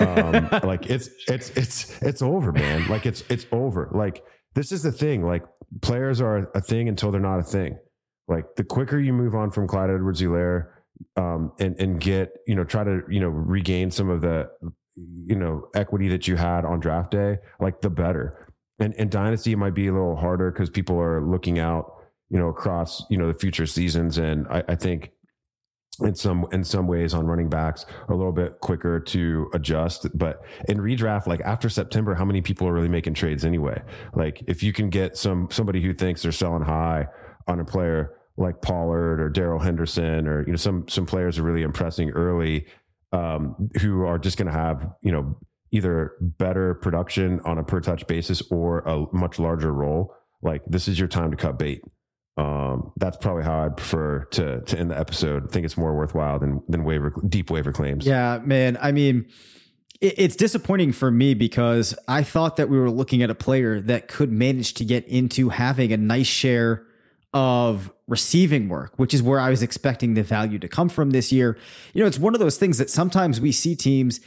Um, 0.00 0.48
like 0.62 0.86
it's 0.88 1.10
it's 1.28 1.50
it's 1.50 2.00
it's 2.00 2.22
over, 2.22 2.52
man. 2.52 2.88
Like 2.88 3.04
it's 3.04 3.22
it's 3.28 3.46
over. 3.52 3.90
Like 3.92 4.24
this 4.54 4.72
is 4.72 4.82
the 4.82 4.92
thing. 4.92 5.24
Like 5.24 5.44
players 5.82 6.20
are 6.20 6.50
a 6.54 6.60
thing 6.60 6.88
until 6.88 7.10
they're 7.10 7.20
not 7.20 7.40
a 7.40 7.44
thing. 7.44 7.78
Like 8.28 8.44
the 8.56 8.64
quicker 8.64 8.98
you 8.98 9.12
move 9.12 9.34
on 9.34 9.50
from 9.50 9.68
Clyde 9.68 9.90
Edwards 9.90 10.20
Helaire 10.20 10.68
um, 11.16 11.52
and 11.58 11.78
and 11.80 12.00
get 12.00 12.32
you 12.46 12.54
know 12.54 12.64
try 12.64 12.84
to 12.84 13.02
you 13.08 13.20
know 13.20 13.28
regain 13.28 13.90
some 13.90 14.08
of 14.08 14.20
the 14.20 14.48
you 14.96 15.36
know 15.36 15.68
equity 15.74 16.08
that 16.08 16.26
you 16.28 16.36
had 16.36 16.64
on 16.64 16.80
draft 16.80 17.10
day, 17.10 17.38
like 17.60 17.80
the 17.80 17.90
better. 17.90 18.48
And 18.78 18.94
and 18.98 19.10
dynasty 19.10 19.54
might 19.54 19.74
be 19.74 19.88
a 19.88 19.92
little 19.92 20.16
harder 20.16 20.50
because 20.50 20.70
people 20.70 20.98
are 21.00 21.24
looking 21.24 21.58
out 21.58 21.92
you 22.30 22.38
know 22.38 22.48
across 22.48 23.04
you 23.10 23.18
know 23.18 23.28
the 23.28 23.38
future 23.38 23.66
seasons, 23.66 24.18
and 24.18 24.46
I, 24.48 24.62
I 24.68 24.74
think 24.74 25.10
in 26.00 26.14
some 26.14 26.46
in 26.52 26.64
some 26.64 26.86
ways 26.86 27.14
on 27.14 27.26
running 27.26 27.48
backs 27.48 27.86
are 28.08 28.14
a 28.14 28.16
little 28.16 28.32
bit 28.32 28.58
quicker 28.60 28.98
to 28.98 29.48
adjust 29.54 30.06
but 30.16 30.42
in 30.68 30.78
redraft 30.78 31.26
like 31.26 31.40
after 31.42 31.68
september 31.68 32.14
how 32.14 32.24
many 32.24 32.40
people 32.40 32.66
are 32.66 32.72
really 32.72 32.88
making 32.88 33.14
trades 33.14 33.44
anyway? 33.44 33.80
Like 34.14 34.42
if 34.46 34.62
you 34.62 34.72
can 34.72 34.90
get 34.90 35.16
some 35.16 35.48
somebody 35.50 35.80
who 35.82 35.94
thinks 35.94 36.22
they're 36.22 36.32
selling 36.32 36.62
high 36.62 37.06
on 37.46 37.60
a 37.60 37.64
player 37.64 38.14
like 38.36 38.60
pollard 38.62 39.20
or 39.20 39.28
darrell 39.28 39.60
henderson 39.60 40.26
or 40.26 40.44
you 40.44 40.52
know 40.52 40.56
some 40.56 40.86
some 40.88 41.06
players 41.06 41.38
are 41.38 41.42
really 41.42 41.62
impressing 41.62 42.10
early 42.10 42.66
um, 43.12 43.70
who 43.80 44.04
are 44.04 44.18
just 44.18 44.36
going 44.36 44.46
to 44.46 44.52
have 44.52 44.90
you 45.02 45.12
know 45.12 45.36
either 45.70 46.12
better 46.20 46.74
production 46.74 47.40
on 47.44 47.58
a 47.58 47.64
per 47.64 47.80
touch 47.80 48.06
basis 48.06 48.42
or 48.50 48.80
a 48.80 49.06
much 49.12 49.38
larger 49.38 49.72
role 49.72 50.14
like 50.42 50.62
this 50.66 50.88
is 50.88 50.98
your 50.98 51.08
time 51.08 51.30
to 51.30 51.36
cut 51.36 51.58
bait 51.58 51.80
um, 52.36 52.92
that's 52.96 53.16
probably 53.16 53.44
how 53.44 53.64
I'd 53.64 53.76
prefer 53.76 54.24
to 54.32 54.60
to 54.60 54.78
end 54.78 54.90
the 54.90 54.98
episode. 54.98 55.44
I 55.44 55.52
think 55.52 55.64
it's 55.64 55.76
more 55.76 55.94
worthwhile 55.94 56.38
than 56.38 56.62
than 56.68 56.84
waiver 56.84 57.12
deep 57.28 57.50
waiver 57.50 57.72
claims. 57.72 58.06
Yeah, 58.06 58.40
man. 58.44 58.76
I 58.80 58.90
mean, 58.90 59.26
it, 60.00 60.14
it's 60.16 60.36
disappointing 60.36 60.92
for 60.92 61.10
me 61.10 61.34
because 61.34 61.94
I 62.08 62.24
thought 62.24 62.56
that 62.56 62.68
we 62.68 62.78
were 62.78 62.90
looking 62.90 63.22
at 63.22 63.30
a 63.30 63.34
player 63.34 63.80
that 63.82 64.08
could 64.08 64.32
manage 64.32 64.74
to 64.74 64.84
get 64.84 65.06
into 65.06 65.48
having 65.48 65.92
a 65.92 65.96
nice 65.96 66.26
share 66.26 66.84
of 67.32 67.92
receiving 68.06 68.68
work, 68.68 68.92
which 68.96 69.14
is 69.14 69.22
where 69.22 69.40
I 69.40 69.50
was 69.50 69.62
expecting 69.62 70.14
the 70.14 70.22
value 70.22 70.58
to 70.58 70.68
come 70.68 70.88
from 70.88 71.10
this 71.10 71.32
year. 71.32 71.56
You 71.92 72.00
know, 72.00 72.06
it's 72.06 72.18
one 72.18 72.34
of 72.34 72.40
those 72.40 72.58
things 72.58 72.78
that 72.78 72.90
sometimes 72.90 73.40
we 73.40 73.52
see 73.52 73.76
teams 73.76 74.20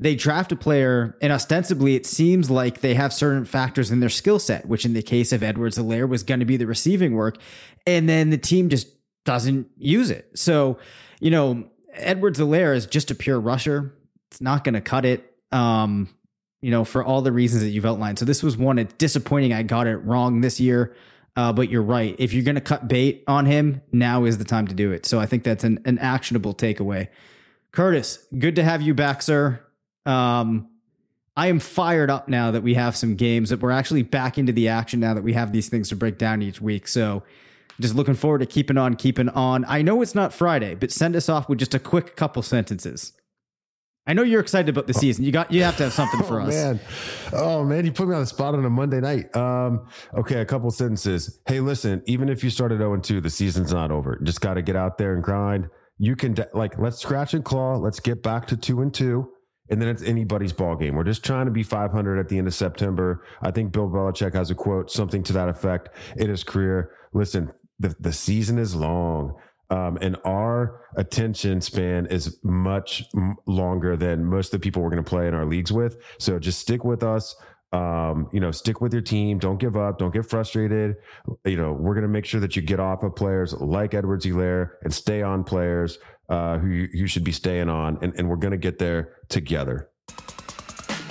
they 0.00 0.14
draft 0.14 0.50
a 0.50 0.56
player 0.56 1.14
and 1.20 1.30
ostensibly 1.30 1.94
it 1.94 2.06
seems 2.06 2.50
like 2.50 2.80
they 2.80 2.94
have 2.94 3.12
certain 3.12 3.44
factors 3.44 3.90
in 3.90 4.00
their 4.00 4.08
skill 4.08 4.38
set, 4.38 4.66
which 4.66 4.86
in 4.86 4.94
the 4.94 5.02
case 5.02 5.30
of 5.30 5.42
Edwards 5.42 5.76
Helaire 5.76 6.08
was 6.08 6.22
going 6.22 6.40
to 6.40 6.46
be 6.46 6.56
the 6.56 6.66
receiving 6.66 7.14
work. 7.14 7.36
And 7.86 8.08
then 8.08 8.30
the 8.30 8.38
team 8.38 8.70
just 8.70 8.88
doesn't 9.26 9.68
use 9.76 10.10
it. 10.10 10.30
So, 10.34 10.78
you 11.20 11.30
know, 11.30 11.68
Edwards 11.92 12.40
Helaire 12.40 12.74
is 12.74 12.86
just 12.86 13.10
a 13.10 13.14
pure 13.14 13.38
rusher. 13.38 13.94
It's 14.30 14.40
not 14.40 14.64
going 14.64 14.74
to 14.74 14.80
cut 14.80 15.04
it. 15.04 15.34
Um, 15.52 16.08
you 16.62 16.70
know, 16.70 16.84
for 16.84 17.04
all 17.04 17.20
the 17.20 17.32
reasons 17.32 17.62
that 17.62 17.70
you've 17.70 17.86
outlined. 17.86 18.18
So 18.18 18.24
this 18.24 18.42
was 18.42 18.56
one 18.56 18.78
it's 18.78 18.94
disappointing 18.94 19.52
I 19.52 19.62
got 19.62 19.86
it 19.86 19.96
wrong 19.98 20.40
this 20.40 20.60
year. 20.60 20.94
Uh, 21.36 21.52
but 21.52 21.70
you're 21.70 21.82
right. 21.82 22.16
If 22.18 22.32
you're 22.32 22.44
going 22.44 22.56
to 22.56 22.60
cut 22.60 22.88
bait 22.88 23.22
on 23.26 23.46
him, 23.46 23.82
now 23.92 24.24
is 24.24 24.38
the 24.38 24.44
time 24.44 24.66
to 24.66 24.74
do 24.74 24.92
it. 24.92 25.06
So 25.06 25.20
I 25.20 25.26
think 25.26 25.44
that's 25.44 25.64
an, 25.64 25.80
an 25.84 25.98
actionable 25.98 26.54
takeaway. 26.54 27.08
Curtis, 27.72 28.26
good 28.38 28.56
to 28.56 28.64
have 28.64 28.82
you 28.82 28.94
back, 28.94 29.22
sir. 29.22 29.60
Um, 30.06 30.68
I 31.36 31.46
am 31.46 31.60
fired 31.60 32.10
up 32.10 32.28
now 32.28 32.50
that 32.50 32.62
we 32.62 32.74
have 32.74 32.96
some 32.96 33.14
games 33.14 33.50
that 33.50 33.60
we're 33.60 33.70
actually 33.70 34.02
back 34.02 34.36
into 34.36 34.52
the 34.52 34.68
action 34.68 35.00
now 35.00 35.14
that 35.14 35.22
we 35.22 35.32
have 35.32 35.52
these 35.52 35.68
things 35.68 35.88
to 35.90 35.96
break 35.96 36.18
down 36.18 36.42
each 36.42 36.60
week. 36.60 36.88
So 36.88 37.22
just 37.80 37.94
looking 37.94 38.14
forward 38.14 38.38
to 38.38 38.46
keeping 38.46 38.76
on, 38.76 38.94
keeping 38.94 39.28
on. 39.30 39.64
I 39.66 39.82
know 39.82 40.02
it's 40.02 40.14
not 40.14 40.34
Friday, 40.34 40.74
but 40.74 40.90
send 40.90 41.16
us 41.16 41.28
off 41.28 41.48
with 41.48 41.58
just 41.58 41.74
a 41.74 41.78
quick 41.78 42.16
couple 42.16 42.42
sentences. 42.42 43.12
I 44.06 44.12
know 44.12 44.22
you're 44.22 44.40
excited 44.40 44.68
about 44.68 44.86
the 44.86 44.94
season. 44.94 45.24
You 45.24 45.30
got 45.30 45.52
you 45.52 45.62
have 45.62 45.76
to 45.76 45.84
have 45.84 45.92
something 45.92 46.22
for 46.24 46.40
us. 46.40 46.54
oh, 46.54 46.70
us. 46.70 46.74
Man. 46.74 46.80
Oh 47.32 47.64
man, 47.64 47.84
you 47.84 47.92
put 47.92 48.08
me 48.08 48.14
on 48.14 48.20
the 48.20 48.26
spot 48.26 48.54
on 48.54 48.64
a 48.64 48.70
Monday 48.70 49.00
night. 49.00 49.34
Um, 49.36 49.86
okay, 50.14 50.40
a 50.40 50.44
couple 50.44 50.70
sentences. 50.70 51.38
Hey, 51.46 51.60
listen, 51.60 52.02
even 52.06 52.28
if 52.28 52.42
you 52.42 52.50
started 52.50 52.78
0 52.78 52.98
2, 52.98 53.20
the 53.20 53.30
season's 53.30 53.72
not 53.72 53.90
over. 53.90 54.18
Just 54.22 54.40
got 54.40 54.54
to 54.54 54.62
get 54.62 54.74
out 54.74 54.98
there 54.98 55.14
and 55.14 55.22
grind. 55.22 55.68
You 55.98 56.16
can 56.16 56.34
like 56.54 56.78
let's 56.78 56.98
scratch 56.98 57.34
and 57.34 57.44
claw. 57.44 57.76
Let's 57.76 58.00
get 58.00 58.22
back 58.22 58.46
to 58.48 58.56
two 58.56 58.80
and 58.80 58.92
two. 58.92 59.30
And 59.70 59.80
then 59.80 59.88
it's 59.88 60.02
anybody's 60.02 60.52
ball 60.52 60.76
game. 60.76 60.94
We're 60.94 61.04
just 61.04 61.24
trying 61.24 61.46
to 61.46 61.52
be 61.52 61.62
500 61.62 62.18
at 62.18 62.28
the 62.28 62.38
end 62.38 62.46
of 62.46 62.54
September. 62.54 63.24
I 63.42 63.50
think 63.50 63.72
Bill 63.72 63.88
Belichick 63.88 64.34
has 64.34 64.50
a 64.50 64.54
quote, 64.54 64.90
something 64.90 65.22
to 65.24 65.32
that 65.34 65.48
effect 65.48 65.90
in 66.16 66.28
his 66.28 66.42
career. 66.44 66.92
Listen, 67.12 67.52
the, 67.78 67.94
the 68.00 68.12
season 68.12 68.58
is 68.58 68.74
long. 68.74 69.34
Um, 69.70 69.98
and 70.00 70.16
our 70.24 70.82
attention 70.96 71.60
span 71.60 72.06
is 72.06 72.38
much 72.42 73.04
longer 73.46 73.96
than 73.96 74.24
most 74.24 74.52
of 74.52 74.60
the 74.60 74.64
people 74.64 74.82
we're 74.82 74.90
going 74.90 75.02
to 75.02 75.08
play 75.08 75.28
in 75.28 75.34
our 75.34 75.46
leagues 75.46 75.72
with. 75.72 75.98
So 76.18 76.38
just 76.40 76.58
stick 76.58 76.84
with 76.84 77.04
us. 77.04 77.36
Um, 77.72 78.28
you 78.32 78.40
know, 78.40 78.50
stick 78.50 78.80
with 78.80 78.92
your 78.92 79.02
team. 79.02 79.38
Don't 79.38 79.58
give 79.58 79.76
up. 79.76 79.98
Don't 79.98 80.12
get 80.12 80.28
frustrated. 80.28 80.96
You 81.44 81.56
know, 81.56 81.72
we're 81.72 81.94
going 81.94 82.02
to 82.02 82.08
make 82.08 82.24
sure 82.24 82.40
that 82.40 82.56
you 82.56 82.62
get 82.62 82.80
off 82.80 83.04
of 83.04 83.14
players 83.14 83.54
like 83.54 83.94
Edwards 83.94 84.26
Helaire 84.26 84.72
and 84.82 84.92
stay 84.92 85.22
on 85.22 85.44
players 85.44 85.98
uh, 86.30 86.58
who 86.58 86.68
you, 86.68 87.06
should 87.06 87.24
be 87.24 87.32
staying 87.32 87.68
on. 87.68 87.98
And, 88.00 88.14
and 88.16 88.28
we're 88.28 88.36
going 88.36 88.52
to 88.52 88.58
get 88.58 88.78
there 88.78 89.16
together. 89.28 89.90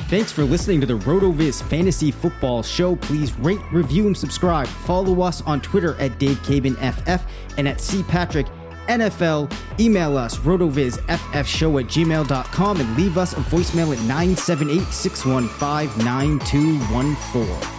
Thanks 0.08 0.32
for 0.32 0.44
listening 0.44 0.82
to 0.82 0.88
the 0.88 0.98
RotoViz 0.98 1.62
Fantasy 1.64 2.10
Football 2.10 2.64
Show. 2.64 2.96
Please 2.96 3.32
rate, 3.38 3.60
review, 3.72 4.08
and 4.08 4.18
subscribe. 4.18 4.68
Follow 4.68 5.22
us 5.22 5.42
on 5.42 5.62
Twitter 5.62 5.94
at 6.00 6.18
Dave 6.18 6.40
FF 6.40 7.24
and 7.58 7.68
at 7.68 7.80
C 7.80 8.02
Patrick 8.04 8.48
NFL. 8.88 9.54
Email 9.80 10.18
us 10.18 10.38
rotovizffshow 10.38 11.84
at 11.84 11.88
gmail.com 11.88 12.82
and 12.82 12.98
leave 12.98 13.20
us 13.20 13.34
a 13.34 13.42
voicemail 13.42 13.96
at 13.96 14.02
978 14.04 14.82
615 14.88 16.04
9214. 16.04 17.79